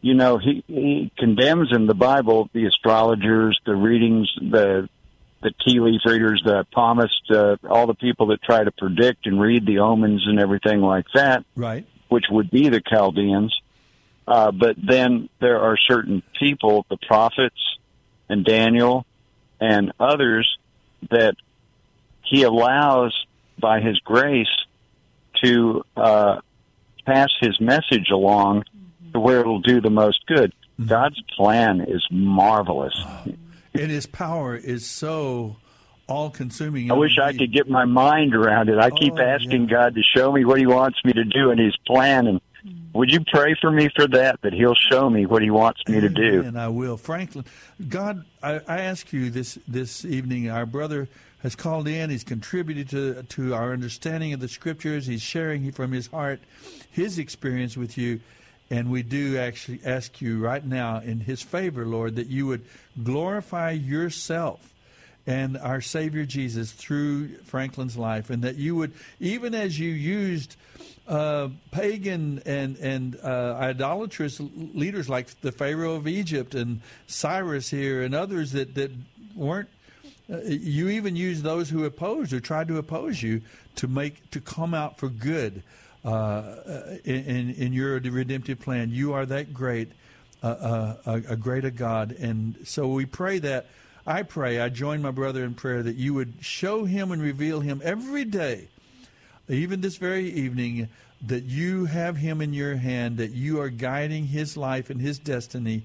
you 0.00 0.14
know, 0.14 0.38
he, 0.38 0.64
he 0.66 1.12
condemns 1.18 1.68
in 1.72 1.86
the 1.86 1.94
Bible 1.94 2.48
the 2.52 2.66
astrologers, 2.66 3.60
the 3.66 3.74
readings, 3.74 4.30
the 4.40 4.88
the 5.40 5.52
tea 5.64 5.78
leaf 5.78 6.00
readers, 6.04 6.42
the 6.44 6.66
palmists, 6.74 7.30
uh, 7.30 7.56
all 7.68 7.86
the 7.86 7.94
people 7.94 8.26
that 8.28 8.42
try 8.42 8.64
to 8.64 8.72
predict 8.72 9.24
and 9.26 9.40
read 9.40 9.64
the 9.66 9.78
omens 9.78 10.24
and 10.26 10.40
everything 10.40 10.80
like 10.80 11.06
that 11.14 11.44
Right. 11.54 11.86
which 12.08 12.24
would 12.28 12.50
be 12.50 12.68
the 12.68 12.80
Chaldeans. 12.80 13.56
Uh, 14.26 14.50
but 14.50 14.74
then 14.84 15.28
there 15.40 15.60
are 15.60 15.76
certain 15.76 16.24
people, 16.40 16.86
the 16.90 16.96
prophets 17.06 17.60
and 18.28 18.44
Daniel 18.44 19.06
and 19.60 19.92
others, 20.00 20.58
that 21.12 21.36
he 22.28 22.42
allows 22.42 23.14
by 23.58 23.80
his 23.80 23.98
grace 24.00 24.46
to 25.42 25.82
uh, 25.96 26.40
pass 27.06 27.28
his 27.40 27.60
message 27.60 28.10
along 28.12 28.62
mm-hmm. 28.62 29.12
to 29.12 29.20
where 29.20 29.40
it'll 29.40 29.60
do 29.60 29.80
the 29.80 29.90
most 29.90 30.26
good. 30.26 30.52
Mm-hmm. 30.78 30.88
God's 30.88 31.20
plan 31.36 31.80
is 31.80 32.06
marvelous. 32.10 32.94
And 33.74 33.92
his 33.92 34.06
power 34.06 34.56
is 34.56 34.86
so 34.86 35.56
all 36.08 36.30
consuming. 36.30 36.90
I 36.90 36.94
wish 36.94 37.18
I 37.22 37.32
could 37.32 37.52
get 37.52 37.68
my 37.68 37.84
mind 37.84 38.34
around 38.34 38.68
it. 38.70 38.78
I 38.78 38.90
keep 38.90 39.14
Oh, 39.18 39.22
asking 39.22 39.66
God 39.66 39.94
to 39.94 40.02
show 40.02 40.32
me 40.32 40.44
what 40.44 40.58
He 40.58 40.66
wants 40.66 40.98
me 41.04 41.12
to 41.12 41.24
do 41.24 41.50
in 41.50 41.58
His 41.58 41.76
plan, 41.86 42.26
and 42.26 42.40
mm-hmm. 42.40 42.98
would 42.98 43.12
you 43.12 43.20
pray 43.32 43.54
for 43.60 43.70
me 43.70 43.88
for 43.94 44.08
that? 44.08 44.40
That 44.42 44.52
He'll 44.52 44.74
show 44.90 45.08
me 45.10 45.26
what 45.26 45.42
He 45.42 45.50
wants 45.50 45.80
me 45.86 46.00
to 46.00 46.08
do. 46.08 46.42
And 46.42 46.58
I 46.58 46.68
will. 46.68 46.96
Franklin, 46.96 47.44
God, 47.88 48.24
I, 48.42 48.60
I 48.66 48.80
ask 48.80 49.12
you 49.12 49.30
this 49.30 49.58
this 49.68 50.04
evening. 50.04 50.50
Our 50.50 50.66
brother 50.66 51.08
has 51.42 51.54
called 51.54 51.88
in. 51.88 52.10
He's 52.10 52.24
contributed 52.24 52.88
to 52.90 53.22
to 53.22 53.54
our 53.54 53.72
understanding 53.72 54.32
of 54.32 54.40
the 54.40 54.48
scriptures. 54.48 55.06
He's 55.06 55.22
sharing 55.22 55.70
from 55.72 55.92
his 55.92 56.08
heart 56.08 56.40
his 56.90 57.18
experience 57.18 57.76
with 57.76 57.96
you. 57.98 58.20
And 58.70 58.90
we 58.90 59.02
do 59.02 59.38
actually 59.38 59.80
ask 59.84 60.20
you 60.20 60.38
right 60.40 60.64
now 60.64 60.98
in 60.98 61.20
his 61.20 61.40
favor, 61.40 61.86
Lord, 61.86 62.16
that 62.16 62.26
you 62.26 62.46
would 62.46 62.66
glorify 63.02 63.70
yourself 63.70 64.74
and 65.26 65.58
our 65.58 65.82
Savior 65.82 66.24
Jesus 66.24 66.72
through 66.72 67.28
Franklin's 67.44 67.98
life, 67.98 68.30
and 68.30 68.44
that 68.44 68.56
you 68.56 68.74
would, 68.76 68.94
even 69.20 69.54
as 69.54 69.78
you 69.78 69.90
used 69.90 70.56
uh, 71.06 71.48
pagan 71.70 72.42
and 72.46 72.76
and 72.78 73.18
uh, 73.22 73.56
idolatrous 73.58 74.40
leaders 74.40 75.08
like 75.08 75.40
the 75.42 75.52
Pharaoh 75.52 75.94
of 75.94 76.08
Egypt 76.08 76.54
and 76.54 76.80
Cyrus 77.06 77.68
here 77.68 78.02
and 78.02 78.14
others 78.14 78.52
that 78.52 78.74
that 78.74 78.90
weren't. 79.34 79.68
Uh, 80.30 80.40
you 80.44 80.88
even 80.88 81.16
use 81.16 81.42
those 81.42 81.70
who 81.70 81.84
opposed 81.84 82.32
or 82.32 82.40
tried 82.40 82.68
to 82.68 82.78
oppose 82.78 83.22
you 83.22 83.40
to 83.76 83.88
make 83.88 84.30
to 84.30 84.40
come 84.40 84.74
out 84.74 84.98
for 84.98 85.08
good 85.08 85.62
uh, 86.04 86.56
in 87.04 87.54
in 87.56 87.72
your 87.72 87.98
redemptive 87.98 88.60
plan. 88.60 88.90
You 88.90 89.14
are 89.14 89.26
that 89.26 89.54
great, 89.54 89.92
uh, 90.42 90.94
uh, 91.06 91.20
a 91.28 91.36
greater 91.36 91.70
God, 91.70 92.12
and 92.12 92.56
so 92.64 92.88
we 92.88 93.06
pray 93.06 93.38
that. 93.40 93.66
I 94.06 94.22
pray, 94.22 94.58
I 94.58 94.70
join 94.70 95.02
my 95.02 95.10
brother 95.10 95.44
in 95.44 95.52
prayer 95.52 95.82
that 95.82 95.96
you 95.96 96.14
would 96.14 96.32
show 96.40 96.86
him 96.86 97.12
and 97.12 97.20
reveal 97.20 97.60
him 97.60 97.82
every 97.84 98.24
day 98.24 98.68
even 99.48 99.80
this 99.80 99.96
very 99.96 100.30
evening, 100.30 100.88
that 101.26 101.44
you 101.44 101.86
have 101.86 102.16
him 102.16 102.40
in 102.40 102.52
your 102.52 102.76
hand, 102.76 103.16
that 103.16 103.32
you 103.32 103.60
are 103.60 103.70
guiding 103.70 104.26
his 104.26 104.56
life 104.56 104.90
and 104.90 105.00
his 105.00 105.18
destiny, 105.18 105.84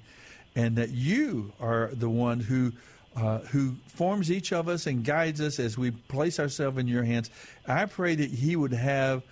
and 0.55 0.75
that 0.75 0.89
you 0.89 1.53
are 1.59 1.89
the 1.93 2.09
one 2.09 2.39
who 2.39 2.71
uh, 3.15 3.39
who 3.39 3.75
forms 3.87 4.31
each 4.31 4.51
of 4.51 4.67
us 4.67 4.87
and 4.87 5.03
guides 5.03 5.39
us 5.39 5.59
as 5.59 5.77
we 5.77 5.91
place 5.91 6.39
ourselves 6.39 6.77
in 6.77 6.87
your 6.87 7.03
hands. 7.03 7.29
I 7.67 7.85
pray 7.85 8.15
that 8.15 8.29
he 8.29 8.55
would 8.55 8.73
have 8.73 9.23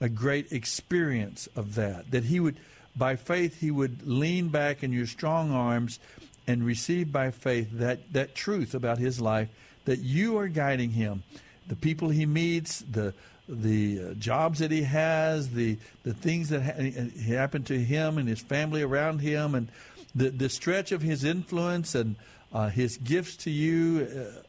a 0.00 0.08
great 0.08 0.52
experience 0.52 1.48
of 1.56 1.74
that, 1.74 2.10
that 2.10 2.24
he 2.24 2.40
would, 2.40 2.56
by 2.96 3.16
faith, 3.16 3.60
he 3.60 3.70
would 3.70 4.06
lean 4.06 4.48
back 4.48 4.82
in 4.82 4.92
your 4.92 5.06
strong 5.06 5.52
arms 5.52 5.98
and 6.46 6.64
receive 6.64 7.12
by 7.12 7.30
faith 7.30 7.68
that, 7.72 8.12
that 8.12 8.34
truth 8.34 8.74
about 8.74 8.98
his 8.98 9.20
life, 9.20 9.48
that 9.84 9.98
you 9.98 10.38
are 10.38 10.48
guiding 10.48 10.90
him. 10.90 11.22
The 11.68 11.76
people 11.76 12.08
he 12.08 12.26
meets, 12.26 12.80
the 12.80 13.14
the 13.48 14.00
uh, 14.00 14.14
jobs 14.14 14.58
that 14.58 14.72
he 14.72 14.82
has, 14.82 15.50
the 15.50 15.78
the 16.02 16.14
things 16.14 16.48
that 16.48 16.62
ha- 16.62 17.32
happen 17.32 17.62
to 17.64 17.78
him 17.78 18.18
and 18.18 18.28
his 18.28 18.40
family 18.40 18.82
around 18.82 19.20
him, 19.20 19.54
and 19.54 19.68
the 20.14 20.30
the 20.30 20.48
stretch 20.48 20.90
of 20.92 21.02
his 21.02 21.24
influence 21.24 21.94
and 21.94 22.16
uh, 22.52 22.68
his 22.68 22.96
gifts 22.98 23.36
to 23.38 23.50
you. 23.50 24.06
Uh, 24.06 24.40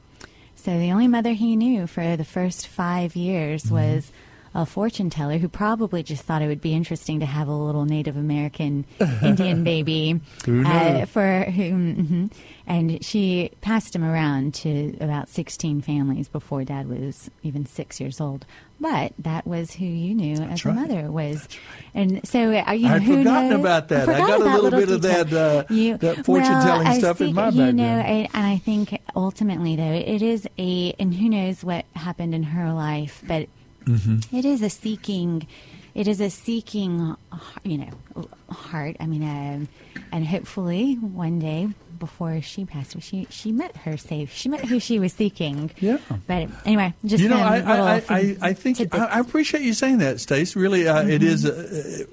So 0.56 0.78
the 0.78 0.92
only 0.92 1.08
mother 1.08 1.34
he 1.34 1.56
knew 1.56 1.88
for 1.88 2.16
the 2.18 2.26
first 2.26 2.68
five 2.68 3.16
years 3.16 3.64
Mm-hmm. 3.64 3.74
was 3.74 4.12
a 4.56 4.66
fortune 4.66 5.10
teller 5.10 5.38
who 5.38 5.48
probably 5.48 6.04
just 6.04 6.24
thought 6.24 6.42
it 6.42 6.48
would 6.48 6.62
be 6.62 6.74
interesting 6.74 7.20
to 7.20 7.26
have 7.26 7.48
a 7.48 7.54
little 7.54 7.86
Native 7.86 8.18
American 8.18 8.86
Indian 9.22 9.64
baby 9.64 10.20
uh, 10.48 11.06
for 11.06 11.44
whom, 11.44 11.96
mhm. 11.96 12.32
and 12.66 13.04
she 13.04 13.52
passed 13.62 13.96
him 13.96 14.04
around 14.04 14.54
to 14.56 14.96
about 15.00 15.30
sixteen 15.30 15.82
families 15.82 16.28
before 16.28 16.64
Dad 16.64 16.88
was 16.90 17.30
even 17.44 17.66
six 17.66 18.00
years 18.00 18.20
old. 18.22 18.46
But 18.80 19.14
that 19.18 19.48
was 19.48 19.72
who 19.72 19.86
you 19.86 20.14
knew 20.14 20.36
as 20.36 20.64
a 20.64 20.72
mother 20.72 21.12
was, 21.12 21.48
and 21.96 22.22
so 22.28 22.56
uh, 22.56 22.72
you 22.74 22.88
know, 22.88 22.96
I'd 22.96 23.02
who 23.02 23.18
forgotten 23.18 23.50
knows? 23.50 23.60
about 23.60 23.88
that. 23.88 24.08
I 24.08 24.14
forgot 24.22 24.28
got 24.28 24.42
a 24.42 24.62
little 24.62 24.80
bit 24.80 24.92
of 24.92 25.02
that, 25.02 25.34
uh, 25.34 25.64
You- 25.74 25.98
that 25.98 26.24
fortune-telling 26.24 26.86
I 26.86 27.00
stuff 27.00 27.20
in 27.22 27.28
see- 27.30 27.34
my 27.34 27.50
You 27.50 27.74
know, 27.74 27.84
background. 27.84 28.08
and, 28.08 28.28
and 28.36 28.46
I 28.46 28.58
think 28.58 29.02
ultimately, 29.16 29.76
though, 29.76 29.94
it 29.94 30.22
is 30.22 30.48
a, 30.60 30.94
and 31.00 31.12
who 31.16 31.28
knows 31.28 31.64
what 31.64 31.86
happened 31.96 32.36
in 32.36 32.44
her 32.44 32.72
life, 32.72 33.24
but 33.28 33.50
Mm-hmm. 33.88 34.36
it 34.36 34.46
is 34.46 34.62
a 34.62 34.70
seeking, 34.70 35.48
it 35.96 36.08
is 36.08 36.20
a 36.22 36.30
seeking, 36.30 37.16
you 37.64 37.78
know, 37.78 38.28
heart. 38.50 38.98
I 39.00 39.06
mean, 39.06 39.24
um, 39.24 39.68
and 40.12 40.28
hopefully 40.28 40.96
one 40.96 41.40
day 41.40 41.70
before 41.98 42.42
she 42.42 42.66
passed, 42.66 42.94
away, 42.94 43.02
she 43.02 43.28
she 43.30 43.52
met 43.52 43.76
her 43.78 43.98
safe. 43.98 44.32
She 44.34 44.50
met 44.50 44.66
who 44.66 44.80
she 44.80 45.00
was 45.00 45.14
seeking. 45.14 45.72
Yeah. 45.80 45.98
But 46.28 46.50
anyway, 46.66 46.94
just 47.06 47.24
you 47.24 47.30
know, 47.30 47.38
some 47.38 47.46
I, 47.48 47.58
I, 47.58 48.04
I, 48.10 48.38
I 48.42 48.54
think 48.54 48.78
I, 48.78 48.84
tidbits. 48.84 49.04
I 49.04 49.20
appreciate 49.20 49.64
you 49.64 49.74
saying 49.74 49.98
that, 50.00 50.20
Stace. 50.20 50.56
Really, 50.56 50.88
uh, 50.88 51.08
it 51.08 51.24
is 51.24 51.46
uh, 51.46 52.04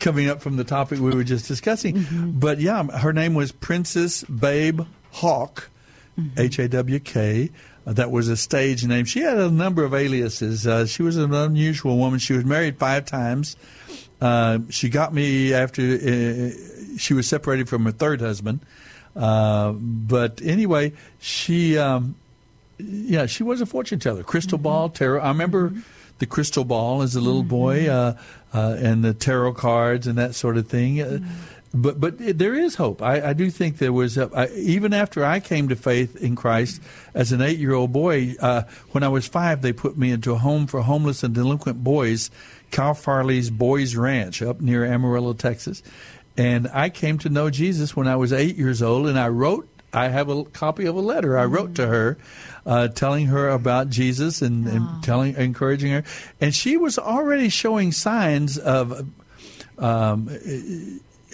coming 0.00 0.28
up 0.28 0.42
from 0.42 0.56
the 0.56 0.64
topic 0.64 0.98
we 0.98 1.14
were 1.14 1.24
just 1.24 1.46
discussing. 1.46 1.96
Mm-hmm. 1.96 2.30
But 2.40 2.58
yeah, 2.58 2.82
her 2.82 3.12
name 3.12 3.34
was 3.34 3.52
Princess 3.52 4.24
Babe 4.24 4.80
Hawk, 5.12 5.70
Mm-hmm. 6.16 6.40
H 6.40 6.58
A 6.60 6.68
W 6.68 7.00
K. 7.00 7.50
That 7.84 8.10
was 8.10 8.28
a 8.28 8.36
stage 8.36 8.86
name. 8.86 9.04
She 9.04 9.20
had 9.20 9.36
a 9.36 9.50
number 9.50 9.84
of 9.84 9.92
aliases. 9.92 10.66
Uh, 10.66 10.86
she 10.86 11.02
was 11.02 11.18
an 11.18 11.34
unusual 11.34 11.98
woman. 11.98 12.18
She 12.18 12.32
was 12.32 12.44
married 12.44 12.78
five 12.78 13.04
times. 13.04 13.56
Uh, 14.20 14.60
she 14.70 14.88
got 14.88 15.12
me 15.12 15.52
after 15.52 15.82
uh, 15.82 16.50
she 16.96 17.12
was 17.12 17.28
separated 17.28 17.68
from 17.68 17.84
her 17.84 17.92
third 17.92 18.20
husband. 18.20 18.60
Uh, 19.14 19.72
but 19.72 20.40
anyway, 20.42 20.92
she. 21.20 21.76
Um, 21.78 22.16
yeah, 22.78 23.26
she 23.26 23.42
was 23.42 23.60
a 23.60 23.66
fortune 23.66 24.00
teller. 24.00 24.22
Crystal 24.22 24.58
ball, 24.58 24.88
tarot. 24.88 25.20
I 25.20 25.28
remember 25.28 25.72
the 26.18 26.26
crystal 26.26 26.64
ball 26.64 27.02
as 27.02 27.14
a 27.14 27.20
little 27.20 27.42
boy, 27.42 27.88
uh, 27.88 28.16
uh, 28.52 28.76
and 28.78 29.04
the 29.04 29.14
tarot 29.14 29.54
cards 29.54 30.06
and 30.06 30.18
that 30.18 30.34
sort 30.34 30.56
of 30.56 30.68
thing. 30.68 31.24
Uh, 31.74 31.78
but 31.78 32.00
but 32.00 32.20
it- 32.20 32.38
there 32.38 32.54
is 32.54 32.76
hope. 32.76 33.02
I, 33.02 33.30
I 33.30 33.32
do 33.32 33.50
think 33.50 33.78
there 33.78 33.92
was 33.92 34.16
a, 34.16 34.30
I, 34.34 34.48
even 34.54 34.92
after 34.94 35.24
I 35.24 35.40
came 35.40 35.68
to 35.68 35.76
faith 35.76 36.16
in 36.16 36.36
Christ 36.36 36.80
as 37.14 37.32
an 37.32 37.40
eight 37.42 37.58
year 37.58 37.74
old 37.74 37.92
boy. 37.92 38.34
Uh, 38.40 38.62
when 38.92 39.02
I 39.02 39.08
was 39.08 39.26
five, 39.26 39.62
they 39.62 39.72
put 39.72 39.96
me 39.98 40.10
into 40.12 40.32
a 40.32 40.38
home 40.38 40.66
for 40.66 40.80
homeless 40.82 41.22
and 41.22 41.34
delinquent 41.34 41.82
boys, 41.82 42.30
Cal 42.70 42.94
Farley's 42.94 43.50
Boys 43.50 43.96
Ranch 43.96 44.42
up 44.42 44.60
near 44.60 44.84
Amarillo, 44.84 45.32
Texas. 45.32 45.82
And 46.36 46.68
I 46.72 46.90
came 46.90 47.18
to 47.18 47.28
know 47.28 47.50
Jesus 47.50 47.94
when 47.94 48.08
I 48.08 48.16
was 48.16 48.32
eight 48.32 48.56
years 48.56 48.82
old, 48.82 49.06
and 49.06 49.18
I 49.18 49.28
wrote 49.28 49.68
I 49.92 50.08
have 50.08 50.28
a 50.28 50.44
copy 50.46 50.86
of 50.86 50.96
a 50.96 51.00
letter 51.00 51.38
I 51.38 51.44
wrote 51.44 51.76
to 51.76 51.86
her, 51.86 52.18
uh, 52.66 52.88
telling 52.88 53.26
her 53.26 53.48
about 53.48 53.90
Jesus 53.90 54.42
and, 54.42 54.66
and 54.66 55.02
telling, 55.04 55.36
encouraging 55.36 55.92
her, 55.92 56.02
and 56.40 56.52
she 56.52 56.76
was 56.76 56.98
already 56.98 57.48
showing 57.48 57.92
signs 57.92 58.58
of. 58.58 59.06
Um, 59.78 60.28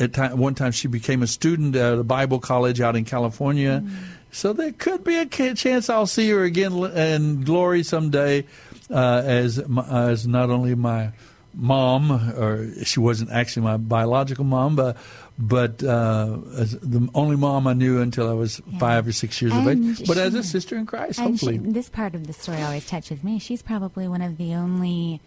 at 0.00 0.14
time, 0.14 0.38
one 0.38 0.54
time, 0.54 0.72
she 0.72 0.88
became 0.88 1.22
a 1.22 1.26
student 1.26 1.76
at 1.76 1.98
a 1.98 2.02
Bible 2.02 2.40
college 2.40 2.80
out 2.80 2.96
in 2.96 3.04
California. 3.04 3.84
So 4.32 4.52
there 4.52 4.72
could 4.72 5.04
be 5.04 5.16
a 5.16 5.26
chance 5.26 5.90
I'll 5.90 6.06
see 6.06 6.30
her 6.30 6.42
again 6.44 6.72
in 6.72 7.42
glory 7.42 7.82
someday, 7.82 8.46
uh, 8.90 9.22
as 9.24 9.58
as 9.88 10.26
not 10.26 10.50
only 10.50 10.74
my 10.74 11.12
mom, 11.52 12.12
or 12.38 12.72
she 12.84 13.00
wasn't 13.00 13.30
actually 13.30 13.62
my 13.62 13.76
biological 13.76 14.44
mom, 14.44 14.76
but 14.76 14.96
but 15.38 15.82
uh, 15.82 16.38
as 16.56 16.72
the 16.78 17.08
only 17.14 17.36
mom 17.36 17.66
I 17.66 17.72
knew 17.72 18.00
until 18.00 18.28
I 18.28 18.34
was 18.34 18.60
five 18.78 19.06
or 19.06 19.12
six 19.12 19.40
years 19.42 19.54
of 19.54 19.66
age. 19.66 20.06
But 20.06 20.16
as 20.16 20.34
a 20.34 20.42
sister 20.42 20.76
in 20.76 20.86
Christ, 20.86 21.18
And 21.18 21.38
she, 21.38 21.58
this 21.58 21.88
part 21.88 22.14
of 22.14 22.26
the 22.26 22.32
story 22.32 22.62
always 22.62 22.86
touches 22.86 23.24
me. 23.24 23.38
She's 23.38 23.62
probably 23.62 24.06
one 24.06 24.22
of 24.22 24.38
the 24.38 24.54
only 24.54 25.20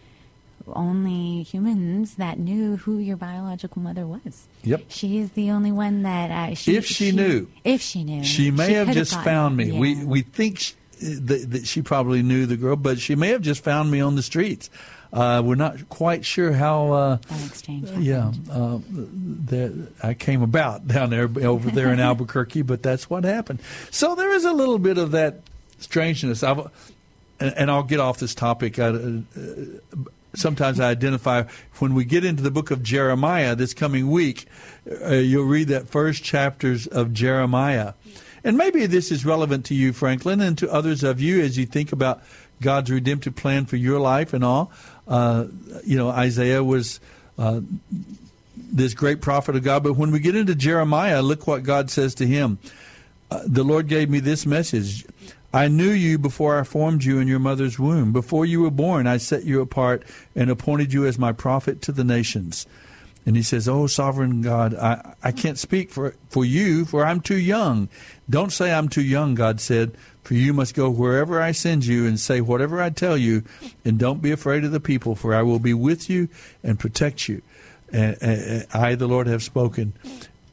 only 0.67 1.43
humans 1.43 2.15
that 2.15 2.39
knew 2.39 2.77
who 2.77 2.97
your 2.99 3.17
biological 3.17 3.81
mother 3.81 4.05
was. 4.07 4.47
Yep. 4.63 4.85
She 4.89 5.17
is 5.19 5.31
the 5.31 5.51
only 5.51 5.71
one 5.71 6.03
that 6.03 6.31
uh, 6.31 6.55
she, 6.55 6.75
If 6.75 6.85
she 6.85 7.11
knew. 7.11 7.47
if 7.63 7.81
she 7.81 8.03
knew, 8.03 8.23
She 8.23 8.51
may 8.51 8.73
have 8.73 8.91
just 8.91 9.13
found 9.23 9.57
me. 9.57 9.71
We 9.71 9.93
yeah. 9.93 10.03
we 10.05 10.21
think 10.21 10.59
sh 10.59 10.73
that, 11.01 11.51
that 11.51 11.67
she 11.67 11.81
probably 11.81 12.23
knew 12.23 12.45
the 12.45 12.55
girl, 12.55 12.75
but 12.77 12.97
she 12.99 13.15
may 13.15 13.29
have 13.29 13.41
just 13.41 13.63
found 13.63 13.91
me 13.91 13.99
on 13.99 14.15
the 14.15 14.23
streets. 14.23 14.69
Uh, 15.11 15.41
we're 15.45 15.55
not 15.55 15.89
quite 15.89 16.25
sure 16.25 16.53
how. 16.53 16.91
Uh, 16.91 17.15
That 17.17 17.45
exchange. 17.45 17.89
yeah, 17.99 18.31
uh, 18.49 18.79
that 18.89 19.87
I 20.01 20.13
came 20.15 20.41
about 20.41 20.87
down 20.87 21.09
there 21.11 21.29
over 21.45 21.69
there 21.69 21.91
in 21.93 21.99
Albuquerque, 22.09 22.61
but 22.63 22.81
that's 22.81 23.09
what 23.09 23.23
happened. 23.25 23.59
So 23.91 24.15
there 24.15 24.31
is 24.31 24.43
a 24.45 24.53
little 24.53 24.79
bit 24.79 24.97
of 24.97 25.11
that 25.11 25.41
strangeness. 25.79 26.41
I've, 26.41 26.59
and, 27.39 27.53
and 27.57 27.69
I'll 27.69 27.83
get 27.83 27.99
off 27.99 28.17
this 28.19 28.33
topic. 28.33 28.79
I, 28.79 28.85
uh, 28.87 29.21
sometimes 30.35 30.79
I 30.79 30.89
identify 30.89 31.43
when 31.79 31.93
we 31.93 32.05
get 32.05 32.25
into 32.25 32.43
the 32.43 32.51
book 32.51 32.71
of 32.71 32.83
Jeremiah 32.83 33.55
this 33.55 33.73
coming 33.73 34.09
week. 34.09 34.47
Uh, 34.89 35.13
you'll 35.15 35.45
read 35.45 35.69
that 35.69 35.87
first 35.87 36.23
chapters 36.23 36.87
of 36.87 37.13
Jeremiah, 37.13 37.93
and 38.43 38.57
maybe 38.57 38.85
this 38.85 39.11
is 39.11 39.25
relevant 39.25 39.65
to 39.65 39.75
you, 39.75 39.93
Franklin, 39.93 40.41
and 40.41 40.57
to 40.57 40.71
others 40.71 41.03
of 41.03 41.21
you 41.21 41.41
as 41.41 41.57
you 41.57 41.65
think 41.65 41.91
about 41.91 42.21
God's 42.61 42.91
redemptive 42.91 43.35
plan 43.35 43.65
for 43.65 43.77
your 43.77 43.99
life 43.99 44.33
and 44.33 44.43
all. 44.43 44.71
Uh, 45.07 45.45
you 45.83 45.97
know, 45.97 46.09
Isaiah 46.09 46.63
was 46.63 46.99
uh, 47.37 47.61
this 48.55 48.93
great 48.93 49.21
prophet 49.21 49.55
of 49.55 49.63
God, 49.63 49.83
but 49.83 49.93
when 49.93 50.11
we 50.11 50.19
get 50.19 50.35
into 50.35 50.55
Jeremiah, 50.55 51.21
look 51.21 51.47
what 51.47 51.63
God 51.63 51.89
says 51.89 52.15
to 52.15 52.27
him. 52.27 52.59
Uh, 53.31 53.41
the 53.45 53.63
Lord 53.63 53.87
gave 53.87 54.09
me 54.09 54.19
this 54.19 54.45
message. 54.45 55.05
I 55.53 55.67
knew 55.67 55.91
you 55.91 56.17
before 56.17 56.59
I 56.59 56.63
formed 56.63 57.03
you 57.03 57.19
in 57.19 57.27
your 57.27 57.39
mother's 57.39 57.77
womb. 57.77 58.11
Before 58.11 58.43
you 58.43 58.61
were 58.61 58.71
born, 58.71 59.05
I 59.05 59.17
set 59.17 59.43
you 59.43 59.61
apart 59.61 60.03
and 60.35 60.49
appointed 60.49 60.91
you 60.91 61.05
as 61.05 61.19
my 61.19 61.31
prophet 61.31 61.81
to 61.83 61.91
the 61.91 62.03
nations. 62.03 62.65
And 63.25 63.35
he 63.35 63.43
says, 63.43 63.69
Oh, 63.69 63.87
sovereign 63.87 64.41
God, 64.41 64.73
I, 64.73 65.13
I 65.23 65.31
can't 65.31 65.57
speak 65.57 65.91
for, 65.91 66.15
for 66.29 66.43
you, 66.43 66.85
for 66.85 67.05
I'm 67.05 67.21
too 67.21 67.37
young. 67.37 67.87
Don't 68.29 68.51
say 68.51 68.73
I'm 68.73 68.89
too 68.89 69.03
young, 69.03 69.35
God 69.35 69.61
said, 69.61 69.95
for 70.23 70.33
you 70.33 70.53
must 70.53 70.73
go 70.73 70.89
wherever 70.89 71.41
I 71.41 71.51
send 71.51 71.85
you 71.85 72.07
and 72.07 72.19
say 72.19 72.41
whatever 72.41 72.81
I 72.81 72.89
tell 72.89 73.17
you, 73.17 73.43
and 73.85 73.99
don't 73.99 74.21
be 74.21 74.31
afraid 74.31 74.63
of 74.63 74.71
the 74.71 74.79
people, 74.79 75.15
for 75.15 75.35
I 75.35 75.43
will 75.43 75.59
be 75.59 75.73
with 75.73 76.09
you 76.09 76.29
and 76.63 76.79
protect 76.79 77.29
you. 77.29 77.41
And, 77.91 78.17
and 78.21 78.67
I, 78.73 78.95
the 78.95 79.07
Lord, 79.07 79.27
have 79.27 79.43
spoken. 79.43 79.93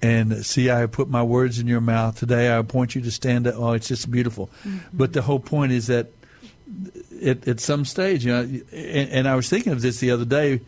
And 0.03 0.45
see, 0.47 0.71
I 0.71 0.79
have 0.81 0.93
put 0.93 1.09
my 1.09 1.23
words 1.23 1.59
in 1.59 1.67
your 1.67 1.81
mouth. 1.81 2.19
Today 2.19 2.49
I 2.49 2.57
appoint 2.57 2.95
you 2.95 3.03
to 3.03 3.11
stand 3.11 3.47
up. 3.47 3.55
Oh, 3.57 3.73
it's 3.73 3.89
just 3.89 4.11
beautiful. 4.11 4.49
Mm-hmm. 4.65 4.79
But 4.95 5.13
the 5.13 5.23
whole 5.23 5.41
point 5.41 5.73
is 5.73 5.89
that 5.89 6.09
at, 7.23 7.47
at 7.47 7.61
some 7.61 7.85
stage, 7.85 8.25
you 8.25 8.33
know, 8.33 8.41
and, 8.41 9.11
and 9.11 9.29
I 9.29 9.35
was 9.35 9.49
thinking 9.49 9.73
of 9.73 9.83
this 9.83 10.01
the 10.01 10.11
other 10.11 10.25
day. 10.25 10.61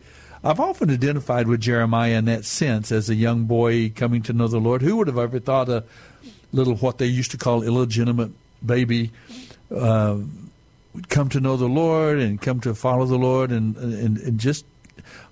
I've 0.43 0.59
often 0.59 0.89
identified 0.89 1.47
with 1.47 1.61
Jeremiah 1.61 2.17
in 2.17 2.25
that 2.25 2.43
sense 2.43 2.91
as 2.91 3.09
a 3.09 3.15
young 3.15 3.45
boy 3.45 3.91
coming 3.95 4.21
to 4.23 4.33
know 4.33 4.47
the 4.47 4.59
Lord. 4.59 4.81
Who 4.81 4.97
would 4.97 5.07
have 5.07 5.17
ever 5.17 5.39
thought 5.39 5.69
a 5.69 5.85
little 6.51 6.75
what 6.75 6.97
they 6.97 7.05
used 7.05 7.31
to 7.31 7.37
call 7.37 7.63
illegitimate 7.63 8.31
baby 8.63 9.11
uh, 9.73 10.17
would 10.93 11.09
come 11.09 11.29
to 11.29 11.39
know 11.39 11.55
the 11.55 11.67
Lord 11.67 12.19
and 12.19 12.41
come 12.41 12.59
to 12.61 12.75
follow 12.75 13.05
the 13.05 13.17
Lord 13.17 13.51
and, 13.51 13.75
and, 13.77 14.17
and 14.17 14.39
just 14.39 14.65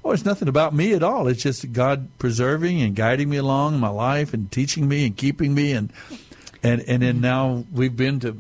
oh, 0.03 0.11
it's 0.11 0.26
nothing 0.26 0.47
about 0.47 0.74
me 0.74 0.93
at 0.93 1.03
all. 1.03 1.28
It's 1.28 1.43
just 1.43 1.72
God 1.74 2.07
preserving 2.19 2.82
and 2.82 2.95
guiding 2.95 3.30
me 3.30 3.38
along 3.38 3.76
in 3.76 3.80
my 3.80 3.89
life 3.89 4.34
and 4.34 4.51
teaching 4.51 4.88
me 4.88 5.05
and 5.05 5.15
keeping 5.15 5.53
me 5.53 5.74
and 5.74 5.91
and 6.63 6.82
and 6.88 7.01
then 7.01 7.22
now 7.22 7.65
we've 7.72 7.95
been 7.95 8.19
to 8.22 8.38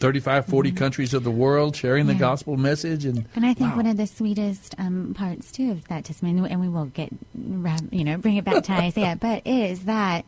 35 0.00 0.46
40 0.46 0.70
mm-hmm. 0.70 0.78
countries 0.78 1.14
of 1.14 1.24
the 1.24 1.30
world 1.30 1.76
sharing 1.76 2.06
the 2.06 2.14
gospel 2.14 2.56
message 2.56 3.04
and 3.04 3.26
and 3.36 3.44
i 3.44 3.52
think 3.52 3.70
wow. 3.70 3.76
one 3.76 3.86
of 3.86 3.98
the 3.98 4.06
sweetest 4.06 4.74
um, 4.78 5.14
parts 5.14 5.52
too 5.52 5.70
of 5.70 5.86
that 5.88 6.04
testimony 6.06 6.50
and 6.50 6.60
we 6.60 6.68
will 6.68 6.86
get 6.86 7.10
you 7.90 8.04
know 8.04 8.16
bring 8.16 8.36
it 8.36 8.44
back 8.44 8.64
to 8.64 8.72
isaiah 8.72 9.16
but 9.20 9.46
is 9.46 9.84
that 9.84 10.24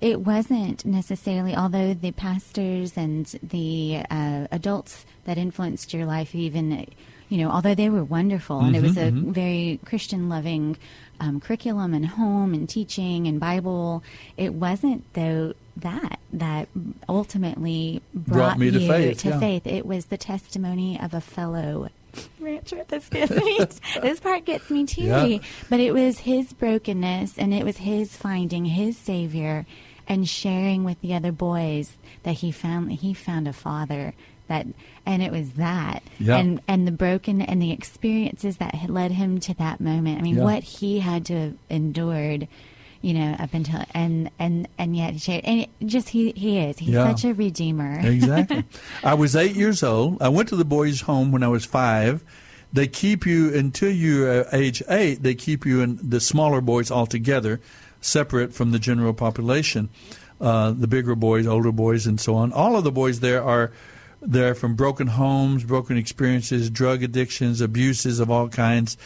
it 0.00 0.20
wasn't 0.20 0.84
necessarily 0.84 1.56
although 1.56 1.92
the 1.92 2.12
pastors 2.12 2.96
and 2.96 3.26
the 3.42 4.02
uh, 4.10 4.46
adults 4.52 5.04
that 5.24 5.38
influenced 5.38 5.92
your 5.92 6.06
life 6.06 6.34
even 6.34 6.86
you 7.28 7.38
know 7.38 7.50
although 7.50 7.74
they 7.74 7.88
were 7.88 8.04
wonderful 8.04 8.58
mm-hmm, 8.58 8.66
and 8.66 8.76
it 8.76 8.82
was 8.82 8.96
a 8.96 9.10
mm-hmm. 9.10 9.32
very 9.32 9.80
christian 9.84 10.28
loving 10.28 10.76
um, 11.18 11.40
curriculum 11.40 11.94
and 11.94 12.06
home 12.06 12.52
and 12.52 12.68
teaching 12.68 13.26
and 13.26 13.40
bible 13.40 14.02
it 14.36 14.52
wasn't 14.52 15.02
though 15.14 15.54
that 15.76 16.18
that 16.32 16.68
ultimately 17.08 18.02
brought, 18.14 18.36
brought 18.36 18.58
me 18.58 18.66
you 18.66 18.72
to 18.72 18.88
faith. 18.88 19.18
To 19.20 19.28
yeah. 19.28 19.40
faith. 19.40 19.66
It 19.66 19.86
was 19.86 20.06
the 20.06 20.16
testimony 20.16 20.98
of 21.00 21.14
a 21.14 21.20
fellow 21.20 21.88
rancher. 22.40 22.84
This 22.88 23.08
gets 23.08 23.30
me. 23.30 23.58
this 24.00 24.20
part 24.20 24.44
gets 24.44 24.70
me 24.70 24.86
teary. 24.86 25.34
Yeah. 25.34 25.38
But 25.68 25.80
it 25.80 25.92
was 25.92 26.18
his 26.20 26.52
brokenness, 26.52 27.38
and 27.38 27.52
it 27.52 27.64
was 27.64 27.78
his 27.78 28.16
finding 28.16 28.64
his 28.64 28.96
savior, 28.96 29.66
and 30.08 30.28
sharing 30.28 30.84
with 30.84 31.00
the 31.00 31.14
other 31.14 31.32
boys 31.32 31.96
that 32.22 32.36
he 32.36 32.50
found. 32.50 32.92
He 32.92 33.12
found 33.12 33.46
a 33.46 33.52
father 33.52 34.14
that, 34.48 34.66
and 35.04 35.22
it 35.22 35.32
was 35.32 35.52
that, 35.52 36.02
yeah. 36.18 36.36
and 36.36 36.60
and 36.68 36.86
the 36.86 36.92
broken 36.92 37.40
and 37.40 37.60
the 37.60 37.72
experiences 37.72 38.56
that 38.58 38.74
had 38.74 38.90
led 38.90 39.12
him 39.12 39.40
to 39.40 39.54
that 39.54 39.80
moment. 39.80 40.18
I 40.18 40.22
mean, 40.22 40.36
what 40.36 40.62
he 40.62 41.00
had 41.00 41.26
to 41.26 41.34
have 41.34 41.54
endured 41.68 42.48
you 43.02 43.14
know, 43.14 43.36
up 43.38 43.54
until 43.54 43.84
and 43.94 44.30
and 44.38 44.66
and 44.78 44.96
yet 44.96 45.20
shared 45.20 45.44
and 45.44 45.66
just 45.84 46.08
he 46.08 46.32
he 46.32 46.58
is 46.58 46.78
he's 46.78 46.88
yeah. 46.88 47.08
such 47.08 47.24
a 47.24 47.34
redeemer. 47.34 48.00
exactly. 48.00 48.64
I 49.04 49.14
was 49.14 49.36
eight 49.36 49.54
years 49.54 49.84
old. 49.84 50.20
I 50.20 50.28
went 50.28 50.48
to 50.48 50.56
the 50.56 50.64
boys' 50.64 51.02
home 51.02 51.30
when 51.30 51.44
I 51.44 51.48
was 51.48 51.64
five. 51.64 52.24
They 52.72 52.88
keep 52.88 53.24
you 53.24 53.54
until 53.54 53.90
you're 53.90 54.40
uh, 54.40 54.48
age 54.52 54.82
eight. 54.88 55.22
They 55.22 55.34
keep 55.34 55.64
you 55.64 55.82
in 55.82 56.00
the 56.02 56.20
smaller 56.20 56.60
boys 56.60 56.90
altogether, 56.90 57.60
separate 58.00 58.52
from 58.52 58.72
the 58.72 58.78
general 58.78 59.14
population. 59.14 59.88
Uh, 60.40 60.72
the 60.72 60.86
bigger 60.88 61.14
boys, 61.14 61.46
older 61.46 61.72
boys, 61.72 62.06
and 62.06 62.20
so 62.20 62.34
on. 62.34 62.52
All 62.52 62.76
of 62.76 62.84
the 62.84 62.92
boys 62.92 63.20
there 63.20 63.42
are 63.42 63.72
they're 64.22 64.54
from 64.54 64.74
broken 64.74 65.06
homes, 65.06 65.64
broken 65.64 65.96
experiences, 65.96 66.70
drug 66.70 67.02
addictions, 67.02 67.60
abuses 67.60 68.20
of 68.20 68.30
all 68.30 68.48
kinds. 68.48 68.96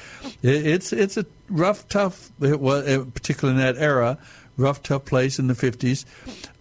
It, 0.43 0.67
it's 0.67 0.93
it's 0.93 1.17
a 1.17 1.27
rough, 1.49 1.89
tough, 1.89 2.31
it 2.41 2.61
was, 2.61 2.85
particularly 3.13 3.61
in 3.61 3.67
that 3.67 3.81
era, 3.83 4.19
rough, 4.57 4.83
tough 4.83 5.05
place 5.05 5.39
in 5.39 5.47
the 5.47 5.55
50s. 5.55 6.05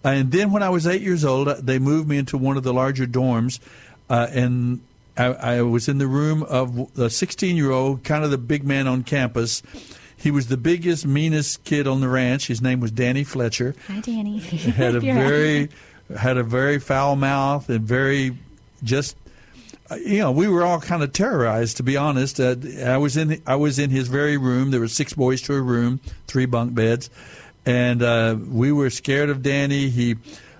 And 0.03 0.31
then 0.31 0.51
when 0.51 0.63
I 0.63 0.69
was 0.69 0.87
eight 0.87 1.01
years 1.01 1.23
old, 1.23 1.47
they 1.47 1.79
moved 1.79 2.07
me 2.07 2.17
into 2.17 2.37
one 2.37 2.57
of 2.57 2.63
the 2.63 2.73
larger 2.73 3.05
dorms, 3.05 3.59
uh, 4.09 4.27
and 4.31 4.81
I, 5.17 5.25
I 5.25 5.61
was 5.61 5.87
in 5.87 5.97
the 5.97 6.07
room 6.07 6.43
of 6.43 6.97
a 6.97 7.09
16 7.09 7.55
year 7.55 7.71
old, 7.71 8.03
kind 8.03 8.23
of 8.23 8.31
the 8.31 8.37
big 8.37 8.63
man 8.63 8.87
on 8.87 9.03
campus. 9.03 9.61
He 10.15 10.31
was 10.31 10.47
the 10.47 10.57
biggest, 10.57 11.05
meanest 11.05 11.63
kid 11.63 11.87
on 11.87 12.01
the 12.01 12.09
ranch. 12.09 12.47
His 12.47 12.61
name 12.61 12.81
was 12.81 12.91
Danny 12.91 13.23
Fletcher. 13.23 13.73
Hi, 13.87 14.01
Danny. 14.01 14.39
had 14.39 14.95
a 14.95 14.99
very 14.99 15.69
had 16.17 16.37
a 16.37 16.43
very 16.43 16.79
foul 16.79 17.15
mouth 17.15 17.69
and 17.69 17.81
very 17.81 18.37
just 18.83 19.15
you 20.05 20.19
know 20.19 20.31
we 20.31 20.47
were 20.47 20.63
all 20.63 20.79
kind 20.79 21.03
of 21.03 21.13
terrorized 21.13 21.77
to 21.77 21.83
be 21.83 21.97
honest. 21.97 22.39
Uh, 22.39 22.55
i 22.85 22.97
was 22.97 23.17
in 23.17 23.41
i 23.47 23.55
was 23.55 23.79
in 23.79 23.89
his 23.89 24.07
very 24.07 24.37
room. 24.37 24.71
There 24.71 24.79
were 24.79 24.87
six 24.87 25.13
boys 25.13 25.41
to 25.43 25.53
a 25.53 25.61
room 25.61 25.99
three 26.27 26.45
bunk 26.45 26.73
beds. 26.73 27.09
And 27.65 28.01
uh, 28.01 28.35
we 28.47 28.71
were 28.71 28.89
scared 28.89 29.29
of 29.29 29.43
danny. 29.43 29.89
He 29.89 30.15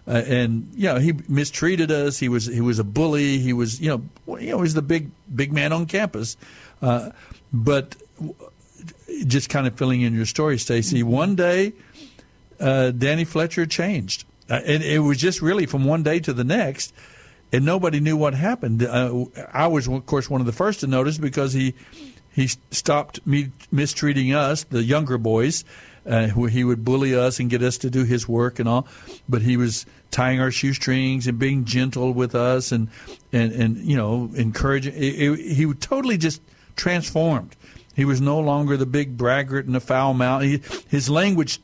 uh, 0.08 0.24
and 0.26 0.70
you 0.74 0.88
know 0.88 1.00
he 1.00 1.14
mistreated 1.28 1.91
us. 1.91 2.20
He 2.20 2.30
was 2.30 2.45
he 2.45 2.62
was 2.62 2.80
a 2.80 2.84
bully. 2.84 3.39
He 3.39 3.54
was 3.54 3.80
you 3.80 3.89
know 3.89 4.38
you 4.39 4.52
know 4.52 4.58
he 4.58 4.62
was 4.62 4.74
the 4.74 4.82
big 4.82 5.10
big 5.34 5.54
man 5.54 5.74
on 5.74 5.86
campus. 5.86 6.38
Uh, 6.82 7.12
but 7.52 7.95
just 9.26 9.50
kind 9.50 9.68
of 9.68 9.76
filling 9.76 10.02
in 10.02 10.14
your 10.14 10.26
story 10.26 10.58
stacy. 10.58 11.04
One 11.04 11.36
day 11.36 11.74
uh, 12.60 12.91
danny 12.91 13.26
fletcher 13.26 13.66
changed 13.66 14.26
uh, 14.50 14.62
and 14.66 14.84
it 14.84 15.00
was 15.00 15.18
just 15.18 15.41
really 15.41 15.66
from 15.66 15.86
one 15.86 16.04
day 16.04 16.20
to 16.20 16.34
the 16.34 16.43
next 16.43 16.93
and 17.52 17.66
nobody 17.66 18.00
knew 18.00 18.16
what 18.16 18.34
happened. 18.34 18.84
Uh, 18.84 19.26
I 19.52 19.68
was, 19.68 19.88
of 19.88 20.06
course, 20.06 20.30
one 20.30 20.41
of 20.41 20.47
the 20.47 20.54
first 20.54 20.82
to 20.82 20.88
notice 20.88 21.18
because 21.18 21.54
he 21.54 21.74
he 22.32 22.47
stopped 22.72 23.26
me 23.26 23.52
mistreating 23.72 24.34
us, 24.34 24.64
the 24.66 24.84
younger 24.84 25.18
boys. 25.18 25.66
Uh, 26.06 26.28
he 26.28 26.64
would 26.64 26.86
bully 26.86 27.14
us 27.14 27.39
and 27.39 27.50
get 27.50 27.62
us 27.62 27.78
to 27.80 27.89
do 27.89 28.04
his 28.04 28.28
work 28.28 28.60
and 28.60 28.70
all, 28.70 28.88
but 29.28 29.41
he 29.41 29.58
was 29.58 29.86
tying 30.12 30.39
our 30.39 30.52
shoestrings 30.52 31.28
and 31.28 31.38
being 31.38 31.66
gentle 31.66 32.14
with 32.14 32.36
us 32.36 32.72
and 32.72 32.88
and 33.32 33.52
and 33.52 33.78
you 33.78 33.97
know 33.97 34.30
encouraging. 34.36 34.93
It, 34.95 35.22
it, 35.22 35.54
he 35.54 35.72
totally 35.74 36.18
just 36.18 36.41
transformed. 36.76 37.56
He 37.95 38.06
was 38.06 38.22
no 38.22 38.39
longer 38.39 38.78
the 38.78 38.86
big 38.86 39.18
braggart 39.18 39.66
and 39.66 39.76
the 39.76 39.82
foul 39.82 40.14
mouth. 40.14 40.43
His 40.89 41.10
language 41.10 41.60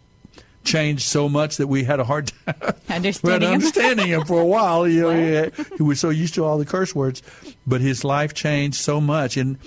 changed 0.66 1.04
so 1.04 1.30
much 1.30 1.58
that 1.58 1.68
we 1.68 1.84
had 1.84 2.00
a 2.00 2.04
hard 2.04 2.32
time 2.46 2.74
understanding, 2.90 3.50
understanding 3.50 4.08
him 4.08 4.26
for 4.26 4.42
a 4.42 4.46
while. 4.46 4.88
You 4.88 5.02
know, 5.02 5.52
he, 5.52 5.64
he, 5.78 5.84
was 5.84 6.00
so 6.00 6.10
used 6.10 6.36
to 6.36 6.44
all 6.44 6.58
the 6.58 6.66
curse 6.66 6.94
words, 6.94 7.22
but 7.66 7.82
his 7.82 8.04
life 8.04 8.34
changed 8.34 8.78
so 8.78 9.00
much, 9.00 9.38
and 9.38 9.58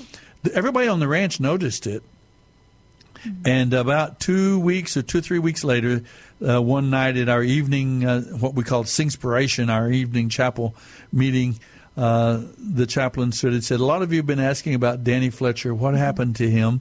everybody 0.53 0.88
on 0.88 1.01
the 1.01 1.09
ranch 1.09 1.40
noticed 1.40 1.86
it. 1.86 2.03
And 3.44 3.74
about 3.74 4.20
two 4.20 4.61
weeks 4.61 4.96
or 4.96 5.03
two 5.03 5.20
three 5.20 5.40
weeks 5.40 5.64
later, 5.64 6.03
uh, 6.46 6.62
one 6.62 6.90
night 6.90 7.16
at 7.16 7.28
our 7.28 7.42
evening, 7.42 8.05
uh, 8.05 8.22
what 8.22 8.55
we 8.55 8.62
called 8.62 8.86
Singspiration, 8.86 9.70
our 9.70 9.90
evening 9.90 10.28
chapel 10.28 10.74
meeting, 11.12 11.59
uh, 11.96 12.42
the 12.59 12.86
chaplain 12.86 13.32
stood 13.32 13.53
and 13.53 13.64
said, 13.64 13.80
"A 13.80 13.84
lot 13.84 14.03
of 14.03 14.12
you 14.12 14.18
have 14.18 14.26
been 14.26 14.38
asking 14.38 14.74
about 14.74 15.03
Danny 15.03 15.30
Fletcher. 15.30 15.74
What 15.74 15.94
happened 15.94 16.36
to 16.36 16.49
him?" 16.49 16.80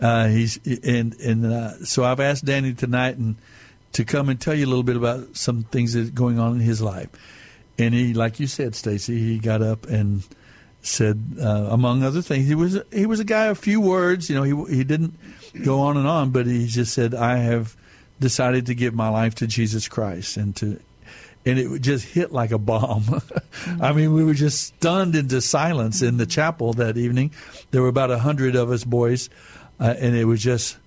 Uh, 0.00 0.28
he's 0.28 0.58
and 0.84 1.14
and 1.20 1.46
uh, 1.46 1.84
so 1.84 2.04
I've 2.04 2.20
asked 2.20 2.44
Danny 2.44 2.74
tonight 2.74 3.16
and 3.16 3.36
to 3.92 4.04
come 4.04 4.28
and 4.28 4.38
tell 4.38 4.54
you 4.54 4.66
a 4.66 4.68
little 4.68 4.82
bit 4.82 4.96
about 4.96 5.36
some 5.36 5.62
things 5.62 5.94
that 5.94 6.08
are 6.08 6.10
going 6.10 6.38
on 6.38 6.52
in 6.56 6.60
his 6.60 6.82
life. 6.82 7.08
And 7.78 7.94
he, 7.94 8.12
like 8.12 8.38
you 8.40 8.46
said, 8.46 8.74
Stacy, 8.74 9.18
he 9.18 9.38
got 9.38 9.62
up 9.62 9.86
and 9.86 10.22
said 10.82 11.20
uh, 11.40 11.68
among 11.70 12.02
other 12.02 12.22
things, 12.22 12.46
he 12.46 12.54
was 12.54 12.78
he 12.92 13.06
was 13.06 13.20
a 13.20 13.24
guy 13.24 13.46
of 13.46 13.58
few 13.58 13.80
words. 13.80 14.30
You 14.30 14.36
know, 14.36 14.42
he 14.42 14.76
he 14.76 14.84
didn't 14.84 15.14
go 15.64 15.80
on 15.80 15.96
and 15.96 16.06
on, 16.06 16.30
but 16.30 16.46
he 16.46 16.66
just 16.66 16.94
said, 16.94 17.14
"I 17.14 17.38
have 17.38 17.76
decided 18.20 18.66
to 18.66 18.74
give 18.74 18.94
my 18.94 19.08
life 19.08 19.34
to 19.36 19.46
Jesus 19.46 19.88
Christ 19.88 20.36
and 20.36 20.54
to." 20.56 20.80
And 21.44 21.60
it 21.60 21.80
just 21.80 22.04
hit 22.04 22.32
like 22.32 22.50
a 22.50 22.58
bomb. 22.58 23.22
I 23.80 23.92
mean, 23.92 24.12
we 24.12 24.24
were 24.24 24.34
just 24.34 24.64
stunned 24.64 25.14
into 25.14 25.40
silence 25.40 26.02
in 26.02 26.16
the 26.16 26.26
chapel 26.26 26.72
that 26.72 26.96
evening. 26.96 27.30
There 27.70 27.82
were 27.82 27.88
about 27.88 28.10
a 28.10 28.18
hundred 28.18 28.56
of 28.56 28.72
us 28.72 28.82
boys, 28.82 29.30
uh, 29.80 29.94
and 29.98 30.16
it 30.16 30.24
was 30.24 30.42
just 30.42 30.78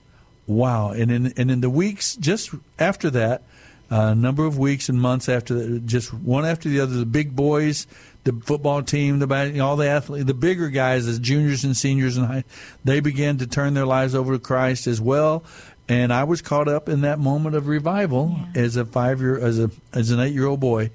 wow. 0.47 0.91
And 0.91 1.11
in 1.11 1.33
and 1.37 1.51
in 1.51 1.61
the 1.61 1.69
weeks 1.69 2.15
just 2.15 2.51
after 2.77 3.09
that, 3.11 3.43
a 3.89 4.13
number 4.13 4.45
of 4.45 4.57
weeks 4.57 4.89
and 4.89 5.01
months 5.01 5.29
after 5.29 5.53
that, 5.55 5.85
just 5.85 6.13
one 6.13 6.45
after 6.45 6.69
the 6.69 6.79
other, 6.81 6.95
the 6.97 7.05
big 7.05 7.35
boys, 7.35 7.87
the 8.23 8.33
football 8.33 8.83
team, 8.83 9.19
the 9.19 9.59
all 9.61 9.75
the 9.75 9.87
athletes, 9.87 10.25
the 10.25 10.33
bigger 10.33 10.69
guys, 10.69 11.05
the 11.05 11.19
juniors 11.19 11.63
and 11.63 11.75
seniors 11.75 12.17
and 12.17 12.27
high, 12.27 12.43
they 12.83 12.99
began 12.99 13.37
to 13.37 13.47
turn 13.47 13.73
their 13.73 13.85
lives 13.85 14.13
over 14.15 14.33
to 14.33 14.39
Christ 14.39 14.87
as 14.87 15.01
well. 15.01 15.43
And 15.87 16.13
I 16.13 16.25
was 16.25 16.43
caught 16.43 16.67
up 16.67 16.87
in 16.87 17.01
that 17.01 17.17
moment 17.17 17.55
of 17.55 17.67
revival 17.67 18.35
yeah. 18.37 18.61
as 18.61 18.75
a 18.75 18.85
five 18.85 19.21
year 19.21 19.39
as 19.39 19.59
a 19.59 19.71
as 19.93 20.11
an 20.11 20.19
eight 20.19 20.33
year 20.33 20.45
old 20.45 20.59
boy, 20.59 20.91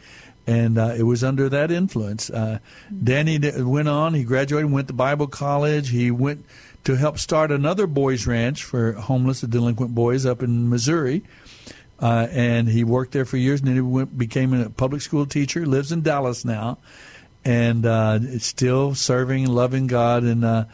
and 0.46 0.78
uh, 0.78 0.94
it 0.96 1.02
was 1.02 1.24
under 1.24 1.48
that 1.48 1.72
influence. 1.72 2.30
Uh, 2.30 2.58
Danny 3.02 3.40
went 3.40 3.88
on. 3.88 4.14
He 4.14 4.22
graduated, 4.22 4.70
went 4.70 4.86
to 4.86 4.94
Bible 4.94 5.26
college. 5.26 5.90
He 5.90 6.12
went 6.12 6.46
to 6.84 6.96
help 6.96 7.18
start 7.18 7.50
another 7.50 7.86
boys' 7.86 8.26
ranch 8.26 8.62
for 8.62 8.92
homeless 8.92 9.42
and 9.42 9.50
delinquent 9.50 9.94
boys 9.94 10.26
up 10.26 10.42
in 10.42 10.68
Missouri. 10.68 11.22
Uh, 12.00 12.26
and 12.30 12.68
he 12.68 12.84
worked 12.84 13.12
there 13.12 13.24
for 13.24 13.36
years, 13.36 13.60
and 13.60 13.68
then 13.68 13.76
he 13.76 13.80
went, 13.80 14.16
became 14.16 14.52
a 14.52 14.68
public 14.68 15.00
school 15.00 15.26
teacher. 15.26 15.64
Lives 15.64 15.92
in 15.92 16.02
Dallas 16.02 16.44
now, 16.44 16.78
and 17.44 17.86
uh, 17.86 18.38
still 18.38 18.94
serving 18.94 19.44
and 19.44 19.54
loving 19.54 19.86
God. 19.86 20.24
And 20.24 20.44
uh, 20.44 20.64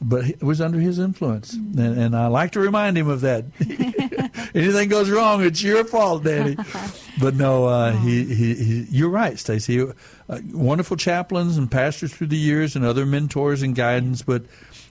but 0.00 0.26
it 0.26 0.42
was 0.42 0.60
under 0.60 0.78
his 0.78 0.98
influence, 0.98 1.54
and, 1.54 1.78
and 1.78 2.14
I 2.14 2.26
like 2.26 2.52
to 2.52 2.60
remind 2.60 2.98
him 2.98 3.08
of 3.08 3.22
that. 3.22 3.46
Anything 4.54 4.90
goes 4.90 5.08
wrong, 5.08 5.42
it's 5.42 5.62
your 5.62 5.84
fault, 5.84 6.24
Danny. 6.24 6.56
but 7.20 7.34
no, 7.34 7.64
uh, 7.64 7.92
he, 7.92 8.24
he, 8.24 8.54
he, 8.54 8.86
you're 8.90 9.08
right, 9.08 9.38
Stacy. 9.38 9.80
Uh, 9.80 10.38
wonderful 10.52 10.98
chaplains 10.98 11.56
and 11.56 11.70
pastors 11.70 12.12
through 12.12 12.26
the 12.26 12.36
years, 12.36 12.76
and 12.76 12.84
other 12.84 13.06
mentors 13.06 13.62
and 13.62 13.74
guidance. 13.74 14.20
But 14.20 14.44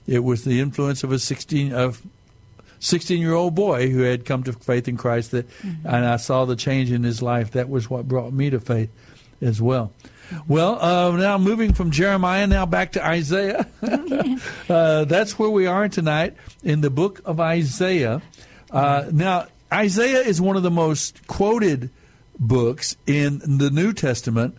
it 0.06 0.20
was 0.20 0.44
the 0.44 0.60
influence 0.60 1.02
of 1.02 1.12
a 1.12 1.18
16 1.18 1.72
of 1.72 2.02
16 2.78 3.20
year 3.20 3.34
old 3.34 3.54
boy 3.54 3.90
who 3.90 4.00
had 4.00 4.24
come 4.24 4.42
to 4.44 4.52
faith 4.52 4.88
in 4.88 4.96
Christ 4.96 5.30
that, 5.32 5.48
mm-hmm. 5.48 5.86
and 5.86 6.04
I 6.04 6.16
saw 6.16 6.44
the 6.44 6.56
change 6.56 6.92
in 6.92 7.02
his 7.02 7.22
life. 7.22 7.52
That 7.52 7.68
was 7.68 7.88
what 7.90 8.06
brought 8.06 8.32
me 8.32 8.50
to 8.50 8.60
faith 8.60 8.90
as 9.40 9.60
well. 9.60 9.92
Well, 10.48 10.82
uh, 10.82 11.16
now 11.16 11.38
moving 11.38 11.72
from 11.72 11.90
Jeremiah 11.90 12.46
now 12.46 12.66
back 12.66 12.92
to 12.92 13.04
Isaiah. 13.04 13.66
uh, 14.68 15.04
that's 15.04 15.38
where 15.38 15.50
we 15.50 15.66
are 15.66 15.88
tonight 15.88 16.34
in 16.64 16.80
the 16.80 16.90
book 16.90 17.20
of 17.24 17.38
Isaiah. 17.38 18.22
Uh, 18.70 19.06
now, 19.12 19.46
Isaiah 19.72 20.20
is 20.20 20.40
one 20.40 20.56
of 20.56 20.62
the 20.62 20.70
most 20.70 21.26
quoted 21.26 21.90
books 22.38 22.96
in 23.06 23.38
the 23.58 23.70
New 23.70 23.92
Testament. 23.92 24.56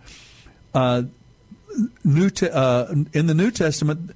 Uh, 0.73 1.03
New 2.03 2.29
te- 2.31 2.49
uh, 2.49 2.87
in 3.13 3.27
the 3.27 3.35
New 3.35 3.51
Testament, 3.51 4.11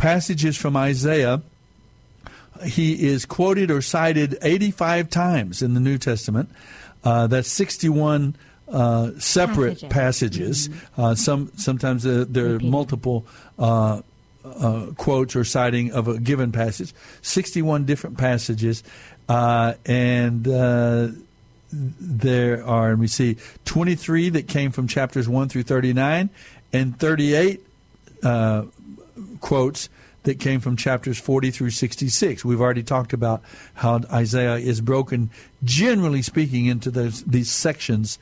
passages 0.00 0.56
from 0.56 0.76
Isaiah, 0.76 1.42
he 2.64 3.06
is 3.06 3.26
quoted 3.26 3.70
or 3.70 3.82
cited 3.82 4.38
85 4.40 5.10
times 5.10 5.60
in 5.62 5.74
the 5.74 5.80
New 5.80 5.98
Testament. 5.98 6.48
Uh, 7.04 7.26
that's 7.26 7.48
61 7.48 8.34
uh, 8.68 9.10
separate 9.18 9.82
passages. 9.90 10.68
passages. 10.68 10.68
Mm-hmm. 10.68 11.00
Uh, 11.00 11.14
some 11.14 11.52
sometimes 11.56 12.06
uh, 12.06 12.24
there 12.28 12.54
are 12.54 12.60
multiple 12.60 13.26
uh, 13.58 14.00
uh, 14.44 14.86
quotes 14.96 15.36
or 15.36 15.44
citing 15.44 15.92
of 15.92 16.08
a 16.08 16.18
given 16.18 16.52
passage. 16.52 16.94
Sixty-one 17.20 17.84
different 17.84 18.16
passages, 18.16 18.84
and 19.28 20.44
there 21.72 22.64
are. 22.64 22.90
Let 22.90 22.98
me 22.98 23.06
see, 23.08 23.38
twenty-three 23.64 24.28
that 24.30 24.46
came 24.46 24.70
from 24.70 24.86
chapters 24.86 25.28
one 25.28 25.48
through 25.48 25.64
thirty-nine, 25.64 26.30
and 26.72 26.96
thirty-eight 26.96 27.66
quotes 29.40 29.88
that 30.22 30.38
came 30.38 30.60
from 30.60 30.76
chapters 30.76 31.18
40 31.18 31.50
through 31.50 31.70
66. 31.70 32.44
We've 32.44 32.60
already 32.60 32.82
talked 32.82 33.12
about 33.12 33.42
how 33.74 34.00
Isaiah 34.12 34.56
is 34.56 34.80
broken, 34.80 35.30
generally 35.64 36.22
speaking, 36.22 36.66
into 36.66 36.90
those, 36.90 37.22
these 37.24 37.50
sections 37.50 38.18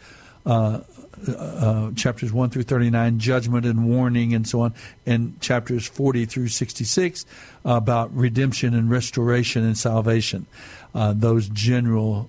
uh, 0.46 0.80
uh, 1.26 1.90
chapters 1.92 2.32
1 2.32 2.50
through 2.50 2.62
39, 2.62 3.18
judgment 3.18 3.66
and 3.66 3.88
warning, 3.88 4.34
and 4.34 4.46
so 4.46 4.60
on, 4.60 4.74
and 5.04 5.40
chapters 5.40 5.86
40 5.86 6.26
through 6.26 6.48
66 6.48 7.26
about 7.64 8.14
redemption 8.14 8.74
and 8.74 8.88
restoration 8.90 9.64
and 9.64 9.76
salvation. 9.76 10.46
Uh, 10.94 11.12
those 11.16 11.48
general 11.48 12.28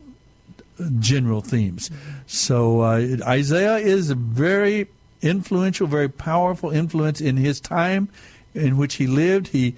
general 0.99 1.41
themes. 1.41 1.91
So 2.25 2.81
uh, 2.81 3.17
Isaiah 3.27 3.77
is 3.77 4.09
a 4.09 4.15
very 4.15 4.87
influential, 5.21 5.87
very 5.87 6.07
powerful 6.07 6.71
influence 6.71 7.19
in 7.19 7.35
his 7.35 7.59
time 7.59 8.07
in 8.53 8.77
which 8.77 8.95
he 8.95 9.07
lived. 9.07 9.47
He 9.47 9.75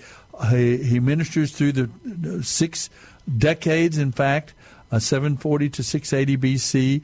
he, 0.50 0.78
he 0.78 1.00
ministers 1.00 1.52
through 1.52 1.74
the 1.74 2.44
six 2.44 2.90
decades, 3.38 3.98
in 3.98 4.12
fact, 4.12 4.54
uh, 4.92 5.00
740 5.00 5.70
to 5.70 5.84
680 5.84 6.38
BC 6.38 7.02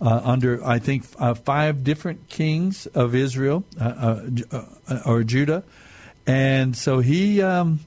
uh, 0.00 0.20
under, 0.24 0.64
I 0.64 0.78
think, 0.78 1.04
uh, 1.18 1.34
five 1.34 1.84
different 1.84 2.28
kings 2.28 2.86
of 2.86 3.14
Israel 3.14 3.64
uh, 3.80 4.20
uh, 4.52 4.64
uh, 4.88 5.00
or 5.04 5.22
Judah. 5.22 5.64
And 6.26 6.76
so 6.76 7.00
he. 7.00 7.42
Um, 7.42 7.80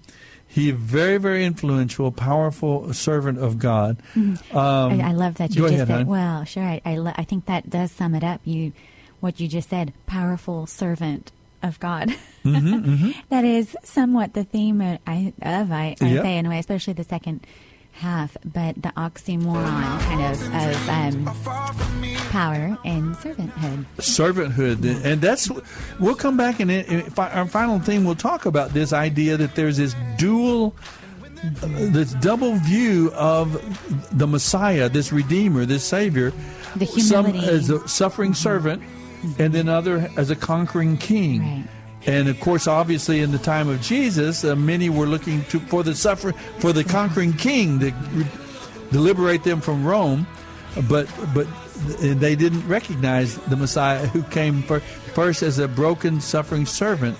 he 0.51 0.71
very 0.71 1.17
very 1.17 1.45
influential 1.45 2.11
powerful 2.11 2.91
servant 2.91 3.37
of 3.37 3.59
god 3.59 4.01
mm-hmm. 4.15 4.57
um, 4.57 4.99
I, 4.99 5.09
I, 5.09 5.11
love 5.11 5.35
that 5.35 5.55
you 5.55 5.61
just 5.61 5.75
ahead, 5.75 5.87
said 5.87 5.95
hon. 5.95 6.07
well 6.07 6.43
sure 6.43 6.63
I, 6.63 6.81
I, 6.83 6.97
lo- 6.97 7.13
I, 7.15 7.23
think 7.23 7.45
that 7.45 7.69
does 7.69 7.91
sum 7.91 8.15
it 8.15 8.23
up 8.23 8.41
you 8.45 8.73
what 9.19 9.39
you 9.39 9.47
just 9.47 9.69
said 9.69 9.93
powerful 10.07 10.65
servant 10.65 11.31
of 11.61 11.79
god 11.79 12.09
mm-hmm, 12.43 12.73
mm-hmm. 12.73 13.11
that 13.29 13.45
is 13.45 13.75
somewhat 13.83 14.33
the 14.33 14.43
theme 14.43 14.81
of, 14.81 14.99
I, 15.05 15.33
of 15.41 15.71
I, 15.71 15.95
yep. 16.01 16.23
say 16.23 16.37
in 16.37 16.45
a 16.45 16.49
way 16.49 16.59
especially 16.59 16.93
the 16.93 17.03
second 17.03 17.45
half, 17.99 18.37
but 18.45 18.75
the 18.75 18.89
oxymoron 18.89 19.99
kind 20.01 20.21
of 20.21 20.41
of 20.55 20.89
um, 20.89 21.25
power 22.31 22.77
and 22.85 23.15
servanthood. 23.15 23.85
Servanthood, 23.97 25.05
and 25.05 25.21
that's 25.21 25.49
we'll 25.99 26.15
come 26.15 26.37
back 26.37 26.59
and 26.59 26.71
in 26.71 27.13
our 27.17 27.47
final 27.47 27.79
theme 27.79 28.05
we'll 28.05 28.15
talk 28.15 28.45
about 28.45 28.73
this 28.73 28.93
idea 28.93 29.37
that 29.37 29.55
there's 29.55 29.77
this 29.77 29.95
dual. 30.17 30.75
Uh, 31.63 31.67
this 31.91 32.11
double 32.15 32.55
view 32.55 33.13
of 33.13 33.53
the 34.11 34.27
Messiah, 34.27 34.89
this 34.89 35.13
Redeemer, 35.13 35.63
this 35.63 35.85
Savior, 35.85 36.33
the 36.75 36.83
humility. 36.83 37.39
some 37.39 37.49
as 37.49 37.69
a 37.69 37.87
suffering 37.87 38.31
mm-hmm. 38.31 38.43
servant. 38.43 38.83
And 39.37 39.53
then 39.53 39.69
other 39.69 40.09
as 40.17 40.29
a 40.29 40.35
conquering 40.35 40.97
king. 40.97 41.41
Right. 41.41 41.63
And 42.05 42.29
of 42.29 42.39
course, 42.39 42.67
obviously, 42.67 43.19
in 43.19 43.31
the 43.31 43.37
time 43.37 43.67
of 43.67 43.81
Jesus, 43.81 44.43
uh, 44.43 44.55
many 44.55 44.89
were 44.89 45.05
looking 45.05 45.43
to, 45.45 45.59
for 45.59 45.83
the 45.83 45.95
suffer 45.95 46.31
for 46.59 46.71
the 46.71 46.83
conquering 46.83 47.33
king 47.33 47.79
to, 47.79 47.91
to 47.91 48.99
liberate 48.99 49.43
them 49.43 49.59
from 49.59 49.85
Rome, 49.85 50.25
but 50.87 51.09
but 51.33 51.45
they 51.99 52.35
didn't 52.35 52.67
recognize 52.67 53.37
the 53.37 53.55
Messiah 53.55 54.05
who 54.07 54.23
came 54.23 54.61
first 54.61 55.43
as 55.43 55.59
a 55.59 55.67
broken, 55.67 56.21
suffering 56.21 56.65
servant 56.65 57.17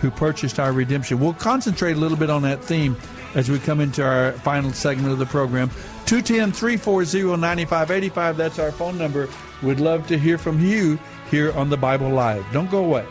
who 0.00 0.10
purchased 0.10 0.58
our 0.58 0.72
redemption. 0.72 1.18
We'll 1.18 1.34
concentrate 1.34 1.96
a 1.96 2.00
little 2.00 2.18
bit 2.18 2.30
on 2.30 2.42
that 2.42 2.62
theme 2.62 2.96
as 3.34 3.50
we 3.50 3.58
come 3.58 3.80
into 3.80 4.04
our 4.04 4.32
final 4.32 4.72
segment 4.72 5.12
of 5.12 5.18
the 5.18 5.26
program. 5.26 5.70
210 6.06 6.52
340 6.52 7.36
9585. 7.36 8.36
That's 8.36 8.58
our 8.58 8.72
phone 8.72 8.98
number. 8.98 9.28
We'd 9.62 9.80
love 9.80 10.06
to 10.08 10.18
hear 10.18 10.36
from 10.36 10.60
you 10.60 10.98
here 11.32 11.50
on 11.52 11.70
the 11.70 11.78
Bible 11.78 12.10
Live. 12.10 12.44
Don't 12.52 12.70
go 12.70 12.84
away. 12.84 13.06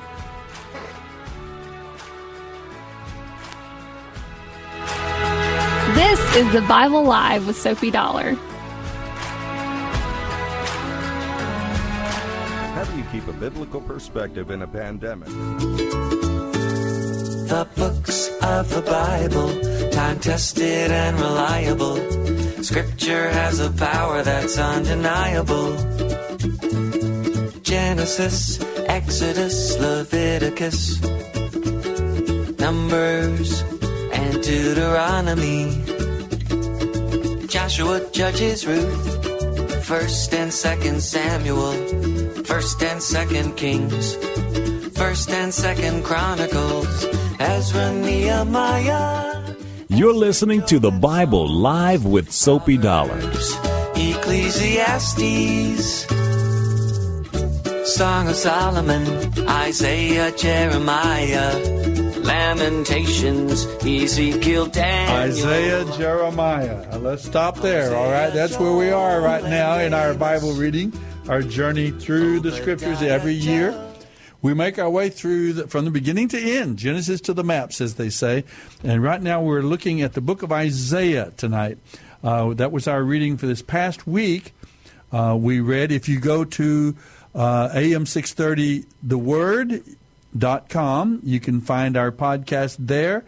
This 5.95 6.35
is 6.35 6.53
the 6.53 6.61
Bible 6.69 7.03
Live 7.03 7.47
with 7.47 7.57
Soapy 7.57 7.89
Dollar. 7.89 8.35
How 12.75 12.83
do 12.85 12.95
you 12.95 13.03
keep 13.11 13.27
a 13.27 13.33
biblical 13.33 13.81
perspective 13.81 14.51
in 14.51 14.61
a 14.61 14.67
pandemic? 14.67 15.27
The 17.49 17.67
books 17.75 18.29
of 18.43 18.69
the 18.69 18.81
Bible, 18.83 19.89
time 19.91 20.19
tested 20.19 20.91
and 20.91 21.19
reliable. 21.19 21.97
Scripture 22.63 23.29
has 23.31 23.59
a 23.59 23.71
power 23.71 24.21
that's 24.21 24.59
undeniable. 24.59 26.30
Genesis, 27.71 28.59
Exodus, 28.87 29.79
Leviticus, 29.79 30.99
Numbers, 32.59 33.63
and 34.11 34.43
Deuteronomy. 34.43 35.81
Joshua, 37.47 38.01
Judges, 38.11 38.67
Ruth, 38.67 39.85
First 39.85 40.33
and 40.33 40.53
Second 40.53 41.01
Samuel, 41.01 41.71
First 42.43 42.83
and 42.83 43.01
Second 43.01 43.55
Kings, 43.55 44.15
First 44.97 45.29
and 45.29 45.53
Second 45.53 46.03
Chronicles, 46.03 47.05
Ezra, 47.39 47.93
Nehemiah, 47.93 49.55
You're 49.87 50.13
listening 50.13 50.65
to 50.65 50.77
the 50.77 50.91
Bible 50.91 51.47
live 51.47 52.05
with 52.05 52.33
Soapy 52.33 52.75
Dollars. 52.75 53.55
Ecclesiastes, 53.95 56.05
Song 57.85 58.27
of 58.27 58.35
Solomon, 58.35 59.07
Isaiah, 59.49 60.31
Jeremiah, 60.37 61.57
Lamentations, 62.19 63.65
Ezekiel, 63.83 64.67
Daniel. 64.67 65.17
Isaiah, 65.17 65.97
Jeremiah. 65.97 66.99
Let's 66.99 67.25
stop 67.25 67.57
there, 67.57 67.95
all 67.95 68.11
right? 68.11 68.29
That's 68.29 68.57
where 68.59 68.75
we 68.75 68.91
are 68.91 69.19
right 69.19 69.43
now 69.43 69.79
in 69.79 69.95
our 69.95 70.13
Bible 70.13 70.53
reading, 70.53 70.93
our 71.27 71.41
journey 71.41 71.89
through 71.89 72.41
the 72.41 72.51
scriptures 72.51 73.01
every 73.01 73.33
year. 73.33 73.75
We 74.43 74.53
make 74.53 74.77
our 74.77 74.89
way 74.89 75.09
through 75.09 75.53
the, 75.53 75.67
from 75.67 75.85
the 75.85 75.91
beginning 75.91 76.27
to 76.29 76.39
end, 76.39 76.77
Genesis 76.77 77.19
to 77.21 77.33
the 77.33 77.43
maps, 77.43 77.81
as 77.81 77.95
they 77.95 78.09
say. 78.09 78.43
And 78.83 79.01
right 79.01 79.21
now 79.21 79.41
we're 79.41 79.63
looking 79.63 80.01
at 80.01 80.13
the 80.13 80.21
book 80.21 80.43
of 80.43 80.51
Isaiah 80.51 81.33
tonight. 81.35 81.79
Uh, 82.23 82.53
that 82.53 82.71
was 82.71 82.87
our 82.87 83.01
reading 83.03 83.37
for 83.37 83.47
this 83.47 83.63
past 83.63 84.05
week. 84.05 84.53
Uh, 85.11 85.35
we 85.37 85.59
read, 85.59 85.91
if 85.91 86.07
you 86.07 86.19
go 86.19 86.45
to 86.45 86.95
uh, 87.33 87.69
AM630 87.69 88.85
The 89.03 89.17
Word, 89.17 89.83
dot 90.37 90.69
com. 90.69 91.19
You 91.23 91.39
can 91.39 91.61
find 91.61 91.97
our 91.97 92.11
podcast 92.11 92.77
there, 92.79 93.23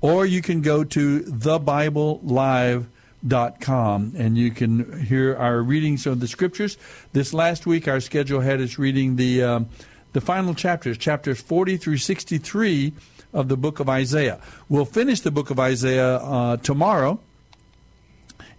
or 0.00 0.24
you 0.26 0.42
can 0.42 0.62
go 0.62 0.84
to 0.84 1.20
thebiblelive.com 1.20 4.12
and 4.16 4.38
you 4.38 4.50
can 4.50 5.04
hear 5.04 5.36
our 5.36 5.60
readings 5.60 6.06
of 6.06 6.20
the 6.20 6.28
scriptures. 6.28 6.78
This 7.12 7.34
last 7.34 7.66
week, 7.66 7.88
our 7.88 8.00
schedule 8.00 8.40
had 8.40 8.60
us 8.60 8.78
reading 8.78 9.16
the 9.16 9.42
um, 9.42 9.68
the 10.12 10.20
final 10.20 10.54
chapters, 10.54 10.98
chapters 10.98 11.40
40 11.40 11.76
through 11.76 11.98
63 11.98 12.92
of 13.32 13.48
the 13.48 13.56
book 13.56 13.78
of 13.78 13.88
Isaiah. 13.88 14.40
We'll 14.68 14.86
finish 14.86 15.20
the 15.20 15.30
book 15.30 15.50
of 15.50 15.60
Isaiah 15.60 16.16
uh, 16.16 16.56
tomorrow. 16.56 17.20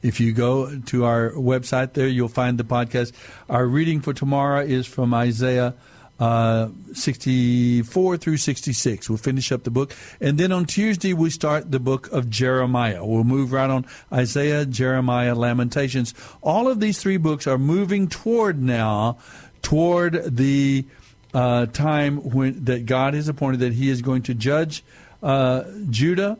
If 0.01 0.19
you 0.19 0.31
go 0.31 0.79
to 0.79 1.05
our 1.05 1.31
website 1.31 1.93
there, 1.93 2.07
you'll 2.07 2.29
find 2.29 2.57
the 2.57 2.63
podcast. 2.63 3.11
Our 3.49 3.65
reading 3.65 4.01
for 4.01 4.13
tomorrow 4.13 4.61
is 4.61 4.87
from 4.87 5.13
Isaiah 5.13 5.75
uh, 6.19 6.69
64 6.93 8.17
through 8.17 8.37
66. 8.37 9.09
We'll 9.09 9.17
finish 9.17 9.51
up 9.51 9.63
the 9.63 9.71
book. 9.71 9.95
And 10.19 10.37
then 10.37 10.51
on 10.51 10.65
Tuesday, 10.65 11.13
we 11.13 11.29
start 11.29 11.71
the 11.71 11.79
book 11.79 12.11
of 12.11 12.29
Jeremiah. 12.29 13.05
We'll 13.05 13.23
move 13.23 13.51
right 13.53 13.69
on 13.69 13.85
Isaiah, 14.11 14.65
Jeremiah, 14.65 15.33
Lamentations. 15.33 16.13
All 16.41 16.67
of 16.67 16.79
these 16.79 16.99
three 16.99 17.17
books 17.17 17.47
are 17.47 17.57
moving 17.57 18.07
toward 18.07 18.61
now, 18.61 19.17
toward 19.61 20.35
the 20.35 20.85
uh, 21.33 21.67
time 21.67 22.17
when 22.17 22.65
that 22.65 22.85
God 22.85 23.13
has 23.13 23.27
appointed 23.27 23.61
that 23.61 23.73
He 23.73 23.89
is 23.89 24.01
going 24.01 24.23
to 24.23 24.33
judge 24.33 24.83
uh, 25.23 25.63
Judah. 25.89 26.37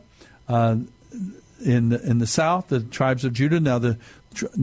In 1.60 1.90
the, 1.90 2.02
in 2.02 2.18
the 2.18 2.26
south, 2.26 2.68
the 2.68 2.80
tribes 2.80 3.24
of 3.24 3.32
Judah. 3.32 3.60
Now, 3.60 3.78
the 3.78 3.98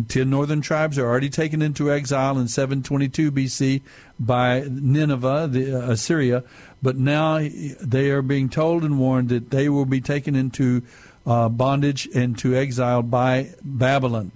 ten 0.08 0.30
northern 0.30 0.62
tribes 0.62 0.98
are 0.98 1.08
already 1.08 1.30
taken 1.30 1.62
into 1.62 1.92
exile 1.92 2.38
in 2.38 2.48
722 2.48 3.32
BC 3.32 3.82
by 4.20 4.66
Nineveh, 4.70 5.48
the 5.52 5.76
uh, 5.76 5.92
Assyria. 5.92 6.44
But 6.82 6.98
now 6.98 7.40
they 7.40 8.10
are 8.12 8.22
being 8.22 8.50
told 8.50 8.84
and 8.84 9.00
warned 9.00 9.30
that 9.30 9.52
they 9.52 9.70
will 9.70 9.86
be 9.86 10.02
taken 10.02 10.36
into 10.36 10.84
uh, 11.26 11.50
bondage 11.50 12.08
and 12.16 12.38
to 12.40 12.56
exile 12.56 13.02
by 13.02 13.54
Babylon. 13.64 14.32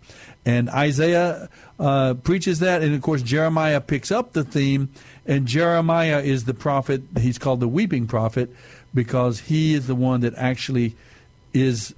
And 0.45 0.69
Isaiah 0.69 1.49
uh, 1.79 2.15
preaches 2.15 2.59
that, 2.59 2.81
and 2.81 2.93
of 2.93 3.01
course 3.01 3.21
Jeremiah 3.21 3.79
picks 3.79 4.11
up 4.11 4.33
the 4.33 4.43
theme. 4.43 4.89
And 5.25 5.47
Jeremiah 5.47 6.19
is 6.19 6.45
the 6.45 6.53
prophet. 6.53 7.03
He's 7.19 7.37
called 7.37 7.59
the 7.59 7.67
weeping 7.67 8.07
prophet 8.07 8.53
because 8.93 9.39
he 9.39 9.73
is 9.73 9.87
the 9.87 9.95
one 9.95 10.21
that 10.21 10.33
actually 10.35 10.95
is 11.53 11.93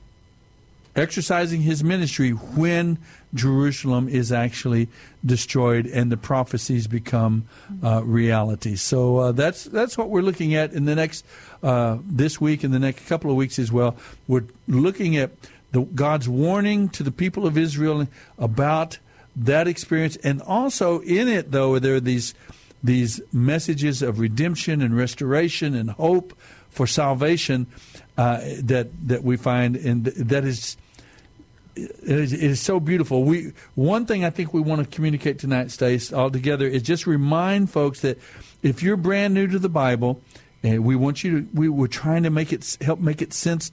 exercising 0.96 1.62
his 1.62 1.84
ministry 1.84 2.32
when 2.32 2.98
Jerusalem 3.34 4.08
is 4.08 4.32
actually 4.32 4.88
destroyed 5.26 5.88
and 5.88 6.12
the 6.12 6.18
prophecies 6.18 6.88
become 6.88 7.48
uh, 7.84 8.04
reality. 8.04 8.76
So 8.76 9.18
uh, 9.18 9.32
that's 9.32 9.64
that's 9.66 9.98
what 9.98 10.10
we're 10.10 10.22
looking 10.22 10.56
at 10.56 10.74
in 10.74 10.86
the 10.86 10.96
next 10.96 11.26
uh, 11.64 11.98
this 12.06 12.40
week 12.40 12.64
and 12.64 12.74
the 12.74 12.80
next 12.80 13.08
couple 13.08 13.32
of 13.32 13.38
weeks 13.38 13.58
as 13.58 13.72
well. 13.72 13.96
We're 14.28 14.46
looking 14.68 15.18
at 15.18 15.32
the, 15.72 15.82
God's 15.82 16.30
warning 16.30 16.90
to 16.90 17.04
the 17.04 17.12
people 17.12 17.48
of 17.48 17.58
Israel 17.58 18.08
about 18.38 19.00
that 19.36 19.68
experience, 19.68 20.16
and 20.18 20.42
also 20.44 21.00
in 21.02 21.28
it 21.28 21.52
though 21.52 21.80
there 21.80 21.96
are 21.96 22.00
these 22.00 22.36
these 22.84 23.22
messages 23.32 24.02
of 24.02 24.20
redemption 24.20 24.82
and 24.82 24.96
restoration 24.96 25.74
and 25.74 25.90
hope 25.90 26.38
for 26.70 26.86
salvation 26.86 27.66
uh, 28.18 28.42
that 28.60 28.90
that 29.08 29.24
we 29.24 29.38
find, 29.38 29.76
and 29.76 30.06
that 30.06 30.44
is 30.44 30.78
it 31.76 32.34
is, 32.34 32.62
so 32.62 32.80
beautiful. 32.80 33.24
We 33.24 33.54
one 33.76 34.06
thing 34.06 34.24
I 34.24 34.30
think 34.30 34.54
we 34.54 34.62
want 34.62 34.84
to 34.84 34.96
communicate 34.96 35.40
tonight, 35.40 35.72
Stace, 35.72 36.14
all 36.14 36.30
together 36.30 36.68
is 36.68 36.84
just 36.84 37.08
remind 37.08 37.70
folks 37.70 38.02
that 38.02 38.18
if 38.62 38.84
you're 38.84 38.98
brand 38.98 39.34
new 39.34 39.48
to 39.48 39.60
the 39.60 39.70
Bible, 39.70 40.22
and 40.62 40.84
we 40.86 40.96
want 40.96 41.24
you 41.24 41.42
to, 41.42 41.48
we 41.54 41.70
were 41.70 41.88
trying 41.88 42.24
to 42.24 42.30
make 42.30 42.54
it 42.54 42.78
help 42.82 43.00
make 43.00 43.22
it 43.22 43.34
sense, 43.34 43.72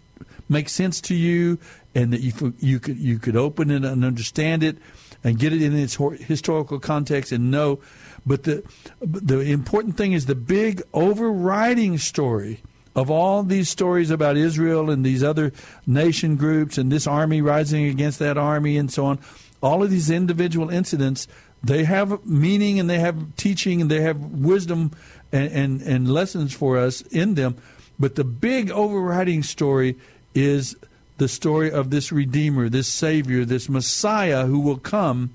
make 0.48 0.68
sense 0.68 1.01
to 1.03 1.14
you, 1.14 1.59
and 1.94 2.12
that 2.12 2.20
you 2.20 2.55
you 2.59 2.80
could 2.80 2.98
you 2.98 3.18
could 3.18 3.36
open 3.36 3.70
it 3.70 3.84
and 3.84 4.05
understand 4.05 4.62
it, 4.62 4.78
and 5.22 5.38
get 5.38 5.53
it 5.53 5.62
in 5.62 5.76
its 5.76 5.96
historical 5.96 6.78
context 6.78 7.32
and 7.32 7.51
know. 7.51 7.80
But 8.24 8.44
the 8.44 8.62
the 9.01 9.40
important 9.40 9.96
thing 9.96 10.12
is 10.12 10.26
the 10.26 10.34
big 10.34 10.82
overriding 10.92 11.98
story 11.98 12.61
of 12.95 13.11
all 13.11 13.43
these 13.43 13.68
stories 13.68 14.11
about 14.11 14.36
Israel 14.36 14.91
and 14.91 15.05
these 15.05 15.22
other 15.22 15.53
nation 15.86 16.36
groups 16.36 16.78
and 16.78 16.91
this 16.91 17.07
army 17.07 17.41
rising 17.41 17.86
against 17.86 18.18
that 18.18 18.36
army 18.36 18.76
and 18.76 18.93
so 18.93 19.07
on, 19.07 19.18
all 19.62 19.82
of 19.82 19.91
these 19.91 20.11
individual 20.11 20.70
incidents, 20.70 21.28
they 21.62 21.84
have 21.84 22.24
meaning 22.26 22.80
and 22.80 22.88
they 22.88 22.99
have 22.99 23.36
teaching 23.36 23.80
and 23.80 23.91
they 23.91 24.01
have 24.01 24.18
wisdom 24.18 24.93
and, 25.30 25.53
and, 25.53 25.82
and 25.82 26.11
lessons 26.11 26.53
for 26.53 26.78
us 26.78 27.03
in 27.03 27.34
them. 27.34 27.57
But 27.99 28.14
the 28.14 28.24
big 28.24 28.70
overriding 28.70 29.43
story 29.43 29.97
is 30.34 30.74
the 31.18 31.28
story 31.28 31.70
of 31.70 31.91
this 31.91 32.11
Redeemer, 32.11 32.70
this 32.70 32.88
Savior, 32.88 33.45
this 33.45 33.68
Messiah 33.68 34.47
who 34.47 34.59
will 34.59 34.78
come 34.78 35.34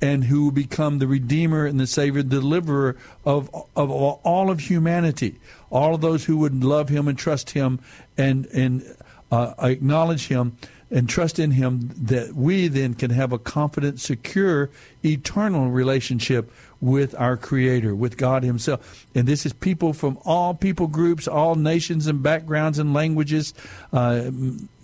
and 0.00 0.24
who 0.24 0.44
will 0.44 0.52
become 0.52 0.98
the 0.98 1.06
Redeemer 1.06 1.66
and 1.66 1.78
the 1.80 1.86
Savior, 1.86 2.22
deliverer 2.22 2.96
of, 3.24 3.50
of 3.74 3.90
all 3.90 4.50
of 4.50 4.60
humanity. 4.60 5.40
All 5.70 5.94
of 5.94 6.00
those 6.00 6.24
who 6.24 6.36
would 6.38 6.62
love 6.64 6.88
him 6.88 7.08
and 7.08 7.18
trust 7.18 7.50
him 7.50 7.80
and 8.16 8.46
and 8.46 8.96
uh, 9.30 9.54
acknowledge 9.58 10.28
him 10.28 10.56
and 10.90 11.08
trust 11.08 11.38
in 11.38 11.50
him 11.50 11.90
that 11.96 12.34
we 12.34 12.68
then 12.68 12.94
can 12.94 13.10
have 13.10 13.32
a 13.32 13.38
confident 13.38 14.00
secure 14.00 14.70
eternal 15.04 15.70
relationship 15.70 16.50
with 16.80 17.14
our 17.16 17.36
creator 17.36 17.94
with 17.94 18.16
god 18.16 18.42
himself 18.42 19.06
and 19.14 19.26
this 19.26 19.44
is 19.44 19.52
people 19.52 19.92
from 19.92 20.18
all 20.24 20.54
people 20.54 20.86
groups 20.86 21.26
all 21.26 21.54
nations 21.54 22.06
and 22.06 22.22
backgrounds 22.22 22.78
and 22.78 22.94
languages 22.94 23.52
uh, 23.92 24.30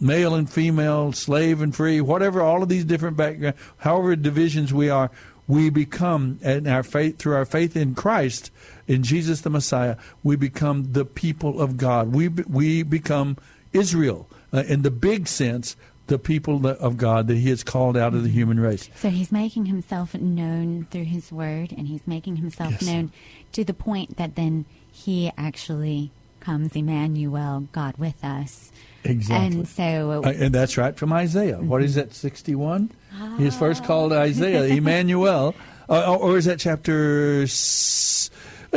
male 0.01 0.35
and 0.35 0.51
female 0.51 1.13
slave 1.13 1.61
and 1.61 1.75
free 1.75 2.01
whatever 2.01 2.43
all 2.43 2.63
of 2.63 2.69
these 2.69 2.85
different 2.85 3.17
backgrounds 3.17 3.59
however 3.79 4.17
divisions 4.17 4.73
we 4.73 4.91
are 4.91 5.11
we 5.47 5.71
become 5.71 6.39
in 6.43 6.67
our 6.67 6.83
faith 6.83 7.19
through 7.19 7.35
our 7.35 7.45
faith 7.45 7.77
in 7.77 7.95
christ 7.95 8.51
in 8.87 9.03
Jesus 9.03 9.41
the 9.41 9.51
Messiah, 9.51 9.97
we 10.23 10.37
become 10.37 10.93
the 10.93 11.05
people 11.05 11.61
of 11.61 11.77
God. 11.77 12.15
We 12.15 12.29
we 12.29 12.83
become 12.83 13.37
Israel 13.73 14.29
uh, 14.53 14.65
in 14.67 14.83
the 14.83 14.91
big 14.91 15.27
sense, 15.27 15.77
the 16.07 16.19
people 16.19 16.67
of 16.67 16.97
God 16.97 17.29
that 17.29 17.37
He 17.37 17.49
has 17.51 17.65
called 17.65 17.97
out 17.97 18.15
of 18.15 18.23
the 18.23 18.29
human 18.29 18.61
race. 18.61 18.89
So 18.97 19.11
He's 19.11 19.33
making 19.33 19.67
Himself 19.67 20.15
known 20.15 20.87
through 20.91 21.05
His 21.05 21.33
Word, 21.33 21.73
and 21.73 21.89
He's 21.89 22.07
making 22.07 22.37
Himself 22.37 22.73
yes. 22.73 22.83
known 22.83 23.13
to 23.53 23.65
the 23.65 23.75
point 23.75 24.17
that 24.17 24.35
then 24.35 24.67
He 24.91 25.31
actually 25.37 26.11
comes, 26.41 26.77
Emmanuel, 26.77 27.69
God 27.73 27.97
with 27.97 28.23
us. 28.23 28.71
Exactly. 29.05 29.59
And 29.59 29.69
so, 29.69 30.23
uh, 30.25 30.29
and 30.29 30.55
that's 30.55 30.77
right 30.77 30.97
from 30.97 31.13
Isaiah. 31.13 31.57
Mm-hmm. 31.57 31.69
What 31.69 31.83
is 31.83 31.95
that? 31.95 32.15
Sixty-one. 32.15 32.91
Oh. 33.21 33.37
He's 33.37 33.57
first 33.57 33.85
called 33.85 34.13
Isaiah, 34.13 34.65
Emmanuel, 34.77 35.55
uh, 35.89 36.17
or 36.17 36.39
is 36.39 36.47
that 36.47 36.59
chapter? 36.59 37.47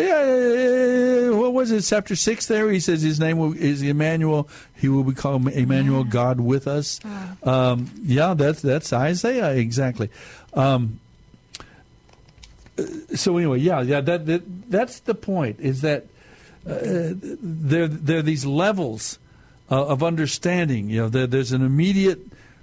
Yeah, 0.01 1.29
what 1.31 1.53
was 1.53 1.71
it, 1.71 1.81
chapter 1.81 2.15
6 2.15 2.45
there? 2.47 2.69
He 2.69 2.79
says 2.79 3.01
his 3.01 3.19
name 3.19 3.37
will, 3.37 3.53
is 3.53 3.81
Emmanuel. 3.81 4.47
He 4.75 4.89
will 4.89 5.03
be 5.03 5.13
called 5.13 5.47
Emmanuel, 5.47 6.03
yeah. 6.05 6.11
God 6.11 6.39
with 6.39 6.67
us. 6.67 6.99
Oh. 7.43 7.51
Um, 7.51 7.91
yeah, 8.03 8.33
that's, 8.33 8.61
that's 8.61 8.93
Isaiah, 8.93 9.53
exactly. 9.53 10.09
Um, 10.53 10.99
so 13.15 13.37
anyway, 13.37 13.59
yeah, 13.59 13.81
yeah, 13.81 14.01
that, 14.01 14.25
that 14.27 14.69
that's 14.69 14.99
the 15.01 15.15
point. 15.15 15.59
Is 15.59 15.81
that 15.81 16.03
uh, 16.67 16.77
there 16.83 17.87
there 17.87 18.19
are 18.19 18.23
these 18.23 18.45
levels 18.45 19.17
uh, 19.71 19.87
of 19.87 20.03
understanding. 20.03 20.89
You 20.89 21.03
know, 21.03 21.09
there, 21.09 21.27
there's 21.27 21.51
an 21.51 21.63
immediate 21.63 22.19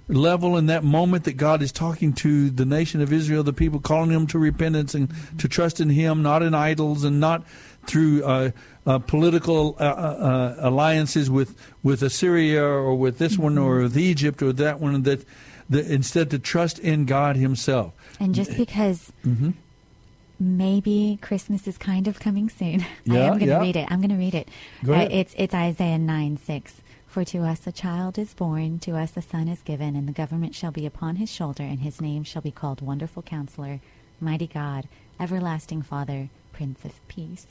level 0.07 0.57
in 0.57 0.67
that 0.67 0.83
moment 0.83 1.23
that 1.23 1.33
God 1.33 1.61
is 1.61 1.71
talking 1.71 2.13
to 2.13 2.49
the 2.49 2.65
nation 2.65 3.01
of 3.01 3.11
Israel, 3.11 3.43
the 3.43 3.53
people 3.53 3.79
calling 3.79 4.11
them 4.11 4.27
to 4.27 4.39
repentance 4.39 4.93
and 4.93 5.11
to 5.39 5.47
trust 5.47 5.79
in 5.79 5.89
Him, 5.89 6.21
not 6.21 6.43
in 6.43 6.53
idols 6.53 7.03
and 7.03 7.19
not 7.19 7.43
through 7.87 8.23
uh, 8.23 8.51
uh, 8.85 8.99
political 8.99 9.75
uh, 9.79 9.83
uh, 9.83 10.55
alliances 10.59 11.29
with 11.29 11.55
with 11.83 12.03
Assyria 12.03 12.63
or 12.63 12.95
with 12.95 13.17
this 13.17 13.37
one 13.37 13.57
or 13.57 13.81
with 13.81 13.97
Egypt 13.97 14.41
or 14.41 14.53
that 14.53 14.79
one 14.79 15.03
that, 15.03 15.25
that 15.69 15.87
instead 15.87 16.29
to 16.31 16.39
trust 16.39 16.79
in 16.79 17.05
God 17.05 17.35
Himself. 17.35 17.93
And 18.19 18.35
just 18.35 18.55
because 18.57 19.11
hmm 19.23 19.51
maybe 20.37 21.17
Christmas 21.21 21.65
is 21.65 21.77
kind 21.77 22.09
of 22.09 22.19
coming 22.19 22.49
soon, 22.49 22.81
I 23.09 23.17
am 23.17 23.27
going 23.29 23.39
to 23.39 23.45
yeah. 23.45 23.61
read 23.61 23.77
it. 23.77 23.87
I'm 23.89 23.99
going 23.99 24.09
to 24.09 24.17
read 24.17 24.35
it. 24.35 24.49
Go 24.83 24.93
ahead. 24.93 25.11
Uh, 25.11 25.15
it's 25.15 25.33
it's 25.37 25.53
Isaiah 25.53 25.97
nine 25.97 26.37
six. 26.37 26.81
For 27.15 27.23
to 27.23 27.43
us 27.43 27.65
a 27.65 27.71
child 27.71 28.17
is 28.19 28.33
born, 28.33 28.79
to 28.79 28.97
us 28.97 29.15
a 29.15 29.21
son 29.21 29.47
is 29.47 29.61
given, 29.61 29.95
and 29.95 30.05
the 30.05 30.11
government 30.11 30.53
shall 30.53 30.71
be 30.71 30.85
upon 30.85 31.15
his 31.15 31.31
shoulder, 31.31 31.63
and 31.63 31.79
his 31.79 32.01
name 32.01 32.25
shall 32.25 32.41
be 32.41 32.51
called 32.51 32.81
Wonderful 32.81 33.23
Counselor, 33.23 33.79
Mighty 34.19 34.47
God, 34.47 34.89
Everlasting 35.17 35.81
Father, 35.81 36.27
Prince 36.51 36.83
of 36.83 36.91
Peace. 37.07 37.47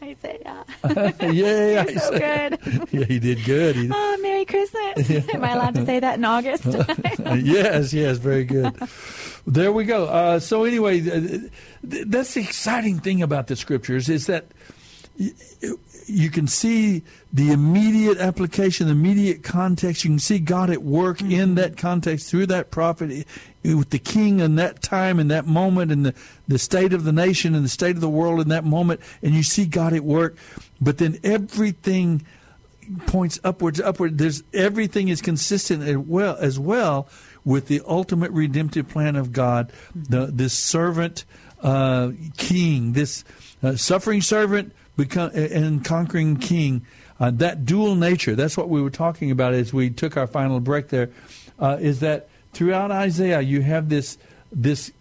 Isaiah. 0.00 0.64
yeah, 1.20 1.82
You're 1.90 1.98
so 1.98 2.10
good. 2.12 2.88
yeah, 2.92 3.04
he 3.06 3.18
did 3.18 3.42
good. 3.44 3.74
He- 3.74 3.90
Oh, 3.92 4.18
Merry 4.22 4.44
Christmas. 4.44 5.10
Am 5.34 5.42
I 5.42 5.50
allowed 5.54 5.74
to 5.74 5.84
say 5.84 5.98
that 5.98 6.18
in 6.18 6.24
August? 6.24 6.66
yes, 7.44 7.92
yes, 7.92 8.18
very 8.18 8.44
good. 8.44 8.72
There 9.48 9.72
we 9.72 9.82
go. 9.82 10.04
Uh, 10.04 10.38
so 10.38 10.62
anyway, 10.62 11.00
th- 11.00 11.50
th- 11.90 12.04
that's 12.06 12.34
the 12.34 12.40
exciting 12.42 13.00
thing 13.00 13.20
about 13.22 13.48
the 13.48 13.56
scriptures 13.56 14.08
is 14.08 14.26
that 14.28 14.44
y- 15.18 15.32
you 16.08 16.30
can 16.30 16.46
see 16.46 17.02
the 17.32 17.52
immediate 17.52 18.18
application, 18.18 18.86
the 18.86 18.92
immediate 18.92 19.42
context. 19.42 20.04
You 20.04 20.10
can 20.10 20.18
see 20.18 20.38
God 20.38 20.70
at 20.70 20.82
work 20.82 21.20
in 21.20 21.54
that 21.56 21.76
context 21.76 22.30
through 22.30 22.46
that 22.46 22.70
prophet, 22.70 23.26
with 23.62 23.90
the 23.90 23.98
king 23.98 24.40
in 24.40 24.56
that 24.56 24.82
time, 24.82 25.20
in 25.20 25.28
that 25.28 25.46
moment, 25.46 25.92
and 25.92 26.06
the, 26.06 26.14
the 26.46 26.58
state 26.58 26.92
of 26.92 27.04
the 27.04 27.12
nation 27.12 27.54
and 27.54 27.64
the 27.64 27.68
state 27.68 27.94
of 27.94 28.00
the 28.00 28.08
world 28.08 28.40
in 28.40 28.48
that 28.48 28.64
moment, 28.64 29.00
and 29.22 29.34
you 29.34 29.42
see 29.42 29.66
God 29.66 29.92
at 29.92 30.02
work. 30.02 30.36
But 30.80 30.98
then 30.98 31.18
everything 31.22 32.24
points 33.06 33.38
upwards, 33.44 33.80
upward. 33.80 34.18
There's 34.18 34.42
everything 34.54 35.08
is 35.08 35.20
consistent 35.20 35.82
as 35.82 35.98
well 35.98 36.36
as 36.40 36.58
well 36.58 37.08
with 37.44 37.68
the 37.68 37.82
ultimate 37.86 38.30
redemptive 38.30 38.88
plan 38.88 39.16
of 39.16 39.32
God. 39.32 39.70
The 39.94 40.26
this 40.26 40.54
servant 40.54 41.24
uh, 41.62 42.12
king, 42.36 42.94
this 42.94 43.24
uh, 43.62 43.76
suffering 43.76 44.22
servant 44.22 44.72
become 44.98 45.30
and 45.30 45.82
conquering 45.82 46.36
king. 46.36 46.84
Uh, 47.18 47.30
that 47.30 47.64
dual 47.64 47.94
nature. 47.94 48.36
That's 48.36 48.56
what 48.56 48.68
we 48.68 48.82
were 48.82 48.90
talking 48.90 49.30
about 49.30 49.54
as 49.54 49.72
we 49.72 49.88
took 49.88 50.16
our 50.16 50.26
final 50.26 50.60
break. 50.60 50.88
There 50.88 51.08
uh, 51.58 51.78
is 51.80 52.00
that 52.00 52.28
throughout 52.52 52.90
Isaiah 52.90 53.40
you 53.40 53.62
have 53.62 53.88
this 53.88 54.18
this 54.52 54.92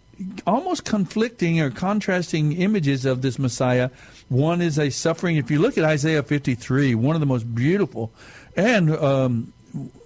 almost 0.47 0.85
conflicting 0.85 1.59
or 1.59 1.69
contrasting 1.69 2.53
images 2.53 3.05
of 3.05 3.21
this 3.21 3.37
Messiah. 3.37 3.89
One 4.29 4.61
is 4.61 4.79
a 4.79 4.89
suffering. 4.89 5.35
If 5.35 5.51
you 5.51 5.59
look 5.59 5.77
at 5.77 5.83
Isaiah 5.83 6.23
53, 6.23 6.95
one 6.95 7.15
of 7.15 7.19
the 7.19 7.27
most 7.27 7.53
beautiful 7.53 8.11
and 8.55 8.95
um, 8.95 9.53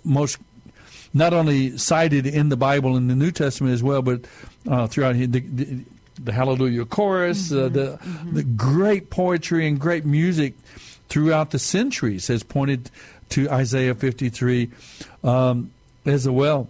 most 0.03 0.37
not 1.13 1.33
only 1.33 1.77
cited 1.77 2.25
in 2.25 2.49
the 2.49 2.57
Bible 2.57 2.97
in 2.97 3.07
the 3.07 3.15
New 3.15 3.31
Testament 3.31 3.73
as 3.73 3.83
well, 3.83 4.01
but 4.01 4.21
uh, 4.67 4.87
throughout 4.87 5.13
the, 5.13 5.27
the, 5.27 5.83
the 6.23 6.31
Hallelujah 6.31 6.85
chorus, 6.85 7.51
uh, 7.51 7.69
the 7.69 7.99
the 8.31 8.43
great 8.43 9.09
poetry 9.09 9.67
and 9.67 9.79
great 9.79 10.05
music 10.05 10.53
throughout 11.09 11.51
the 11.51 11.59
centuries 11.59 12.27
has 12.27 12.43
pointed 12.43 12.89
to 13.29 13.49
Isaiah 13.49 13.95
53 13.95 14.69
um, 15.23 15.71
as 16.05 16.27
well. 16.27 16.67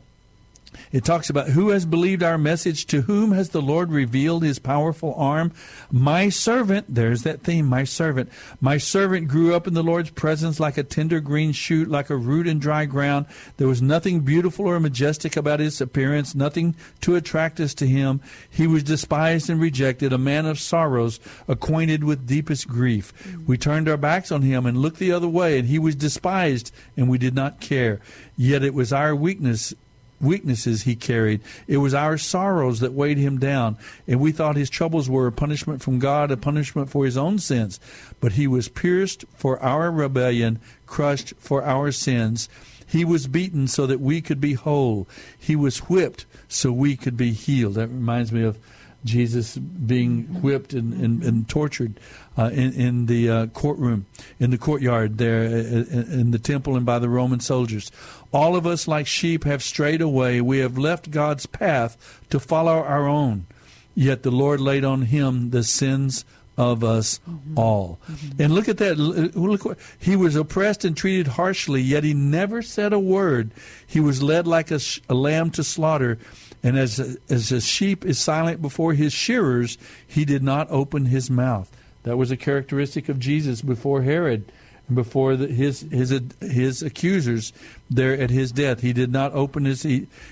It 0.92 1.06
talks 1.06 1.30
about 1.30 1.50
who 1.50 1.70
has 1.70 1.86
believed 1.86 2.22
our 2.22 2.38
message, 2.38 2.86
to 2.88 3.02
whom 3.02 3.32
has 3.32 3.50
the 3.50 3.62
Lord 3.62 3.92
revealed 3.92 4.44
his 4.44 4.60
powerful 4.60 5.14
arm. 5.16 5.54
My 5.90 6.28
servant, 6.30 6.86
there's 6.90 7.24
that 7.24 7.44
theme, 7.44 7.66
my 7.66 7.86
servant. 7.86 8.30
My 8.60 8.78
servant 8.78 9.30
grew 9.30 9.56
up 9.56 9.68
in 9.68 9.74
the 9.74 9.84
Lord's 9.84 10.10
presence 10.10 10.60
like 10.60 10.78
a 10.78 10.84
tender 10.84 11.22
green 11.22 11.54
shoot, 11.54 11.88
like 11.88 12.10
a 12.10 12.18
root 12.18 12.46
in 12.46 12.60
dry 12.60 12.86
ground. 12.86 13.26
There 13.58 13.68
was 13.68 13.82
nothing 13.82 14.22
beautiful 14.22 14.68
or 14.68 14.80
majestic 14.80 15.38
about 15.38 15.62
his 15.62 15.80
appearance, 15.80 16.36
nothing 16.36 16.76
to 17.02 17.16
attract 17.16 17.60
us 17.60 17.74
to 17.76 17.88
him. 17.88 18.20
He 18.50 18.68
was 18.68 18.84
despised 18.84 19.50
and 19.50 19.62
rejected, 19.62 20.12
a 20.12 20.18
man 20.18 20.46
of 20.46 20.60
sorrows, 20.60 21.20
acquainted 21.48 22.04
with 22.04 22.28
deepest 22.28 22.68
grief. 22.68 23.14
We 23.48 23.58
turned 23.58 23.88
our 23.88 23.98
backs 23.98 24.32
on 24.32 24.42
him 24.42 24.66
and 24.66 24.78
looked 24.78 25.00
the 25.00 25.14
other 25.14 25.30
way, 25.30 25.58
and 25.58 25.68
he 25.70 25.80
was 25.80 25.96
despised, 25.96 26.74
and 26.98 27.10
we 27.10 27.18
did 27.18 27.34
not 27.34 27.62
care. 27.62 28.02
Yet 28.36 28.64
it 28.64 28.74
was 28.74 28.92
our 28.92 29.16
weakness 29.16 29.74
weaknesses 30.22 30.84
he 30.84 30.96
carried. 30.96 31.42
It 31.68 31.78
was 31.78 31.94
our 31.94 32.18
sorrows 32.18 32.80
that 32.80 32.94
weighed 32.94 33.18
him 33.18 33.40
down, 33.40 33.78
and 34.08 34.20
we 34.20 34.32
thought 34.32 34.56
his 34.56 34.70
troubles 34.70 35.10
were 35.10 35.28
a 35.28 35.32
punishment 35.32 35.82
from 35.82 36.00
God, 36.00 36.32
a 36.32 36.38
punishment 36.38 36.90
for 36.90 37.06
his 37.06 37.18
own 37.18 37.40
sins. 37.40 37.80
But 38.20 38.34
he 38.34 38.48
was 38.48 38.70
pierced 38.70 39.26
for 39.36 39.62
our 39.62 39.92
rebellion, 39.92 40.60
crushed 40.86 41.34
for 41.40 41.64
our 41.64 41.92
sins. 41.92 42.50
He 42.86 43.06
was 43.06 43.28
beaten 43.28 43.68
so 43.68 43.88
that 43.88 44.02
we 44.02 44.22
could 44.22 44.42
be 44.42 44.54
whole. 44.54 45.08
He 45.40 45.56
was 45.56 45.90
whipped 45.90 46.26
so 46.48 46.72
we 46.72 46.98
could 46.98 47.16
be 47.16 47.32
healed. 47.32 47.76
That 47.76 47.88
reminds 47.88 48.32
me 48.32 48.44
of 48.44 48.58
Jesus 49.04 49.58
being 49.58 50.24
whipped 50.42 50.74
and, 50.74 50.94
and, 50.94 51.24
and 51.24 51.48
tortured 51.48 52.00
uh, 52.38 52.50
in, 52.54 52.74
in 52.74 53.06
the 53.08 53.30
uh, 53.30 53.46
courtroom, 53.48 54.06
in 54.40 54.52
the 54.52 54.58
courtyard 54.58 55.18
there 55.18 55.44
uh, 55.44 55.48
in, 55.48 56.08
in 56.12 56.32
the 56.32 56.40
temple 56.40 56.76
and 56.76 56.86
by 56.86 57.00
the 57.00 57.10
Roman 57.10 57.40
soldiers. 57.40 57.92
All 58.34 58.56
of 58.56 58.66
us, 58.66 58.88
like 58.88 59.08
sheep, 59.08 59.44
have 59.44 59.62
strayed 59.62 60.02
away. 60.02 60.42
We 60.42 60.60
have 60.60 60.78
left 60.78 61.12
God's 61.12 61.46
path 61.46 62.20
to 62.30 62.40
follow 62.40 62.72
our 62.72 63.08
own. 63.08 63.46
Yet 63.94 64.24
the 64.24 64.32
Lord 64.32 64.62
laid 64.62 64.86
on 64.86 65.02
him 65.04 65.50
the 65.50 65.64
sins 65.64 66.24
of 66.58 66.84
us 66.84 67.20
mm-hmm. 67.30 67.58
all. 67.58 68.00
Mm-hmm. 68.10 68.42
And 68.42 68.54
look 68.54 68.70
at 68.70 68.78
that. 68.78 68.98
Look, 68.98 69.66
what- 69.66 69.80
he 70.00 70.16
was 70.16 70.36
oppressed 70.36 70.86
and 70.86 70.96
treated 70.96 71.28
harshly, 71.28 71.82
yet 71.82 72.04
he 72.04 72.14
never 72.14 72.62
said 72.62 72.94
a 72.94 73.00
word. 73.00 73.52
He 73.86 74.00
was 74.00 74.22
led 74.24 74.48
like 74.48 74.72
a, 74.72 74.80
sh- 74.80 75.02
a 75.10 75.14
lamb 75.14 75.50
to 75.52 75.64
slaughter. 75.64 76.18
And 76.64 76.78
as 76.78 77.00
a, 77.00 77.16
as 77.30 77.52
a 77.52 77.60
sheep 77.60 78.06
is 78.06 78.20
silent 78.20 78.62
before 78.62 78.94
his 78.94 79.12
shearers, 79.14 79.78
he 80.08 80.26
did 80.26 80.44
not 80.44 80.70
open 80.70 81.06
his 81.06 81.30
mouth. 81.30 81.76
That 82.04 82.18
was 82.18 82.32
a 82.32 82.38
characteristic 82.38 83.10
of 83.10 83.20
Jesus 83.20 83.62
before 83.62 84.04
Herod 84.04 84.52
before 84.96 85.36
the, 85.36 85.48
his 85.48 85.82
his 85.92 86.14
his 86.40 86.82
accusers 86.82 87.54
there 87.90 88.14
at 88.14 88.30
his 88.30 88.52
death. 88.52 88.82
He 88.82 88.94
did 88.94 89.12
not 89.12 89.34
open 89.34 89.66
his 89.66 89.84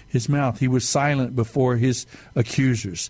his 0.08 0.30
mouth. 0.30 0.60
He 0.60 0.68
was 0.68 0.88
silent 0.88 1.36
before 1.36 1.78
his 1.78 2.06
accusers. 2.36 3.10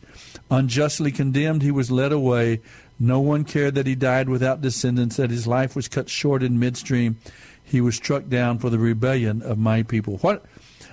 Unjustly 0.52 1.12
condemned, 1.12 1.62
he 1.62 1.72
was 1.72 1.92
led 1.92 2.12
away. 2.12 2.62
No 3.00 3.20
one 3.20 3.46
cared 3.46 3.76
that 3.76 3.88
he 3.88 3.96
died 3.96 4.28
without 4.28 4.62
descendants, 4.62 5.18
that 5.18 5.30
his 5.30 5.48
life 5.48 5.76
was 5.76 5.88
cut 5.88 6.10
short 6.10 6.44
in 6.44 6.60
midstream. 6.60 7.18
He 7.64 7.82
was 7.82 7.96
struck 7.96 8.28
down 8.28 8.60
for 8.60 8.70
the 8.70 8.80
rebellion 8.80 9.42
of 9.42 9.58
my 9.58 9.84
people. 9.84 10.18
What 10.18 10.44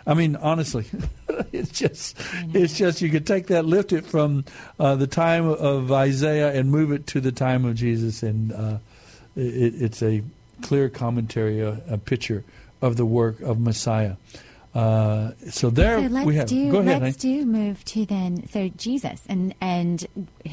I 0.06 0.14
mean, 0.14 0.36
honestly, 0.36 0.86
it's 1.52 1.70
just 1.70 2.16
it's 2.54 2.76
just 2.78 3.02
you 3.02 3.10
could 3.10 3.26
take 3.26 3.48
that, 3.48 3.64
lift 3.64 3.92
it 3.92 4.06
from 4.06 4.44
uh, 4.78 4.94
the 4.94 5.08
time 5.08 5.46
of 5.46 5.90
Isaiah 5.90 6.52
and 6.52 6.70
move 6.70 6.92
it 6.92 7.08
to 7.08 7.20
the 7.20 7.32
time 7.32 7.64
of 7.64 7.74
Jesus, 7.74 8.22
and 8.22 8.52
uh, 8.52 8.78
it, 9.34 9.82
it's 9.82 10.02
a 10.02 10.22
clear 10.62 10.88
commentary, 10.88 11.60
a, 11.60 11.80
a 11.88 11.98
picture 11.98 12.44
of 12.82 12.96
the 12.96 13.06
work 13.06 13.40
of 13.40 13.58
Messiah. 13.60 14.16
Uh, 14.74 15.32
so 15.50 15.70
there 15.70 16.00
So 16.02 16.06
let's 16.08 16.26
we 16.26 16.36
have. 16.36 16.48
do 16.48 16.70
Go 16.70 16.78
ahead. 16.80 17.00
let's 17.02 17.22
honey. 17.22 17.38
do 17.40 17.46
move 17.46 17.82
to 17.86 18.04
then 18.04 18.46
so 18.48 18.68
Jesus 18.76 19.22
and 19.28 19.54
and 19.60 20.06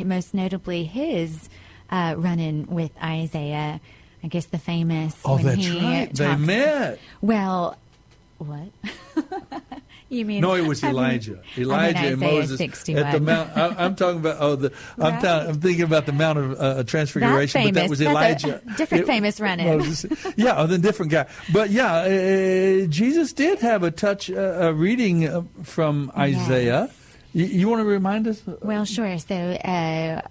most 0.06 0.34
notably 0.34 0.86
his 0.86 1.50
uh, 1.90 2.16
run-in 2.18 2.66
with 2.68 2.92
Isaiah. 3.04 3.82
I 4.24 4.28
guess 4.28 4.46
the 4.46 4.58
famous. 4.58 5.14
Oh, 5.26 5.38
that's 5.38 5.68
right. 5.70 6.10
They 6.14 6.36
met. 6.38 7.00
Well, 7.22 7.78
what? 8.38 8.70
you 10.14 10.26
mean? 10.26 10.42
No, 10.42 10.56
it 10.56 10.66
was 10.66 10.84
I 10.84 10.88
mean- 10.88 10.96
Elijah. 10.98 11.32
I 11.34 11.60
mean 11.60 11.68
Elijah 11.68 11.98
and 12.00 12.20
Moses 12.20 12.58
61. 12.58 13.04
at 13.04 13.12
the 13.12 13.20
mount. 13.20 13.58
I, 13.58 13.68
I'm 13.86 13.96
talking 13.96 14.20
about. 14.20 14.38
Oh, 14.40 14.56
the. 14.56 14.72
I'm, 15.00 15.22
ta- 15.22 15.46
I'm 15.48 15.60
thinking 15.60 15.84
about 15.84 16.06
the 16.06 16.14
Mount 16.14 16.40
of 16.40 16.60
uh, 16.62 16.84
Transfiguration, 16.84 17.64
but 17.64 17.74
that 17.74 17.90
was 17.90 18.00
That's 18.00 18.44
Elijah. 18.44 18.62
different 18.78 19.08
famous 19.08 19.40
run-in. 19.40 19.82
Yeah, 20.36 20.56
oh, 20.58 20.68
the 20.68 20.78
different 20.78 21.12
guy. 21.12 21.28
But 21.52 21.70
yeah, 21.70 21.96
uh, 21.96 22.86
Jesus 22.88 23.34
did 23.34 23.60
have 23.60 23.84
a 23.84 23.92
touch, 23.92 24.30
uh, 24.32 24.36
a 24.36 24.74
reading 24.74 25.28
uh, 25.28 25.44
from 25.64 26.12
Isaiah. 26.18 26.90
You, 27.34 27.46
you 27.46 27.70
want 27.70 27.80
to 27.82 27.86
remind 27.86 28.28
us? 28.28 28.42
Well, 28.62 28.86
sure. 28.86 29.18
So, 29.18 29.36
uh, 29.36 30.22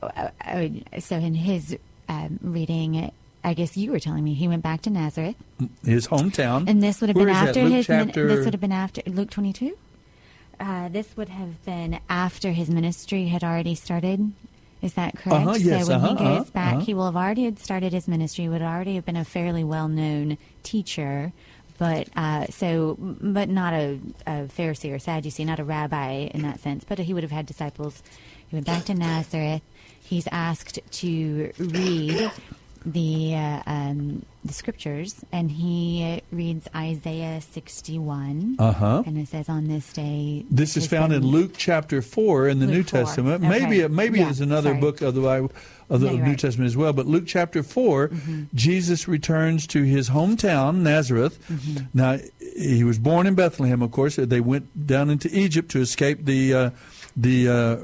uh, 0.45 0.69
so 1.01 1.17
in 1.17 1.35
his 1.35 1.77
um, 2.09 2.39
reading, 2.43 3.11
I 3.45 3.55
guess 3.55 3.77
you 3.77 3.91
were 3.91 3.99
telling 3.99 4.23
me 4.25 4.35
he 4.35 4.47
went 4.49 4.63
back 4.63 4.83
to 4.83 4.91
Nazareth, 4.91 5.37
His 5.85 6.07
hometown. 6.09 6.69
and 6.69 6.83
this 6.83 7.01
would 7.01 7.09
have 7.11 7.17
Where 7.17 7.27
been 7.27 7.35
after 7.35 7.61
his. 7.63 7.89
min- 7.89 8.07
chapter- 8.07 8.29
this 8.29 8.45
would 8.45 8.55
have 8.55 8.61
been 8.61 8.73
after 8.73 9.03
Luke 9.07 9.31
twenty-two. 9.31 9.77
Uh, 10.61 10.89
this 10.89 11.17
would 11.17 11.29
have 11.29 11.65
been 11.65 11.99
after 12.09 12.53
his 12.53 12.71
ministry 12.71 13.27
had 13.27 13.43
already 13.43 13.75
started. 13.75 14.33
Is 14.81 14.95
that 14.95 15.17
correct? 15.17 15.47
Uh-huh, 15.47 15.57
yes, 15.59 15.87
so 15.87 15.93
when 15.93 16.01
uh-huh, 16.05 16.09
he 16.09 16.15
goes 16.25 16.41
uh-huh, 16.41 16.51
back, 16.53 16.83
he 16.83 16.95
will 16.95 17.07
have 17.07 17.17
already 17.17 17.45
had 17.45 17.59
started 17.59 17.93
his 17.93 18.07
ministry. 18.07 18.49
Would 18.49 18.63
already 18.63 18.95
have 18.97 19.05
been 19.05 19.17
a 19.17 19.25
fairly 19.25 19.65
well-known 19.65 20.39
teacher, 20.63 21.33
but 21.79 22.09
uh, 22.17 22.47
so 22.51 22.97
but 22.99 23.49
not 23.49 23.75
a, 23.75 23.99
a 24.27 24.31
Pharisee 24.57 24.93
or 24.95 24.99
Sadducee, 25.01 25.45
not 25.45 25.59
a 25.59 25.65
rabbi 25.65 26.29
in 26.33 26.43
that 26.43 26.61
sense. 26.61 26.85
But 26.85 26.99
he 27.01 27.13
would 27.15 27.23
have 27.25 27.33
had 27.33 27.47
disciples. 27.47 28.03
He 28.49 28.55
went 28.57 28.67
back 28.67 28.85
to 28.85 28.95
Nazareth. 28.95 29.63
He's 30.01 30.29
asked 30.31 30.79
to 30.91 31.53
read 31.59 32.31
the 32.85 33.35
uh, 33.35 33.63
um, 33.67 34.25
the 34.45 34.53
scriptures, 34.53 35.25
and 35.31 35.51
he 35.51 36.21
reads 36.33 36.69
Isaiah 36.75 37.41
61. 37.41 38.57
Uh-huh. 38.59 39.03
And 39.07 39.19
it 39.19 39.29
says, 39.29 39.49
"On 39.49 39.69
this 39.69 39.93
day." 39.93 40.45
This 40.51 40.77
is 40.77 40.87
found 40.87 41.13
in 41.13 41.23
Luke 41.25 41.53
chapter 41.57 42.03
four 42.03 42.49
in 42.49 42.59
the 42.59 42.67
Luke 42.67 42.75
New 42.75 42.83
4. 42.83 43.01
Testament. 43.01 43.45
Okay. 43.45 43.49
Maybe 43.67 43.89
maybe 43.89 44.19
Yeah, 44.21 44.31
it's 44.31 44.41
another 44.41 44.71
sorry. 44.71 44.81
book 44.81 45.01
of 45.03 45.15
the 45.15 45.21
Bible, 45.21 45.53
of 45.89 46.01
the 46.01 46.07
No, 46.11 46.17
New 46.17 46.23
right. 46.23 46.39
Testament 46.39 46.67
as 46.67 46.77
well. 46.77 46.93
But 46.93 47.07
Luke 47.07 47.25
chapter 47.27 47.63
4 47.63 48.09
Mm-hmm. 48.09 48.43
Jesus 48.55 49.07
returns 49.09 49.67
to 49.69 49.83
his 49.83 50.11
hometown 50.11 50.77
Nazareth. 50.79 51.39
Mm-hmm. 51.49 51.85
Now 51.95 52.19
he 52.57 52.85
was 52.85 52.99
born 52.99 53.27
in 53.27 53.35
Bethlehem. 53.35 53.81
Of 53.83 53.93
course, 53.93 54.17
they 54.17 54.41
went 54.41 54.87
down 54.87 55.09
into 55.11 55.29
Egypt 55.37 55.71
to 55.73 55.81
escape 55.81 56.25
the. 56.25 56.55
Uh, 56.55 56.71
the 57.17 57.49
uh, 57.49 57.77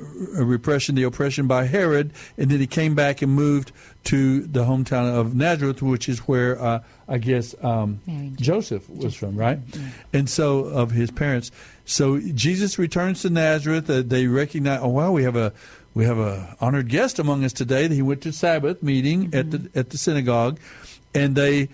repression, 0.42 0.94
the 0.94 1.02
oppression 1.02 1.46
by 1.46 1.64
Herod, 1.64 2.12
and 2.36 2.50
then 2.50 2.60
he 2.60 2.66
came 2.66 2.94
back 2.94 3.22
and 3.22 3.32
moved 3.32 3.72
to 4.04 4.42
the 4.42 4.64
hometown 4.64 5.14
of 5.14 5.34
Nazareth, 5.34 5.82
which 5.82 6.08
is 6.08 6.20
where 6.20 6.60
uh, 6.60 6.82
I 7.08 7.18
guess 7.18 7.54
um, 7.62 8.00
Joseph 8.36 8.88
was 8.88 9.14
from, 9.14 9.36
right? 9.36 9.58
And 10.12 10.28
so 10.28 10.60
of 10.60 10.92
his 10.92 11.10
parents. 11.10 11.50
So 11.84 12.20
Jesus 12.20 12.78
returns 12.78 13.22
to 13.22 13.30
Nazareth. 13.30 13.88
Uh, 13.88 14.02
they 14.02 14.26
recognize, 14.26 14.80
oh 14.82 14.88
wow, 14.88 15.12
we 15.12 15.24
have 15.24 15.36
a 15.36 15.52
we 15.94 16.04
have 16.04 16.18
a 16.18 16.56
honored 16.60 16.88
guest 16.88 17.18
among 17.18 17.44
us 17.44 17.52
today. 17.52 17.88
He 17.88 18.02
went 18.02 18.22
to 18.22 18.32
Sabbath 18.32 18.82
meeting 18.82 19.34
at 19.34 19.50
the 19.50 19.70
at 19.74 19.90
the 19.90 19.98
synagogue, 19.98 20.58
and 21.14 21.34
they 21.34 21.68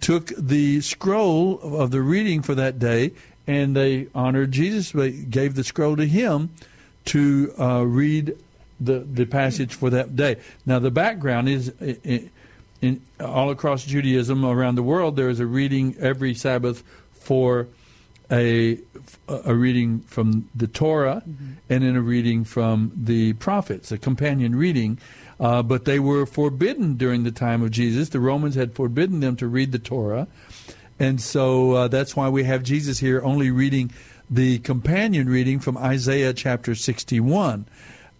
took 0.00 0.26
the 0.38 0.80
scroll 0.80 1.60
of 1.60 1.90
the 1.90 2.00
reading 2.00 2.42
for 2.42 2.54
that 2.54 2.78
day, 2.78 3.12
and 3.46 3.76
they 3.76 4.08
honored 4.14 4.52
Jesus. 4.52 4.92
They 4.92 5.10
gave 5.10 5.54
the 5.54 5.64
scroll 5.64 5.96
to 5.96 6.06
him 6.06 6.50
to 7.06 7.52
uh, 7.58 7.82
read 7.86 8.36
the 8.80 9.00
the 9.00 9.24
passage 9.26 9.74
for 9.74 9.90
that 9.90 10.16
day. 10.16 10.36
Now 10.66 10.78
the 10.78 10.90
background 10.90 11.48
is. 11.48 11.72
i- 11.80 11.96
i- 12.06 12.30
in, 12.82 13.00
all 13.18 13.48
across 13.50 13.86
Judaism 13.86 14.44
around 14.44 14.74
the 14.74 14.82
world, 14.82 15.16
there 15.16 15.30
is 15.30 15.40
a 15.40 15.46
reading 15.46 15.96
every 15.98 16.34
Sabbath 16.34 16.82
for 17.12 17.66
a 18.30 18.78
a 19.26 19.54
reading 19.54 20.00
from 20.00 20.50
the 20.54 20.66
Torah 20.66 21.22
and 21.24 21.82
then 21.82 21.96
a 21.96 22.02
reading 22.02 22.44
from 22.44 22.92
the 22.94 23.32
prophets, 23.34 23.90
a 23.90 23.96
companion 23.96 24.54
reading. 24.54 24.98
Uh, 25.40 25.62
but 25.62 25.84
they 25.86 25.98
were 25.98 26.26
forbidden 26.26 26.94
during 26.96 27.24
the 27.24 27.30
time 27.32 27.62
of 27.62 27.70
Jesus. 27.70 28.10
The 28.10 28.20
Romans 28.20 28.54
had 28.54 28.74
forbidden 28.74 29.20
them 29.20 29.36
to 29.36 29.46
read 29.46 29.72
the 29.72 29.78
Torah, 29.78 30.26
and 31.00 31.20
so 31.22 31.72
uh, 31.72 31.88
that's 31.88 32.14
why 32.14 32.28
we 32.28 32.44
have 32.44 32.62
Jesus 32.62 32.98
here 32.98 33.22
only 33.22 33.50
reading 33.50 33.90
the 34.30 34.58
companion 34.60 35.28
reading 35.28 35.60
from 35.60 35.76
Isaiah 35.76 36.32
chapter 36.32 36.74
sixty-one. 36.74 37.66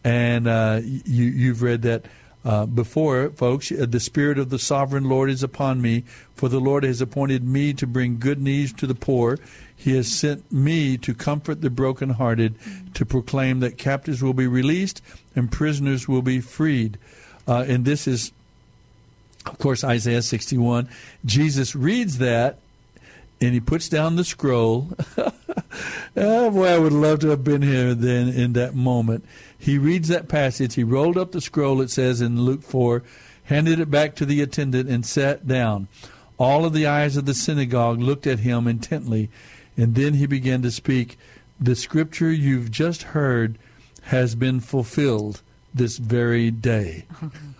And 0.02 0.46
uh, 0.46 0.80
you, 0.84 1.24
you've 1.24 1.62
read 1.62 1.82
that 1.82 2.04
uh, 2.44 2.66
before, 2.66 3.30
folks. 3.30 3.72
Uh, 3.72 3.86
The 3.88 4.00
Spirit 4.00 4.38
of 4.38 4.50
the 4.50 4.58
Sovereign 4.58 5.08
Lord 5.08 5.30
is 5.30 5.42
upon 5.42 5.80
me, 5.80 6.04
for 6.34 6.48
the 6.48 6.60
Lord 6.60 6.84
has 6.84 7.00
appointed 7.00 7.42
me 7.42 7.72
to 7.72 7.86
bring 7.86 8.18
good 8.18 8.40
news 8.40 8.72
to 8.74 8.86
the 8.86 8.94
poor. 8.94 9.38
He 9.74 9.96
has 9.96 10.12
sent 10.12 10.50
me 10.52 10.96
to 10.98 11.14
comfort 11.14 11.62
the 11.62 11.70
brokenhearted, 11.70 12.54
to 12.94 13.06
proclaim 13.06 13.60
that 13.60 13.78
captives 13.78 14.22
will 14.22 14.34
be 14.34 14.46
released 14.46 15.02
and 15.34 15.50
prisoners 15.50 16.06
will 16.06 16.22
be 16.22 16.40
freed. 16.40 16.98
Uh, 17.48 17.64
and 17.66 17.84
this 17.84 18.06
is, 18.06 18.32
of 19.46 19.58
course, 19.58 19.82
Isaiah 19.82 20.22
61. 20.22 20.88
Jesus 21.24 21.74
reads 21.74 22.18
that 22.18 22.58
and 23.40 23.52
he 23.52 23.60
puts 23.60 23.88
down 23.88 24.16
the 24.16 24.24
scroll. 24.24 24.90
oh, 26.16 26.50
boy, 26.50 26.66
I 26.66 26.78
would 26.78 26.92
love 26.92 27.20
to 27.20 27.28
have 27.28 27.44
been 27.44 27.62
here 27.62 27.94
then 27.94 28.28
in 28.28 28.52
that 28.54 28.74
moment. 28.74 29.24
He 29.58 29.78
reads 29.78 30.08
that 30.08 30.28
passage. 30.28 30.74
He 30.74 30.84
rolled 30.84 31.16
up 31.16 31.32
the 31.32 31.40
scroll, 31.40 31.80
it 31.80 31.90
says 31.90 32.20
in 32.20 32.42
Luke 32.42 32.62
4, 32.62 33.02
handed 33.44 33.80
it 33.80 33.90
back 33.90 34.14
to 34.16 34.26
the 34.26 34.42
attendant, 34.42 34.88
and 34.88 35.04
sat 35.04 35.46
down. 35.46 35.88
All 36.38 36.64
of 36.64 36.72
the 36.72 36.86
eyes 36.86 37.16
of 37.16 37.26
the 37.26 37.34
synagogue 37.34 38.00
looked 38.00 38.26
at 38.26 38.40
him 38.40 38.66
intently, 38.66 39.30
and 39.76 39.94
then 39.94 40.14
he 40.14 40.26
began 40.26 40.62
to 40.62 40.70
speak. 40.70 41.18
The 41.60 41.76
scripture 41.76 42.32
you've 42.32 42.70
just 42.70 43.02
heard 43.02 43.58
has 44.02 44.34
been 44.34 44.60
fulfilled 44.60 45.42
this 45.72 45.98
very 45.98 46.50
day. 46.50 47.06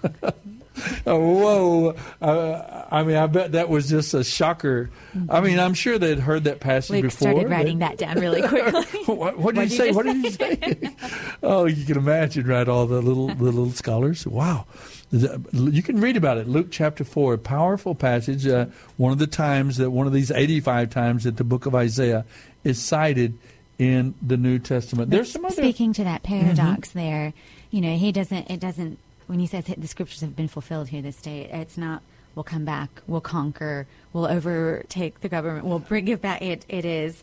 Oh, 1.07 1.19
whoa! 1.19 1.95
Uh, 2.21 2.85
I 2.91 3.03
mean, 3.05 3.17
I 3.17 3.27
bet 3.27 3.53
that 3.53 3.69
was 3.69 3.89
just 3.89 4.15
a 4.15 4.25
shocker. 4.25 4.91
I 5.29 5.41
mean, 5.41 5.59
I'm 5.61 5.75
sure 5.75 5.99
they'd 5.99 6.19
heard 6.19 6.45
that 6.45 6.61
passage 6.61 6.91
Luke 6.91 7.03
before. 7.05 7.31
started 7.31 7.51
writing 7.51 7.79
that 7.81 7.99
down 7.99 8.19
really 8.19 8.41
quickly. 8.49 8.85
what, 9.07 9.39
what 9.39 9.55
did 9.55 9.71
you 9.71 9.77
say? 9.77 9.93
What 9.93 10.07
did 10.07 10.17
you 10.25 10.31
say? 10.31 10.97
oh, 11.43 11.67
you 11.67 11.85
can 11.85 11.97
imagine, 11.99 12.47
right? 12.47 12.67
All 12.67 12.87
the 12.87 13.01
little 13.03 13.29
the 13.29 13.45
little 13.45 13.71
scholars. 13.71 14.27
Wow, 14.27 14.67
you 15.11 15.83
can 15.83 16.01
read 16.01 16.17
about 16.17 16.39
it. 16.39 16.49
Luke 16.49 16.69
chapter 16.71 17.05
four, 17.05 17.37
powerful 17.39 17.95
passage. 17.95 18.47
Uh, 18.47 18.67
one 18.97 19.13
of 19.13 19.19
the 19.19 19.27
times 19.27 19.77
that 19.77 19.91
one 19.91 20.07
of 20.07 20.13
these 20.13 20.31
85 20.31 20.91
times 20.91 21.25
that 21.25 21.37
the 21.37 21.45
book 21.45 21.67
of 21.67 21.75
Isaiah 21.75 22.25
is 22.65 22.81
cited 22.83 23.39
in 23.79 24.15
the 24.23 24.37
New 24.37 24.59
Testament. 24.59 25.11
There's 25.11 25.31
some 25.31 25.45
other 25.45 25.55
Speaking 25.55 25.93
to 25.95 26.05
that 26.05 26.23
paradox 26.23 26.89
Mm-hmm. 26.91 26.99
there, 26.99 27.33
you 27.71 27.81
know, 27.81 27.97
he 27.97 28.11
doesn't. 28.13 28.51
It 28.51 28.59
doesn't. 28.61 28.99
When 29.27 29.39
he 29.39 29.47
says 29.47 29.65
the 29.65 29.87
scriptures 29.87 30.21
have 30.21 30.37
been 30.37 30.49
fulfilled 30.49 30.89
here 30.89 31.03
this 31.03 31.21
day, 31.21 31.49
it's 31.51 31.77
not. 31.79 32.03
We'll 32.35 32.45
come 32.45 32.65
back. 32.65 32.91
We'll 33.07 33.21
conquer. 33.21 33.87
We'll 34.13 34.27
overtake 34.27 35.21
the 35.21 35.29
government. 35.29 35.67
We'll 35.67 35.79
bring 35.79 36.09
it 36.09 36.21
back. 36.21 36.43
It. 36.43 36.67
It 36.69 36.85
is. 36.85 37.23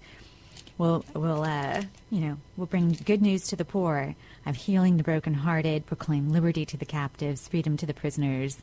We'll. 0.78 1.04
We'll. 1.14 1.43
Uh, 1.43 1.84
you 2.10 2.22
know. 2.22 2.38
We'll 2.56 2.68
bring 2.68 2.93
good 3.06 3.22
news 3.22 3.47
to 3.47 3.56
the 3.56 3.66
poor. 3.66 4.16
Of 4.45 4.56
healing 4.56 4.97
the 4.97 5.04
brokenhearted. 5.04 5.86
Proclaim 5.86 6.30
liberty 6.32 6.66
to 6.66 6.78
the 6.78 6.86
captives. 6.86 7.47
Freedom 7.47 7.78
to 7.78 7.86
the 7.86 7.93
prisoners. 7.93 8.58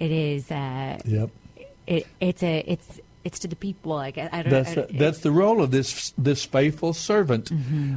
It 0.00 0.10
is. 0.10 0.50
Uh, 0.50 0.98
Yep. 1.04 1.30
It. 1.86 2.06
It's 2.20 2.42
a. 2.42 2.64
It's. 2.66 3.00
It's 3.22 3.38
to 3.40 3.48
the 3.48 3.56
people. 3.56 3.94
Like 3.94 4.18
I, 4.18 4.28
I 4.32 4.42
don't. 4.42 4.50
That's 4.50 4.70
I, 4.70 4.74
the, 4.74 4.86
that's 4.92 5.18
the 5.20 5.30
role 5.32 5.62
of 5.62 5.70
this 5.70 6.12
this 6.18 6.44
faithful 6.44 6.92
servant, 6.92 7.50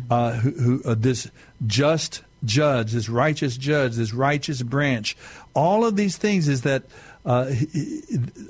uh, 0.10 0.34
who, 0.34 0.52
who 0.52 0.82
uh, 0.86 0.96
this 0.98 1.30
just 1.68 2.24
judge, 2.44 2.92
this 2.92 3.10
righteous 3.10 3.58
judge, 3.58 3.96
this 3.96 4.14
righteous 4.14 4.62
branch. 4.62 5.18
All 5.54 5.86
of 5.86 5.96
these 5.96 6.18
things 6.18 6.48
is 6.48 6.62
that 6.62 6.84
uh, 7.26 7.52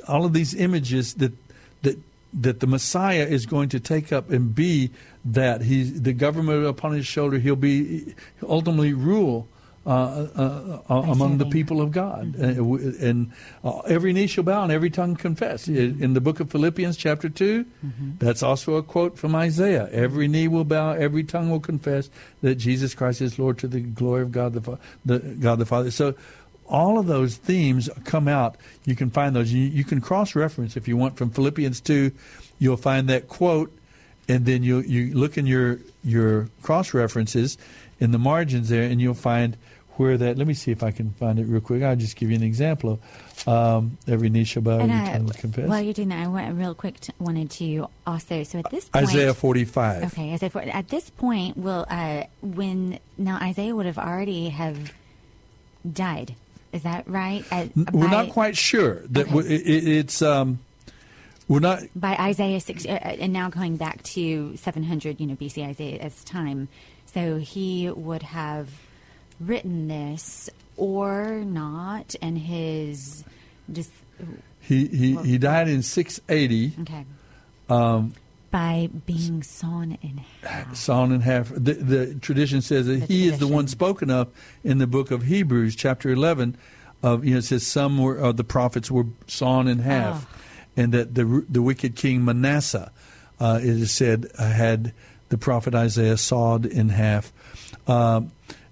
all 0.08 0.26
of 0.26 0.34
these 0.34 0.54
images 0.54 1.16
that 1.16 1.34
that 1.82 1.98
that 2.34 2.60
the 2.60 2.68
Messiah 2.68 3.26
is 3.26 3.46
going 3.46 3.70
to 3.70 3.80
take 3.80 4.14
up 4.14 4.30
and 4.30 4.54
be 4.54 4.92
that 5.26 5.62
he's 5.62 6.02
the 6.02 6.14
government 6.14 6.66
upon 6.66 6.94
his 6.94 7.08
shoulder. 7.08 7.40
He'll 7.40 7.56
be 7.56 8.14
ultimately 8.44 8.94
rule. 8.94 9.48
Uh, 9.90 10.28
uh, 10.38 10.94
uh, 10.94 11.02
among 11.12 11.40
the 11.40 11.46
people 11.48 11.82
of 11.82 11.92
God, 11.92 12.36
and, 12.36 12.58
w- 12.58 12.96
and 13.02 13.32
uh, 13.64 13.80
every 13.88 14.14
knee 14.14 14.28
shall 14.28 14.44
bow 14.44 14.62
and 14.62 14.72
every 14.72 14.92
tongue 14.92 15.16
confess. 15.16 15.68
In, 15.68 16.04
in 16.04 16.14
the 16.14 16.22
book 16.22 16.40
of 16.40 16.52
Philippians, 16.52 16.96
chapter 16.96 17.28
2 17.28 17.66
that's 18.20 18.44
also 18.44 18.76
a 18.76 18.84
quote 18.84 19.18
from 19.18 19.34
Isaiah. 19.34 19.90
Every 19.92 20.28
knee 20.28 20.48
will 20.48 20.64
bow, 20.64 20.92
every 20.92 21.24
tongue 21.24 21.50
will 21.50 21.60
confess 21.60 22.12
that 22.42 22.56
Jesus 22.56 22.94
Christ 22.94 23.20
is 23.20 23.40
Lord 23.40 23.58
to 23.60 23.68
the 23.68 23.80
glory 23.80 24.22
of 24.22 24.32
God 24.32 24.54
the, 24.54 24.62
Fa- 24.62 24.80
the 25.06 25.18
God 25.18 25.58
the 25.58 25.66
Father. 25.66 25.90
So 25.90 26.14
all 26.68 27.00
of 27.00 27.08
those 27.08 27.38
themes 27.38 27.90
come 28.06 28.28
out. 28.28 28.58
You 28.86 28.96
can 28.96 29.10
find 29.10 29.36
those. 29.36 29.52
You, 29.52 29.64
you 29.64 29.84
can 29.84 30.02
cross 30.02 30.36
reference 30.36 30.78
if 30.78 30.88
you 30.88 30.98
want 30.98 31.18
from 31.18 31.32
Philippians 31.32 31.82
2. 31.82 32.12
You'll 32.60 32.78
find 32.78 33.10
that 33.10 33.28
quote, 33.28 33.76
and 34.28 34.46
then 34.46 34.62
you 34.62 34.82
you 34.82 35.16
look 35.16 35.36
in 35.36 35.48
your 35.48 35.80
your 36.04 36.48
cross 36.62 36.94
references 36.94 37.58
in 38.00 38.12
the 38.12 38.20
margins 38.20 38.70
there, 38.70 38.84
and 38.84 39.02
you'll 39.02 39.16
find 39.16 39.58
where 40.00 40.18
that. 40.18 40.38
Let 40.38 40.48
me 40.48 40.54
see 40.54 40.72
if 40.72 40.82
I 40.82 40.92
can 40.92 41.12
find 41.12 41.38
it 41.38 41.44
real 41.46 41.62
quick. 41.62 41.84
I'll 41.84 41.96
just 41.96 42.16
give 42.16 42.30
you 42.30 42.36
an 42.36 42.44
example 42.44 43.00
of 43.46 43.48
um, 43.48 43.98
every 44.08 44.30
knee 44.30 44.46
shall 44.46 44.62
bow, 44.64 44.80
every 44.80 44.90
And 44.92 45.08
tongue 45.14 45.26
will 45.26 45.34
confess. 45.34 45.68
while 45.70 45.82
you're 45.82 45.94
doing 45.94 46.10
that, 46.10 46.26
I 46.26 46.28
went 46.28 46.58
real 46.58 46.74
quick 46.74 47.00
to, 47.02 47.14
wanted 47.20 47.52
to 47.52 47.88
also. 48.08 48.44
So 48.44 48.60
at 48.60 48.72
this 48.72 48.90
point, 48.90 49.06
Isaiah 49.08 49.34
45. 49.34 50.04
Okay, 50.14 50.34
Isaiah 50.34 50.50
40, 50.50 50.72
at 50.72 50.88
this 50.90 51.10
point, 51.10 51.58
will 51.58 51.86
uh, 51.90 52.24
when 52.42 53.00
now 53.18 53.38
Isaiah 53.42 53.76
would 53.76 53.86
have 53.86 53.98
already 54.00 54.50
have 54.50 54.94
died. 55.92 56.36
Is 56.72 56.84
that 56.84 57.08
right? 57.08 57.44
At, 57.52 57.76
We're 57.76 58.06
by- 58.08 58.12
not 58.12 58.30
quite 58.30 58.56
sure 58.56 59.02
that 59.10 59.22
Okay. 59.28 59.30
w- 59.30 59.50
it, 59.50 59.88
it's. 59.88 60.22
Um, 60.22 60.60
we're 61.48 61.60
not. 61.60 61.82
by 61.96 62.16
Isaiah 62.16 62.60
six, 62.60 62.86
uh, 62.86 62.90
uh, 62.92 62.94
and 63.20 63.34
now 63.34 63.50
going 63.50 63.76
back 63.78 64.04
to 64.04 64.56
700, 64.56 65.20
you 65.20 65.26
know, 65.26 65.34
BC 65.36 65.66
Isaiah's 65.68 66.24
time. 66.24 66.68
So 67.08 67.38
he 67.38 67.90
would 67.90 68.22
have 68.22 68.70
written 69.40 69.88
this 69.88 70.50
or 70.78 71.42
not, 71.46 72.16
and 72.22 72.38
his 72.38 73.24
just 73.72 73.92
He 74.60 74.88
he, 74.88 75.16
he 75.18 75.38
died 75.38 75.68
in 75.68 75.82
680. 75.84 76.82
okay 76.82 77.06
Um, 77.70 78.14
by 78.52 78.90
being 79.06 79.44
sawn 79.44 79.96
in 80.02 80.22
half. 80.42 80.76
sawn 80.76 81.12
in 81.12 81.22
half. 81.22 81.50
The, 81.54 81.74
the 81.74 82.16
tradition 82.16 82.62
says 82.62 82.88
that 82.88 83.02
The 83.02 83.06
he 83.06 83.28
is 83.28 83.38
the 83.38 83.48
one 83.48 83.68
spoken 83.68 84.10
of 84.10 84.28
in 84.64 84.80
the 84.80 84.88
book 84.88 85.12
of 85.12 85.22
Hebrews, 85.24 85.76
chapter 85.76 86.10
eleven. 86.10 86.58
Of 87.04 87.24
you 87.24 87.34
know, 87.34 87.38
it 87.38 87.44
says 87.44 87.66
some 87.66 88.00
were 88.00 88.18
of 88.18 88.38
the 88.38 88.44
prophets 88.44 88.90
were 88.90 89.06
sawn 89.28 89.68
in 89.68 89.80
half, 89.80 90.26
and 90.76 90.92
that 90.94 91.14
the 91.14 91.46
the 91.48 91.62
wicked 91.62 91.96
king 91.96 92.26
Manasseh, 92.26 92.92
uh, 93.40 93.60
it 93.62 93.70
is 93.70 93.92
said, 93.92 94.26
uh, 94.40 94.50
had 94.50 94.94
the 95.30 95.38
prophet 95.38 95.76
Isaiah 95.76 96.18
sawed 96.18 96.66
in 96.66 96.90
half. 96.90 97.32
Um, 97.88 98.32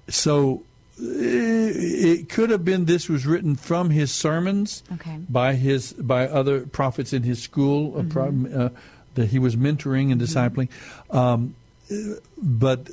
so. 0.10 0.64
eh, 1.00 1.04
it 1.04 2.30
could 2.30 2.50
have 2.50 2.66
been 2.66 2.86
this 2.86 3.08
was 3.08 3.26
written 3.28 3.56
from 3.56 3.90
his 3.92 4.12
sermons 4.12 4.82
Okay. 4.94 5.18
by 5.30 5.54
his 5.54 5.94
by 5.94 6.28
other 6.28 6.62
prophets 6.66 7.14
in 7.14 7.22
his 7.24 7.42
school 7.42 7.92
Mm-hmm. 7.94 8.60
uh, 8.62 8.70
that 9.16 9.28
he 9.30 9.40
was 9.40 9.56
mentoring 9.56 10.12
and 10.12 10.20
discipling. 10.22 10.70
Um, 11.12 11.56
uh, 11.92 11.96
but 12.38 12.86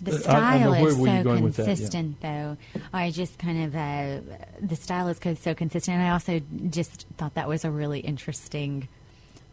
The 0.00 0.12
uh, 0.12 0.32
I- 0.32 0.54
I 0.56 0.58
style 0.58 0.74
is 0.74 0.94
so 0.96 1.00
with 1.42 1.58
yeah. 1.58 1.64
consistent, 1.66 2.20
though. 2.20 2.56
I 2.92 3.10
just 3.10 3.38
kind 3.38 3.64
of 3.64 3.74
uh, 3.76 4.20
the 4.60 4.76
style 4.76 5.08
is 5.08 5.18
so 5.38 5.54
consistent. 5.54 5.96
And 5.96 6.02
I 6.06 6.10
also 6.10 6.40
just 6.70 7.06
thought 7.18 7.34
that 7.34 7.48
was 7.48 7.64
a 7.64 7.70
really 7.70 8.00
interesting 8.00 8.88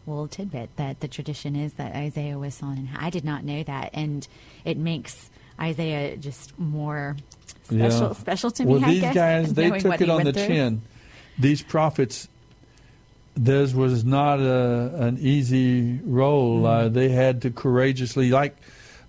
little 0.06 0.28
tidbit 0.28 0.70
that 0.76 1.00
the 1.00 1.08
tradition 1.08 1.54
is 1.56 1.74
that 1.74 1.94
Isaiah 1.94 2.38
was 2.38 2.60
in 2.60 2.86
half. 2.86 3.02
I 3.04 3.10
did 3.10 3.24
not 3.24 3.44
know 3.44 3.62
that, 3.62 3.90
and 3.94 4.26
it 4.64 4.76
makes 4.76 5.29
Isaiah 5.60 6.16
just 6.16 6.58
more 6.58 7.16
special. 7.64 8.08
Yeah. 8.08 8.12
Special 8.14 8.50
to 8.52 8.64
me. 8.64 8.72
Well, 8.72 8.84
I 8.84 8.90
these 8.90 9.00
guess, 9.02 9.14
guys, 9.14 9.54
they 9.54 9.70
took 9.78 10.00
it 10.00 10.08
on 10.10 10.24
the 10.24 10.32
through. 10.32 10.46
chin. 10.46 10.82
These 11.38 11.62
prophets, 11.62 12.28
theirs 13.34 13.74
was 13.74 14.04
not 14.04 14.40
a, 14.40 14.92
an 15.06 15.18
easy 15.20 15.98
role. 16.04 16.66
Uh, 16.66 16.84
Mm-hmm. 16.84 16.94
they 16.94 17.08
had 17.10 17.42
to 17.42 17.50
courageously, 17.50 18.30
like 18.30 18.56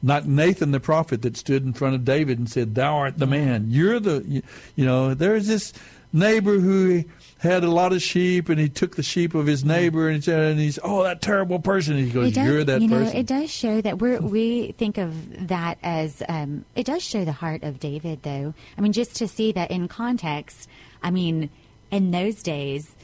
not 0.03 0.27
Nathan 0.27 0.71
the 0.71 0.79
prophet 0.79 1.21
that 1.23 1.37
stood 1.37 1.63
in 1.63 1.73
front 1.73 1.95
of 1.95 2.05
David 2.05 2.39
and 2.39 2.49
said, 2.49 2.75
"Thou 2.75 2.95
art 2.97 3.17
the 3.17 3.27
man. 3.27 3.65
You're 3.69 3.99
the." 3.99 4.23
You, 4.27 4.41
you 4.75 4.85
know, 4.85 5.13
there's 5.13 5.47
this 5.47 5.73
neighbor 6.13 6.59
who 6.59 7.03
had 7.41 7.63
a 7.63 7.71
lot 7.71 7.91
of 7.91 8.01
sheep, 8.03 8.49
and 8.49 8.59
he 8.59 8.69
took 8.69 8.95
the 8.95 9.03
sheep 9.03 9.33
of 9.33 9.47
his 9.47 9.65
neighbor, 9.65 10.07
and, 10.07 10.17
he 10.17 10.21
said, 10.21 10.51
and 10.51 10.59
he's, 10.59 10.77
"Oh, 10.83 11.03
that 11.03 11.21
terrible 11.21 11.59
person." 11.59 11.95
And 11.95 12.05
he 12.05 12.11
goes, 12.11 12.33
does, 12.33 12.45
"You're 12.45 12.63
that 12.63 12.81
you 12.81 12.87
know, 12.87 12.99
person." 12.99 13.17
it 13.17 13.25
does 13.25 13.49
show 13.49 13.81
that 13.81 13.97
we're 13.97 14.21
we 14.21 14.73
think 14.73 14.99
of 14.99 15.47
that 15.47 15.79
as 15.81 16.21
um, 16.29 16.65
it 16.75 16.85
does 16.85 17.01
show 17.01 17.25
the 17.25 17.31
heart 17.31 17.63
of 17.63 17.79
David, 17.79 18.21
though. 18.21 18.53
I 18.77 18.81
mean, 18.81 18.93
just 18.93 19.15
to 19.17 19.27
see 19.27 19.51
that 19.53 19.71
in 19.71 19.87
context. 19.87 20.69
I 21.01 21.09
mean, 21.09 21.49
in 21.89 22.11
those 22.11 22.43
days, 22.43 22.95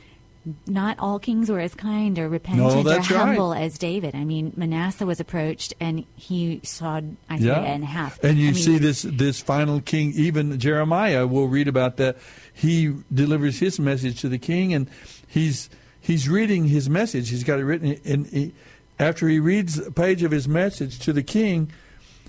not 0.65 0.97
all 0.99 1.19
kings 1.19 1.49
were 1.49 1.59
as 1.59 1.75
kind 1.75 2.17
or 2.19 2.29
repentant 2.29 2.75
or 2.75 2.83
that's 2.83 3.09
right. 3.11 3.25
humble 3.25 3.53
as 3.53 3.77
David. 3.77 4.15
I 4.15 4.23
mean, 4.23 4.53
Manasseh 4.55 5.05
was 5.05 5.19
approached 5.19 5.73
and 5.79 6.05
he 6.15 6.61
saw 6.63 7.01
Isaiah 7.31 7.65
in 7.73 7.83
half. 7.83 8.23
And 8.23 8.37
you 8.37 8.49
I 8.49 8.51
mean, 8.51 8.61
see 8.61 8.77
this 8.77 9.01
this 9.01 9.41
final 9.41 9.81
king, 9.81 10.13
even 10.15 10.59
Jeremiah, 10.59 11.27
we'll 11.27 11.47
read 11.47 11.67
about 11.67 11.97
that. 11.97 12.17
He 12.53 12.95
delivers 13.13 13.59
his 13.59 13.79
message 13.79 14.21
to 14.21 14.29
the 14.29 14.37
king, 14.37 14.73
and 14.73 14.89
he's 15.27 15.69
he's 15.99 16.27
reading 16.29 16.67
his 16.67 16.89
message. 16.89 17.29
He's 17.29 17.43
got 17.43 17.59
it 17.59 17.65
written, 17.65 17.99
and 18.05 18.27
he, 18.27 18.53
after 18.99 19.27
he 19.27 19.39
reads 19.39 19.77
a 19.77 19.91
page 19.91 20.23
of 20.23 20.31
his 20.31 20.47
message 20.47 20.99
to 20.99 21.13
the 21.13 21.23
king, 21.23 21.71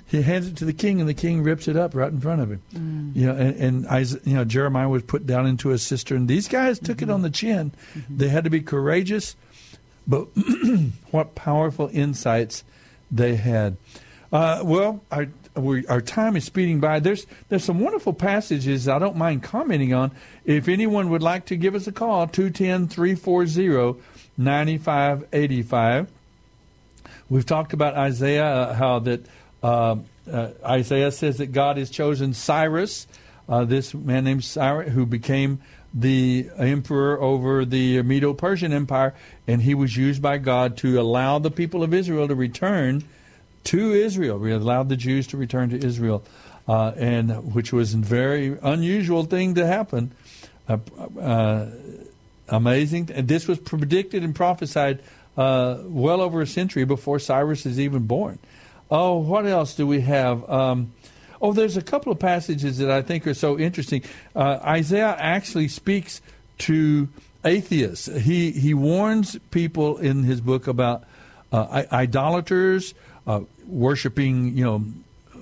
he 0.09 0.23
hands 0.23 0.49
it 0.49 0.57
to 0.57 0.65
the 0.65 0.73
king, 0.73 0.99
and 1.01 1.09
the 1.09 1.15
king 1.15 1.43
rips 1.43 1.69
it 1.69 1.77
up 1.77 1.95
right 1.95 2.11
in 2.11 2.19
front 2.21 2.41
of 2.41 2.51
him. 2.51 2.63
Mm. 2.75 3.15
You 3.15 3.27
know, 3.27 3.35
and, 3.37 3.57
and 3.57 3.87
Isa- 4.01 4.21
you 4.25 4.35
know 4.35 4.45
Jeremiah 4.45 4.89
was 4.89 5.03
put 5.03 5.27
down 5.27 5.47
into 5.47 5.71
a 5.71 5.79
cistern. 5.79 6.27
These 6.27 6.49
guys 6.49 6.79
took 6.79 6.97
Mm-hmm. 6.99 7.11
it 7.11 7.13
on 7.13 7.23
the 7.23 7.31
chin. 7.31 7.73
They 8.09 8.29
had 8.29 8.45
to 8.45 8.51
be 8.51 8.61
courageous, 8.63 9.37
but 10.07 10.25
what 11.11 11.35
powerful 11.35 11.91
insights 11.93 12.65
they 13.11 13.37
had. 13.37 13.77
Uh, 14.31 14.61
well, 14.63 15.03
our, 15.11 15.27
we, 15.55 15.87
our 15.87 16.01
time 16.03 16.37
is 16.37 16.45
speeding 16.45 16.81
by. 16.81 17.01
There's 17.01 17.27
there's 17.49 17.65
some 17.65 17.81
wonderful 17.81 18.13
passages 18.13 18.87
I 18.89 18.99
don't 18.99 19.17
mind 19.17 19.43
commenting 19.43 19.95
on. 19.95 20.13
If 20.45 20.69
anyone 20.69 21.09
would 21.11 21.23
like 21.23 21.47
to 21.47 21.57
give 21.57 21.75
us 21.75 21.87
a 21.87 21.93
call, 21.93 22.27
210-340-9585. 24.39 26.07
We've 27.31 27.47
talked 27.47 27.73
about 27.73 27.95
Isaiah, 27.95 28.45
uh, 28.47 28.75
how 28.75 28.99
that 29.01 29.27
uh, 29.63 29.97
uh, 30.31 30.51
Isaiah 30.65 31.11
says 31.11 31.39
that 31.39 31.53
God 31.53 31.79
has 31.79 31.91
chosen 31.91 32.35
Cyrus, 32.35 33.07
uh, 33.49 33.65
this 33.65 33.95
man 33.95 34.25
named 34.25 34.45
Cyrus, 34.45 34.93
who 34.93 35.07
became 35.07 35.61
the 35.95 36.49
emperor 36.59 37.21
over 37.21 37.65
the 37.65 38.03
Medo-Persian 38.03 38.73
Empire, 38.73 39.15
and 39.47 39.63
he 39.63 39.75
was 39.75 39.97
used 39.97 40.21
by 40.21 40.39
God 40.39 40.77
to 40.79 41.01
allow 41.01 41.39
the 41.39 41.51
people 41.51 41.83
of 41.83 41.95
Israel 41.95 42.29
to 42.29 42.35
return 42.35 43.05
to 43.65 43.93
Israel. 43.93 44.39
We 44.39 44.53
allowed 44.53 44.91
the 44.91 44.97
Jews 44.97 45.27
to 45.29 45.37
return 45.37 45.71
to 45.71 45.77
Israel, 45.85 46.23
uh, 46.69 46.93
and 46.97 47.55
which 47.55 47.73
was 47.73 47.95
a 47.95 47.99
very 47.99 48.59
unusual 48.63 49.25
thing 49.25 49.55
to 49.55 49.67
happen. 49.67 50.13
Uh, 50.69 51.67
amazing. 52.49 53.11
And 53.15 53.27
this 53.27 53.49
was 53.49 53.59
predicted 53.59 54.23
and 54.23 54.35
prophesied 54.35 55.01
well 55.37 56.21
over 56.21 56.43
a 56.43 56.47
century 56.47 56.85
before 56.85 57.19
Cyrus 57.19 57.65
is 57.65 57.81
even 57.81 58.07
born. 58.07 58.39
Oh, 58.91 59.19
what 59.19 59.47
else 59.47 59.75
do 59.75 59.87
we 59.87 60.01
have? 60.01 60.49
Um, 60.49 60.93
oh, 61.43 61.53
there's 61.53 61.77
a 61.77 61.83
couple 61.83 62.11
of 62.11 62.19
passages 62.19 62.79
that 62.79 62.91
I 62.91 63.03
think 63.03 63.27
are 63.27 63.35
so 63.35 63.59
interesting. 63.59 64.03
Uh, 64.35 64.59
Isaiah 64.63 65.17
actually 65.19 65.69
speaks 65.69 66.23
to 66.59 67.09
atheists. 67.45 68.07
He 68.07 68.51
he 68.51 68.75
warns 68.75 69.39
people 69.51 69.99
in 69.99 70.25
his 70.25 70.41
book 70.41 70.67
about 70.67 71.05
uh, 71.53 71.85
idolaters 71.93 72.95
uh, 73.27 73.41
worshiping, 73.67 74.57
you 74.57 74.65
know, 74.65 74.85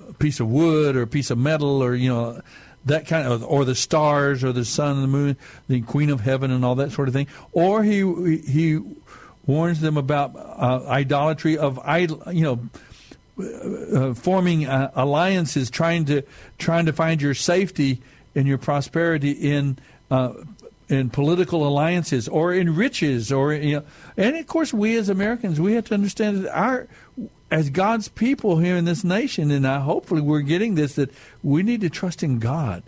a 0.09 0.13
piece 0.13 0.39
of 0.39 0.49
wood 0.49 0.95
or 0.95 1.03
a 1.03 1.07
piece 1.07 1.31
of 1.31 1.37
metal 1.37 1.81
or 1.81 1.95
you 1.95 2.09
know 2.09 2.41
that 2.85 3.07
kind 3.07 3.27
of 3.27 3.43
or 3.43 3.65
the 3.65 3.75
stars 3.75 4.43
or 4.43 4.51
the 4.51 4.65
sun 4.65 4.95
and 4.95 5.03
the 5.03 5.07
moon, 5.07 5.37
the 5.67 5.81
queen 5.81 6.09
of 6.09 6.21
heaven 6.21 6.51
and 6.51 6.65
all 6.65 6.75
that 6.75 6.91
sort 6.91 7.07
of 7.07 7.13
thing. 7.13 7.27
Or 7.53 7.83
he 7.83 8.01
he 8.45 8.79
warns 9.45 9.79
them 9.79 9.95
about 9.95 10.35
uh, 10.35 10.85
idolatry 10.87 11.57
of 11.57 11.79
idol, 11.79 12.21
you 12.31 12.43
know. 12.43 12.59
Uh, 13.39 14.15
forming 14.15 14.65
uh, 14.65 14.89
alliances, 14.95 15.69
trying 15.69 16.05
to 16.05 16.23
trying 16.57 16.87
to 16.87 16.93
find 16.93 17.21
your 17.21 17.35
safety 17.35 18.01
and 18.33 18.47
your 18.47 18.57
prosperity 18.57 19.29
in 19.31 19.77
uh, 20.09 20.33
in 20.89 21.11
political 21.11 21.67
alliances 21.67 22.27
or 22.27 22.51
in 22.51 22.75
riches, 22.75 23.31
or 23.31 23.53
you 23.53 23.75
know, 23.75 23.83
and 24.17 24.35
of 24.37 24.47
course 24.47 24.73
we 24.73 24.97
as 24.97 25.07
Americans 25.07 25.61
we 25.61 25.73
have 25.73 25.85
to 25.85 25.93
understand 25.93 26.45
that 26.45 26.57
our 26.57 26.87
as 27.51 27.69
God's 27.69 28.07
people 28.07 28.57
here 28.57 28.75
in 28.75 28.85
this 28.85 29.03
nation, 29.03 29.51
and 29.51 29.67
I, 29.67 29.81
hopefully 29.81 30.21
we're 30.21 30.41
getting 30.41 30.73
this 30.73 30.95
that 30.95 31.11
we 31.43 31.61
need 31.61 31.81
to 31.81 31.91
trust 31.91 32.23
in 32.23 32.39
God. 32.39 32.81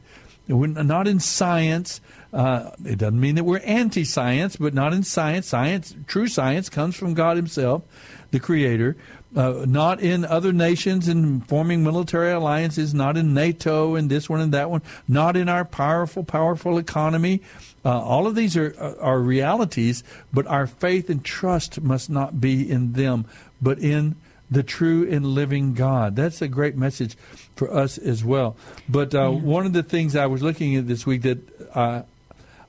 We're 0.47 0.65
not 0.65 1.07
in 1.07 1.19
science. 1.19 2.01
Uh, 2.33 2.71
it 2.83 2.97
doesn't 2.97 3.19
mean 3.19 3.35
that 3.35 3.43
we're 3.43 3.59
anti-science, 3.59 4.55
but 4.55 4.73
not 4.73 4.93
in 4.93 5.03
science. 5.03 5.47
Science, 5.47 5.95
true 6.07 6.27
science, 6.27 6.69
comes 6.69 6.95
from 6.95 7.13
God 7.13 7.37
Himself, 7.37 7.83
the 8.31 8.39
Creator. 8.39 8.97
Uh, 9.35 9.63
not 9.67 9.99
in 9.99 10.25
other 10.25 10.51
nations 10.51 11.07
and 11.07 11.47
forming 11.47 11.83
military 11.83 12.31
alliances. 12.31 12.93
Not 12.95 13.15
in 13.15 13.35
NATO 13.35 13.95
and 13.95 14.09
this 14.09 14.27
one 14.27 14.41
and 14.41 14.53
that 14.53 14.71
one. 14.71 14.81
Not 15.07 15.37
in 15.37 15.47
our 15.47 15.63
powerful, 15.63 16.23
powerful 16.23 16.79
economy. 16.79 17.41
Uh, 17.85 18.01
all 18.01 18.25
of 18.25 18.35
these 18.35 18.57
are 18.57 18.75
are 18.99 19.19
realities, 19.19 20.03
but 20.33 20.47
our 20.47 20.67
faith 20.67 21.09
and 21.09 21.23
trust 21.23 21.79
must 21.81 22.09
not 22.09 22.41
be 22.41 22.69
in 22.69 22.93
them, 22.93 23.25
but 23.61 23.79
in 23.79 24.15
the 24.51 24.63
true 24.63 25.07
and 25.09 25.25
living 25.25 25.73
God. 25.75 26.15
That's 26.15 26.41
a 26.41 26.47
great 26.47 26.75
message 26.75 27.15
for 27.55 27.71
us 27.71 27.97
as 27.97 28.23
well. 28.23 28.55
But 28.87 29.13
uh, 29.13 29.29
one 29.29 29.65
of 29.65 29.73
the 29.73 29.83
things 29.83 30.15
I 30.15 30.25
was 30.25 30.41
looking 30.41 30.75
at 30.75 30.87
this 30.87 31.05
week 31.05 31.21
that 31.21 31.37
uh, 31.75 32.01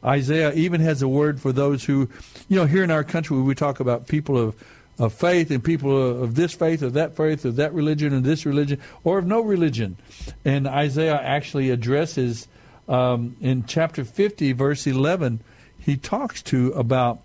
Isaiah 0.04 0.52
even 0.52 0.80
has 0.82 1.02
a 1.02 1.08
word 1.08 1.40
for 1.40 1.52
those 1.52 1.84
who, 1.84 2.08
you 2.48 2.56
know, 2.56 2.66
here 2.66 2.84
in 2.84 2.90
our 2.90 3.04
country 3.04 3.40
we 3.40 3.54
talk 3.54 3.80
about 3.80 4.08
people 4.08 4.36
of 4.36 4.54
of 5.00 5.14
faith 5.14 5.50
and 5.50 5.64
people 5.64 6.22
of 6.22 6.34
this 6.34 6.52
faith 6.52 6.82
or 6.82 6.90
that 6.90 7.16
faith 7.16 7.46
or 7.46 7.50
that 7.52 7.72
religion 7.72 8.12
or 8.12 8.20
this 8.20 8.44
religion 8.44 8.78
or 9.02 9.18
of 9.18 9.26
no 9.26 9.40
religion. 9.40 9.96
And 10.44 10.68
Isaiah 10.68 11.16
actually 11.16 11.70
addresses 11.70 12.46
um, 12.86 13.34
in 13.40 13.64
chapter 13.64 14.04
50, 14.04 14.52
verse 14.52 14.86
11, 14.86 15.40
he 15.78 15.96
talks 15.96 16.42
to 16.42 16.72
about 16.72 17.20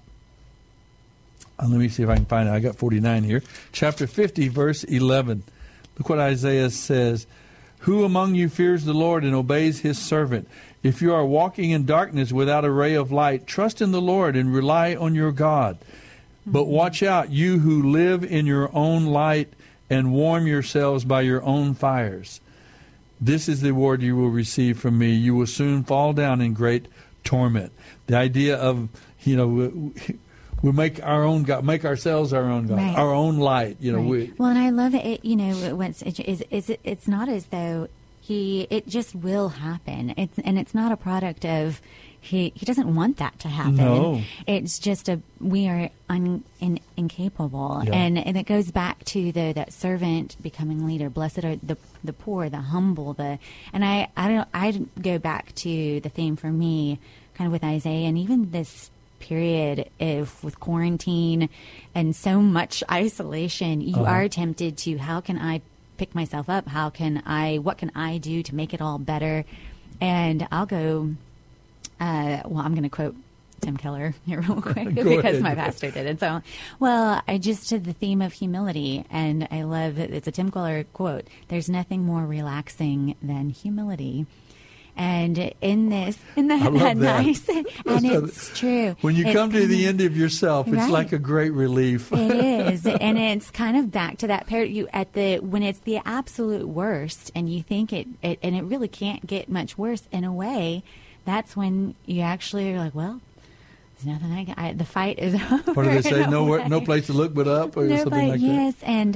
uh, 1.57 1.67
let 1.67 1.79
me 1.79 1.87
see 1.87 2.03
if 2.03 2.09
I 2.09 2.15
can 2.15 2.25
find 2.25 2.49
it. 2.49 2.51
I 2.51 2.59
got 2.59 2.75
49 2.75 3.23
here. 3.23 3.41
Chapter 3.71 4.07
50, 4.07 4.49
verse 4.49 4.83
11. 4.83 5.43
Look 5.97 6.09
what 6.09 6.19
Isaiah 6.19 6.69
says. 6.69 7.27
Who 7.79 8.03
among 8.03 8.35
you 8.35 8.49
fears 8.49 8.83
the 8.83 8.93
Lord 8.93 9.23
and 9.23 9.33
obeys 9.33 9.79
his 9.79 9.97
servant? 9.97 10.49
If 10.83 11.01
you 11.01 11.13
are 11.13 11.25
walking 11.25 11.71
in 11.71 11.85
darkness 11.85 12.31
without 12.31 12.65
a 12.65 12.71
ray 12.71 12.93
of 12.93 13.11
light, 13.11 13.47
trust 13.47 13.81
in 13.81 13.91
the 13.91 14.01
Lord 14.01 14.35
and 14.35 14.53
rely 14.53 14.95
on 14.95 15.15
your 15.15 15.31
God. 15.31 15.77
But 16.45 16.65
watch 16.65 17.01
out, 17.03 17.31
you 17.31 17.59
who 17.59 17.89
live 17.91 18.23
in 18.23 18.45
your 18.45 18.69
own 18.73 19.05
light 19.07 19.51
and 19.89 20.13
warm 20.13 20.47
yourselves 20.47 21.03
by 21.05 21.21
your 21.21 21.41
own 21.43 21.73
fires. 21.73 22.39
This 23.19 23.47
is 23.49 23.61
the 23.61 23.69
reward 23.69 24.01
you 24.01 24.15
will 24.15 24.29
receive 24.29 24.77
from 24.79 24.97
me. 24.97 25.11
You 25.13 25.35
will 25.35 25.47
soon 25.47 25.83
fall 25.83 26.13
down 26.13 26.41
in 26.41 26.53
great 26.53 26.87
torment. 27.23 27.71
The 28.07 28.15
idea 28.17 28.57
of, 28.57 28.89
you 29.23 29.35
know, 29.35 29.47
we, 30.61 30.71
make 30.71 31.01
our 31.03 31.23
own 31.23 31.43
God, 31.43 31.63
make 31.63 31.85
ourselves 31.85 32.33
our 32.33 32.43
own 32.43 32.67
God, 32.67 32.77
Right. 32.77 32.95
our 32.97 33.13
own 33.13 33.37
light. 33.37 33.77
You 33.79 33.91
know, 33.93 33.99
Right. 33.99 34.07
we, 34.07 34.33
well, 34.37 34.49
and 34.49 34.59
I 34.59 34.69
love 34.69 34.93
it. 34.93 35.23
you 35.25 35.35
know, 35.35 35.81
it's, 35.81 36.01
is 36.03 36.43
is 36.51 36.71
it's 36.83 37.07
not 37.07 37.29
as 37.29 37.45
though 37.47 37.87
he. 38.21 38.67
It 38.69 38.87
just 38.87 39.15
will 39.15 39.49
happen. 39.49 40.13
It's 40.17 40.37
and 40.39 40.59
it's 40.59 40.73
not 40.75 40.91
a 40.91 40.97
product 40.97 41.45
of 41.45 41.81
he 42.25 42.51
he 42.55 42.65
doesn't 42.65 42.93
want 42.93 43.17
that 43.17 43.37
to 43.39 43.47
happen. 43.47 43.75
No. 43.77 44.21
It's 44.47 44.79
just 44.79 45.07
a 45.09 45.21
we 45.39 45.67
are 45.67 45.89
un, 46.09 46.43
in, 46.59 46.79
incapable, 46.97 47.83
Yeah. 47.85 47.93
and 47.93 48.17
and 48.17 48.35
it 48.37 48.45
goes 48.45 48.71
back 48.71 49.03
to 49.05 49.31
the 49.31 49.53
that 49.53 49.71
servant 49.73 50.35
becoming 50.41 50.85
leader. 50.85 51.09
Blessed 51.09 51.43
are 51.45 51.55
the 51.57 51.77
the 52.03 52.13
poor, 52.13 52.49
the 52.49 52.61
humble, 52.61 53.13
the 53.13 53.39
and 53.73 53.85
I 53.85 54.09
I 54.17 54.27
don't 54.27 54.47
I 54.53 54.71
go 55.01 55.17
back 55.19 55.53
to 55.55 55.99
the 56.01 56.09
theme 56.09 56.35
for 56.35 56.51
me, 56.51 56.99
kind 57.35 57.47
of 57.47 57.51
with 57.51 57.63
Isaiah, 57.63 58.07
and 58.07 58.17
even 58.17 58.51
this 58.51 58.89
period 59.19 59.89
of 59.99 60.43
with 60.43 60.59
quarantine 60.59 61.49
and 61.95 62.15
so 62.15 62.41
much 62.41 62.83
isolation, 62.91 63.81
you 63.81 63.95
Uh-huh. 63.95 64.03
are 64.11 64.27
tempted 64.29 64.77
to 64.79 64.97
how 64.97 65.21
can 65.21 65.37
I 65.39 65.61
pick 65.97 66.13
myself 66.13 66.49
up? 66.49 66.67
How 66.67 66.89
can 66.89 67.23
I? 67.25 67.57
What 67.59 67.77
can 67.77 67.91
I 67.95 68.17
do 68.17 68.43
to 68.43 68.53
make 68.55 68.73
it 68.73 68.81
all 68.81 68.97
better? 68.99 69.45
And 70.01 70.47
I'll 70.51 70.65
go. 70.65 71.11
Uh, 71.99 72.41
well, 72.45 72.63
I'm 72.63 72.73
going 72.73 72.83
to 72.83 72.89
quote 72.89 73.15
Tim 73.61 73.77
Keller 73.77 74.13
here 74.25 74.41
real 74.41 74.61
quick 74.61 74.89
because 74.93 75.07
ahead. 75.23 75.41
my 75.41 75.55
pastor 75.55 75.91
did 75.91 76.05
it. 76.05 76.19
So, 76.19 76.41
well, 76.79 77.21
I 77.27 77.37
just 77.37 77.69
to 77.69 77.79
the 77.79 77.93
theme 77.93 78.21
of 78.21 78.33
humility, 78.33 79.05
and 79.09 79.47
I 79.51 79.63
love 79.63 79.97
it. 79.97 80.11
It's 80.13 80.27
a 80.27 80.31
Tim 80.31 80.51
Keller 80.51 80.83
quote. 80.93 81.27
There's 81.47 81.69
nothing 81.69 82.03
more 82.03 82.25
relaxing 82.25 83.15
than 83.21 83.49
humility. 83.49 84.25
And 84.97 85.51
in 85.59 85.89
this, 85.89 86.17
in 86.37 86.47
that, 86.47 86.73
that. 86.73 86.95
nice, 86.95 87.45
and 87.49 87.65
it's 87.85 88.57
true. 88.57 88.95
When 89.01 89.13
you 89.13 89.25
It's 89.25 89.35
come 89.35 89.51
to 89.51 89.67
the 89.67 89.87
end 89.87 89.99
of 89.99 90.15
yourself, 90.15 90.67
it's 90.67 90.77
Right. 90.77 90.89
like 90.89 91.11
a 91.11 91.19
great 91.19 91.51
relief. 91.51 92.13
it 92.13 92.71
is, 92.73 92.85
and 92.87 93.17
it's 93.17 93.51
kind 93.51 93.75
of 93.75 93.91
back 93.91 94.19
to 94.19 94.27
that 94.27 94.47
part. 94.47 94.69
You 94.69 94.87
at 94.93 95.11
the 95.11 95.39
when 95.39 95.63
it's 95.63 95.79
the 95.79 95.99
absolute 96.05 96.65
worst, 96.69 97.29
and 97.35 97.49
you 97.53 97.61
think 97.61 97.91
it, 97.91 98.07
it, 98.21 98.39
and 98.41 98.55
it 98.55 98.61
really 98.63 98.87
can't 98.87 99.27
get 99.27 99.49
much 99.49 99.77
worse. 99.77 100.03
In 100.13 100.23
a 100.23 100.31
way, 100.31 100.81
that's 101.25 101.55
when 101.55 101.95
you 102.05 102.21
actually 102.21 102.73
are 102.73 102.77
like, 102.79 102.95
well, 102.95 103.19
there's 103.95 104.05
nothing 104.19 104.31
I, 104.31 104.45
can- 104.45 104.55
I 104.57 104.73
the 104.73 104.85
fight 104.85 105.19
is 105.19 105.33
over. 105.51 105.73
What 105.73 105.83
do 105.83 105.89
they 105.89 106.01
say? 106.01 106.23
a 106.23 106.27
no 106.27 106.81
place 106.81 107.07
to 107.07 107.13
look 107.13 107.33
but 107.33 107.47
up, 107.47 107.75
or 107.77 107.85
No, 107.85 107.97
something 107.97 108.11
but 108.11 108.27
like 108.29 108.41
that. 108.41 108.45
yes, 108.45 108.73
and 108.83 109.15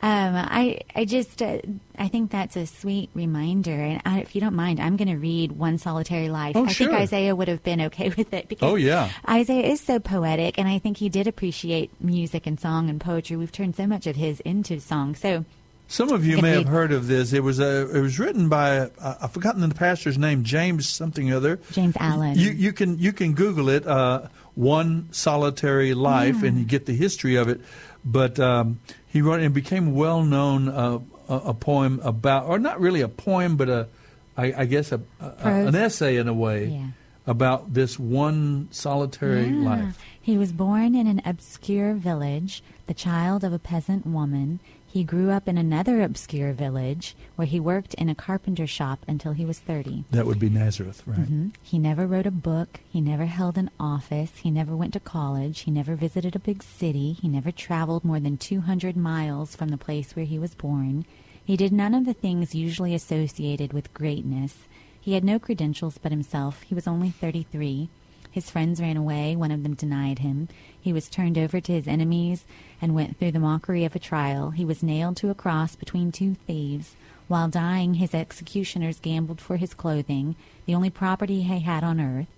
um, 0.00 0.34
I 0.36 0.80
I 0.94 1.04
just 1.04 1.42
uh, 1.42 1.58
I 1.98 2.06
think 2.08 2.30
that's 2.30 2.54
a 2.56 2.66
sweet 2.66 3.10
reminder. 3.14 3.72
And 3.74 4.00
I, 4.06 4.20
if 4.20 4.34
you 4.36 4.40
don't 4.40 4.54
mind, 4.54 4.78
I'm 4.80 4.96
going 4.96 5.08
to 5.08 5.16
read 5.16 5.52
one 5.52 5.76
solitary 5.78 6.28
life. 6.28 6.54
Oh, 6.56 6.66
I 6.66 6.68
sure. 6.68 6.86
think 6.88 7.00
Isaiah 7.00 7.34
would 7.34 7.48
have 7.48 7.64
been 7.64 7.80
okay 7.82 8.10
with 8.16 8.32
it 8.32 8.48
because 8.48 8.70
Oh, 8.70 8.76
yeah. 8.76 9.10
Isaiah 9.28 9.66
is 9.66 9.80
so 9.80 9.98
poetic, 9.98 10.56
and 10.58 10.68
I 10.68 10.78
think 10.78 10.98
he 10.98 11.08
did 11.08 11.26
appreciate 11.26 11.90
music 12.00 12.46
and 12.46 12.60
song 12.60 12.88
and 12.88 13.00
poetry. 13.00 13.36
We've 13.36 13.50
turned 13.50 13.74
so 13.76 13.86
much 13.88 14.06
of 14.06 14.14
his 14.16 14.38
into 14.40 14.78
song. 14.78 15.16
So 15.16 15.44
Some 15.90 16.10
of 16.10 16.24
you 16.26 16.40
may 16.42 16.50
have 16.50 16.66
heard 16.68 16.92
of 16.92 17.06
this. 17.06 17.32
It 17.32 17.42
was 17.42 17.58
a. 17.60 17.88
It 17.96 18.00
was 18.00 18.18
written 18.18 18.48
by 18.50 18.78
uh, 18.78 19.14
I've 19.22 19.32
forgotten 19.32 19.66
the 19.66 19.74
pastor's 19.74 20.18
name, 20.18 20.44
James 20.44 20.88
something 20.88 21.32
other. 21.32 21.58
James 21.72 21.96
Allen. 21.98 22.38
You 22.38 22.50
you 22.50 22.72
can 22.72 22.98
you 22.98 23.12
can 23.12 23.32
Google 23.34 23.68
it. 23.70 23.86
Uh, 23.86 24.28
One 24.54 25.08
solitary 25.12 25.94
life, 25.94 26.42
Yeah. 26.42 26.48
and 26.48 26.58
you 26.58 26.64
get 26.66 26.84
the 26.86 26.92
history 26.94 27.36
of 27.36 27.48
it. 27.48 27.60
But 28.04 28.38
um, 28.38 28.80
he 29.06 29.22
wrote 29.22 29.40
and 29.40 29.54
became 29.54 29.94
well 29.94 30.22
known. 30.22 30.68
Uh, 30.68 30.98
a, 31.28 31.50
a 31.50 31.54
poem 31.54 32.00
about, 32.04 32.46
or 32.46 32.58
not 32.58 32.80
really 32.80 33.02
a 33.02 33.08
poem, 33.08 33.56
but 33.58 33.68
a, 33.68 33.86
I, 34.34 34.62
I 34.62 34.64
guess 34.64 34.92
a, 34.92 35.00
a 35.20 35.32
an 35.68 35.74
essay 35.74 36.16
in 36.16 36.26
a 36.26 36.32
way 36.32 36.68
Yeah. 36.68 36.86
about 37.26 37.74
this 37.74 37.98
one 37.98 38.68
solitary 38.70 39.48
Yeah. 39.48 39.68
life. 39.68 39.98
He 40.20 40.38
was 40.38 40.52
born 40.52 40.94
in 40.94 41.06
an 41.06 41.20
obscure 41.26 41.92
village, 41.92 42.62
the 42.86 42.94
child 42.94 43.44
of 43.44 43.52
a 43.52 43.58
peasant 43.58 44.06
woman. 44.06 44.60
He 44.98 45.04
grew 45.04 45.30
up 45.30 45.46
in 45.46 45.56
another 45.56 46.02
obscure 46.02 46.52
village 46.52 47.14
where 47.36 47.46
he 47.46 47.60
worked 47.60 47.94
in 47.94 48.08
a 48.08 48.16
carpenter 48.16 48.66
shop 48.66 49.04
until 49.06 49.30
he 49.30 49.44
was 49.44 49.60
30. 49.60 50.02
That 50.10 50.26
would 50.26 50.40
be 50.40 50.50
Nazareth, 50.50 51.04
right? 51.06 51.20
Mhm. 51.20 51.52
He 51.62 51.78
never 51.78 52.04
wrote 52.04 52.26
a 52.26 52.32
book. 52.32 52.80
He 52.90 53.00
never 53.00 53.26
held 53.26 53.56
an 53.56 53.70
office. 53.78 54.38
He 54.38 54.50
never 54.50 54.74
went 54.74 54.92
to 54.94 54.98
college. 54.98 55.60
He 55.60 55.70
never 55.70 55.94
visited 55.94 56.34
a 56.34 56.40
big 56.40 56.64
city. 56.64 57.12
He 57.12 57.28
never 57.28 57.52
traveled 57.52 58.04
more 58.04 58.18
than 58.18 58.38
200 58.38 58.96
miles 58.96 59.54
from 59.54 59.68
the 59.68 59.78
place 59.78 60.16
where 60.16 60.24
he 60.24 60.36
was 60.36 60.56
born. 60.56 61.04
He 61.44 61.56
did 61.56 61.72
none 61.72 61.94
of 61.94 62.04
the 62.04 62.12
things 62.12 62.56
usually 62.56 62.92
associated 62.92 63.72
with 63.72 63.94
greatness. 63.94 64.66
He 65.00 65.12
had 65.12 65.22
no 65.22 65.38
credentials 65.38 65.96
but 66.02 66.10
himself. 66.10 66.62
He 66.62 66.74
was 66.74 66.88
only 66.88 67.10
33. 67.10 67.88
His 68.32 68.50
friends 68.50 68.80
ran 68.80 68.96
away. 68.96 69.36
One 69.36 69.52
of 69.52 69.62
them 69.62 69.74
denied 69.74 70.18
him. 70.18 70.48
He 70.80 70.92
was 70.92 71.08
turned 71.08 71.36
over 71.36 71.60
to 71.60 71.72
his 71.72 71.88
enemies 71.88 72.44
and 72.80 72.94
went 72.94 73.18
through 73.18 73.32
the 73.32 73.40
mockery 73.40 73.84
of 73.84 73.94
a 73.94 73.98
trial. 73.98 74.50
He 74.50 74.64
was 74.64 74.82
nailed 74.82 75.16
to 75.18 75.30
a 75.30 75.34
cross 75.34 75.76
between 75.76 76.12
two 76.12 76.34
thieves. 76.46 76.96
While 77.26 77.48
dying, 77.48 77.94
his 77.94 78.14
executioners 78.14 79.00
gambled 79.00 79.40
for 79.40 79.56
his 79.56 79.74
clothing, 79.74 80.34
the 80.64 80.74
only 80.74 80.90
property 80.90 81.42
he 81.42 81.60
had 81.60 81.84
on 81.84 82.00
earth. 82.00 82.28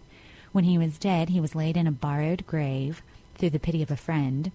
When 0.52 0.64
he 0.64 0.78
was 0.78 0.98
dead, 0.98 1.28
he 1.28 1.40
was 1.40 1.54
laid 1.54 1.76
in 1.76 1.86
a 1.86 1.92
borrowed 1.92 2.44
grave 2.46 3.02
through 3.36 3.50
the 3.50 3.60
pity 3.60 3.82
of 3.82 3.90
a 3.90 3.96
friend. 3.96 4.50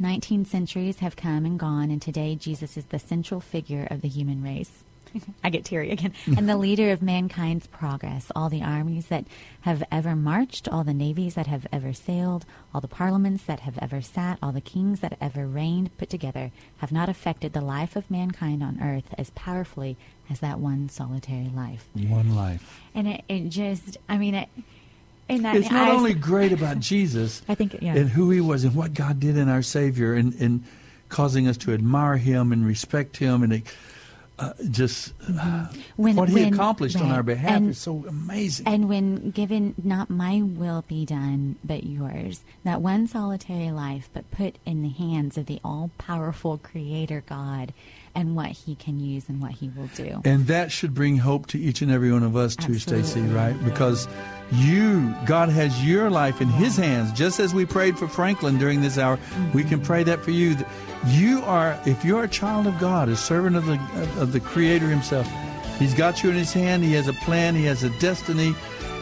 Nineteen 0.00 0.44
centuries 0.44 0.98
have 0.98 1.14
come 1.14 1.44
and 1.44 1.58
gone, 1.58 1.90
and 1.90 2.02
today 2.02 2.34
Jesus 2.34 2.76
is 2.76 2.86
the 2.86 2.98
central 2.98 3.40
figure 3.40 3.86
of 3.90 4.00
the 4.00 4.08
human 4.08 4.42
race. 4.42 4.82
I 5.44 5.50
get 5.50 5.64
teary 5.64 5.90
again. 5.90 6.12
and 6.26 6.48
the 6.48 6.56
leader 6.56 6.90
of 6.90 7.02
mankind's 7.02 7.66
progress. 7.66 8.30
All 8.34 8.48
the 8.48 8.62
armies 8.62 9.06
that 9.06 9.26
have 9.62 9.82
ever 9.90 10.16
marched, 10.16 10.68
all 10.68 10.84
the 10.84 10.94
navies 10.94 11.34
that 11.34 11.46
have 11.46 11.66
ever 11.72 11.92
sailed, 11.92 12.44
all 12.74 12.80
the 12.80 12.88
parliaments 12.88 13.44
that 13.44 13.60
have 13.60 13.78
ever 13.78 14.00
sat, 14.00 14.38
all 14.42 14.52
the 14.52 14.60
kings 14.60 15.00
that 15.00 15.16
ever 15.20 15.46
reigned 15.46 15.96
put 15.98 16.10
together 16.10 16.50
have 16.78 16.92
not 16.92 17.08
affected 17.08 17.52
the 17.52 17.60
life 17.60 17.96
of 17.96 18.10
mankind 18.10 18.62
on 18.62 18.80
earth 18.82 19.14
as 19.18 19.30
powerfully 19.30 19.96
as 20.30 20.40
that 20.40 20.58
one 20.58 20.88
solitary 20.88 21.50
life. 21.54 21.88
One 21.94 22.34
life. 22.34 22.80
And 22.94 23.08
it, 23.08 23.24
it 23.28 23.48
just, 23.48 23.98
I 24.08 24.18
mean, 24.18 24.34
it. 24.34 24.48
That, 25.28 25.56
it's 25.56 25.70
not 25.70 25.88
only 25.88 26.12
great 26.12 26.52
about 26.52 26.78
Jesus 26.80 27.40
I 27.48 27.54
think, 27.54 27.78
yeah. 27.80 27.94
and 27.94 28.10
who 28.10 28.28
he 28.30 28.42
was 28.42 28.64
and 28.64 28.74
what 28.74 28.92
God 28.92 29.18
did 29.18 29.38
in 29.38 29.48
our 29.48 29.62
Savior 29.62 30.12
and, 30.12 30.34
and 30.34 30.62
causing 31.08 31.48
us 31.48 31.56
to 31.58 31.72
admire 31.72 32.16
him 32.16 32.52
and 32.52 32.66
respect 32.66 33.16
him 33.16 33.42
and 33.42 33.62
uh, 34.38 34.52
just 34.70 35.12
uh. 35.38 35.66
When- 35.96 36.16
what 36.16 36.28
he 36.28 36.34
when- 36.34 36.54
accomplished 36.54 36.96
on 37.00 37.10
our 37.10 37.22
behalf 37.22 37.50
And- 37.56 37.70
is 37.70 37.78
so 37.78 38.04
amazing. 38.08 38.66
And 38.66 38.88
when 38.88 39.30
given 39.30 39.74
not 39.82 40.10
my 40.10 40.42
will 40.42 40.84
be 40.88 41.04
done, 41.04 41.56
but 41.64 41.84
yours, 41.84 42.42
that 42.64 42.80
one 42.82 43.06
solitary 43.06 43.70
life, 43.70 44.08
but 44.12 44.30
put 44.30 44.56
in 44.64 44.82
the 44.82 44.88
hands 44.88 45.36
of 45.38 45.46
the 45.46 45.60
all 45.64 45.90
powerful 45.98 46.58
Creator 46.58 47.22
God 47.26 47.72
and 48.14 48.36
what 48.36 48.48
He 48.48 48.74
can 48.74 49.00
use 49.00 49.28
and 49.28 49.40
what 49.40 49.52
He 49.52 49.70
will 49.70 49.88
do. 49.96 50.20
And 50.24 50.46
that 50.46 50.70
should 50.72 50.94
bring 50.94 51.16
hope 51.18 51.46
to 51.48 51.58
each 51.58 51.82
and 51.82 51.90
every 51.90 52.12
one 52.12 52.22
of 52.22 52.36
us 52.36 52.56
too, 52.56 52.78
Stacy, 52.78 53.20
right? 53.20 53.56
Because 53.64 54.08
you, 54.52 55.14
God 55.24 55.48
has 55.48 55.84
your 55.84 56.10
life 56.10 56.40
in 56.40 56.48
His 56.48 56.76
hands. 56.76 57.12
Just 57.12 57.40
as 57.40 57.54
we 57.54 57.64
prayed 57.64 57.98
for 57.98 58.08
Franklin 58.08 58.58
during 58.58 58.82
this 58.82 58.98
hour, 58.98 59.18
we 59.54 59.64
can 59.64 59.80
pray 59.80 60.02
that 60.04 60.20
for 60.20 60.30
you. 60.30 60.54
That 60.54 60.68
You 61.06 61.42
are, 61.44 61.78
if 61.86 62.04
you're 62.04 62.24
a 62.24 62.28
child 62.28 62.66
of 62.66 62.78
God, 62.78 63.08
a 63.08 63.16
servant 63.16 63.56
of 63.56 63.66
the 63.66 63.80
of 64.20 64.32
the 64.32 64.40
Creator 64.40 64.88
Himself, 64.88 65.30
He's 65.78 65.94
got 65.94 66.22
you 66.22 66.30
in 66.30 66.36
His 66.36 66.52
hand. 66.52 66.84
He 66.84 66.92
has 66.92 67.08
a 67.08 67.14
plan. 67.14 67.54
He 67.54 67.64
has 67.64 67.82
a 67.82 67.90
destiny. 67.98 68.54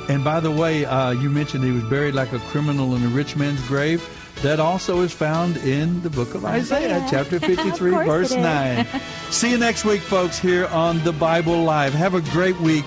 And 0.09 0.24
by 0.24 0.41
the 0.41 0.51
way, 0.51 0.85
uh, 0.85 1.12
you 1.12 1.31
mentioned 1.31 1.62
he 1.62 1.70
was 1.70 1.85
buried 1.85 2.15
like 2.15 2.32
a 2.32 2.39
criminal 2.39 2.97
in 2.97 3.05
a 3.05 3.09
rich 3.09 3.37
man's 3.37 3.61
grave. 3.69 4.03
That 4.43 4.59
also 4.59 5.01
is 5.03 5.12
found 5.12 5.59
in 5.59 6.01
the 6.03 6.09
book 6.09 6.35
of 6.35 6.45
Isaiah, 6.47 6.97
Isaiah. 6.97 7.07
chapter 7.11 7.39
53, 7.47 7.91
verse 8.07 8.35
9. 8.35 8.87
See 9.31 9.51
you 9.51 9.59
next 9.59 9.85
week, 9.85 10.01
folks, 10.01 10.39
here 10.39 10.67
on 10.69 11.03
The 11.05 11.12
Bible 11.12 11.62
Live. 11.62 11.93
Have 11.93 12.15
a 12.15 12.23
great 12.23 12.59
week. 12.61 12.85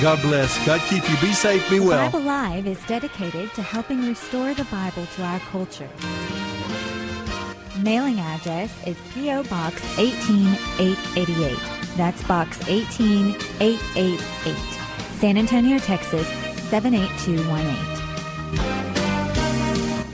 God 0.00 0.22
bless. 0.22 0.64
God 0.64 0.80
keep 0.88 1.02
you. 1.10 1.16
Be 1.20 1.32
safe. 1.32 1.68
Be 1.68 1.78
The 1.80 1.84
well. 1.86 2.10
Bible 2.10 2.20
Live 2.24 2.66
is 2.68 2.78
dedicated 2.86 3.52
to 3.54 3.62
helping 3.62 4.06
restore 4.06 4.54
the 4.54 4.64
Bible 4.66 5.04
to 5.16 5.22
our 5.24 5.40
culture. 5.40 5.88
Mailing 7.82 8.20
address 8.20 8.72
is 8.86 8.96
P.O. 9.14 9.42
Box 9.44 9.82
18888. 9.98 11.58
That's 11.96 12.22
Box 12.24 12.60
18888. 12.68 14.20
San 15.18 15.36
Antonio, 15.36 15.78
Texas 15.78 16.26
78218. 16.70 17.97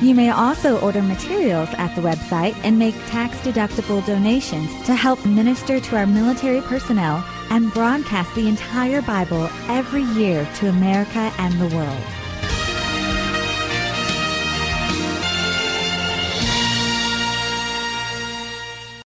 You 0.00 0.14
may 0.14 0.30
also 0.30 0.80
order 0.80 1.02
materials 1.02 1.68
at 1.76 1.94
the 1.94 2.00
website 2.00 2.56
and 2.64 2.78
make 2.78 2.94
tax-deductible 3.08 4.06
donations 4.06 4.70
to 4.86 4.94
help 4.94 5.24
minister 5.26 5.78
to 5.78 5.96
our 5.96 6.06
military 6.06 6.62
personnel 6.62 7.22
and 7.50 7.70
broadcast 7.74 8.34
the 8.34 8.48
entire 8.48 9.02
Bible 9.02 9.50
every 9.68 10.04
year 10.18 10.48
to 10.56 10.68
America 10.68 11.30
and 11.36 11.60
the 11.60 11.76
world. 11.76 12.19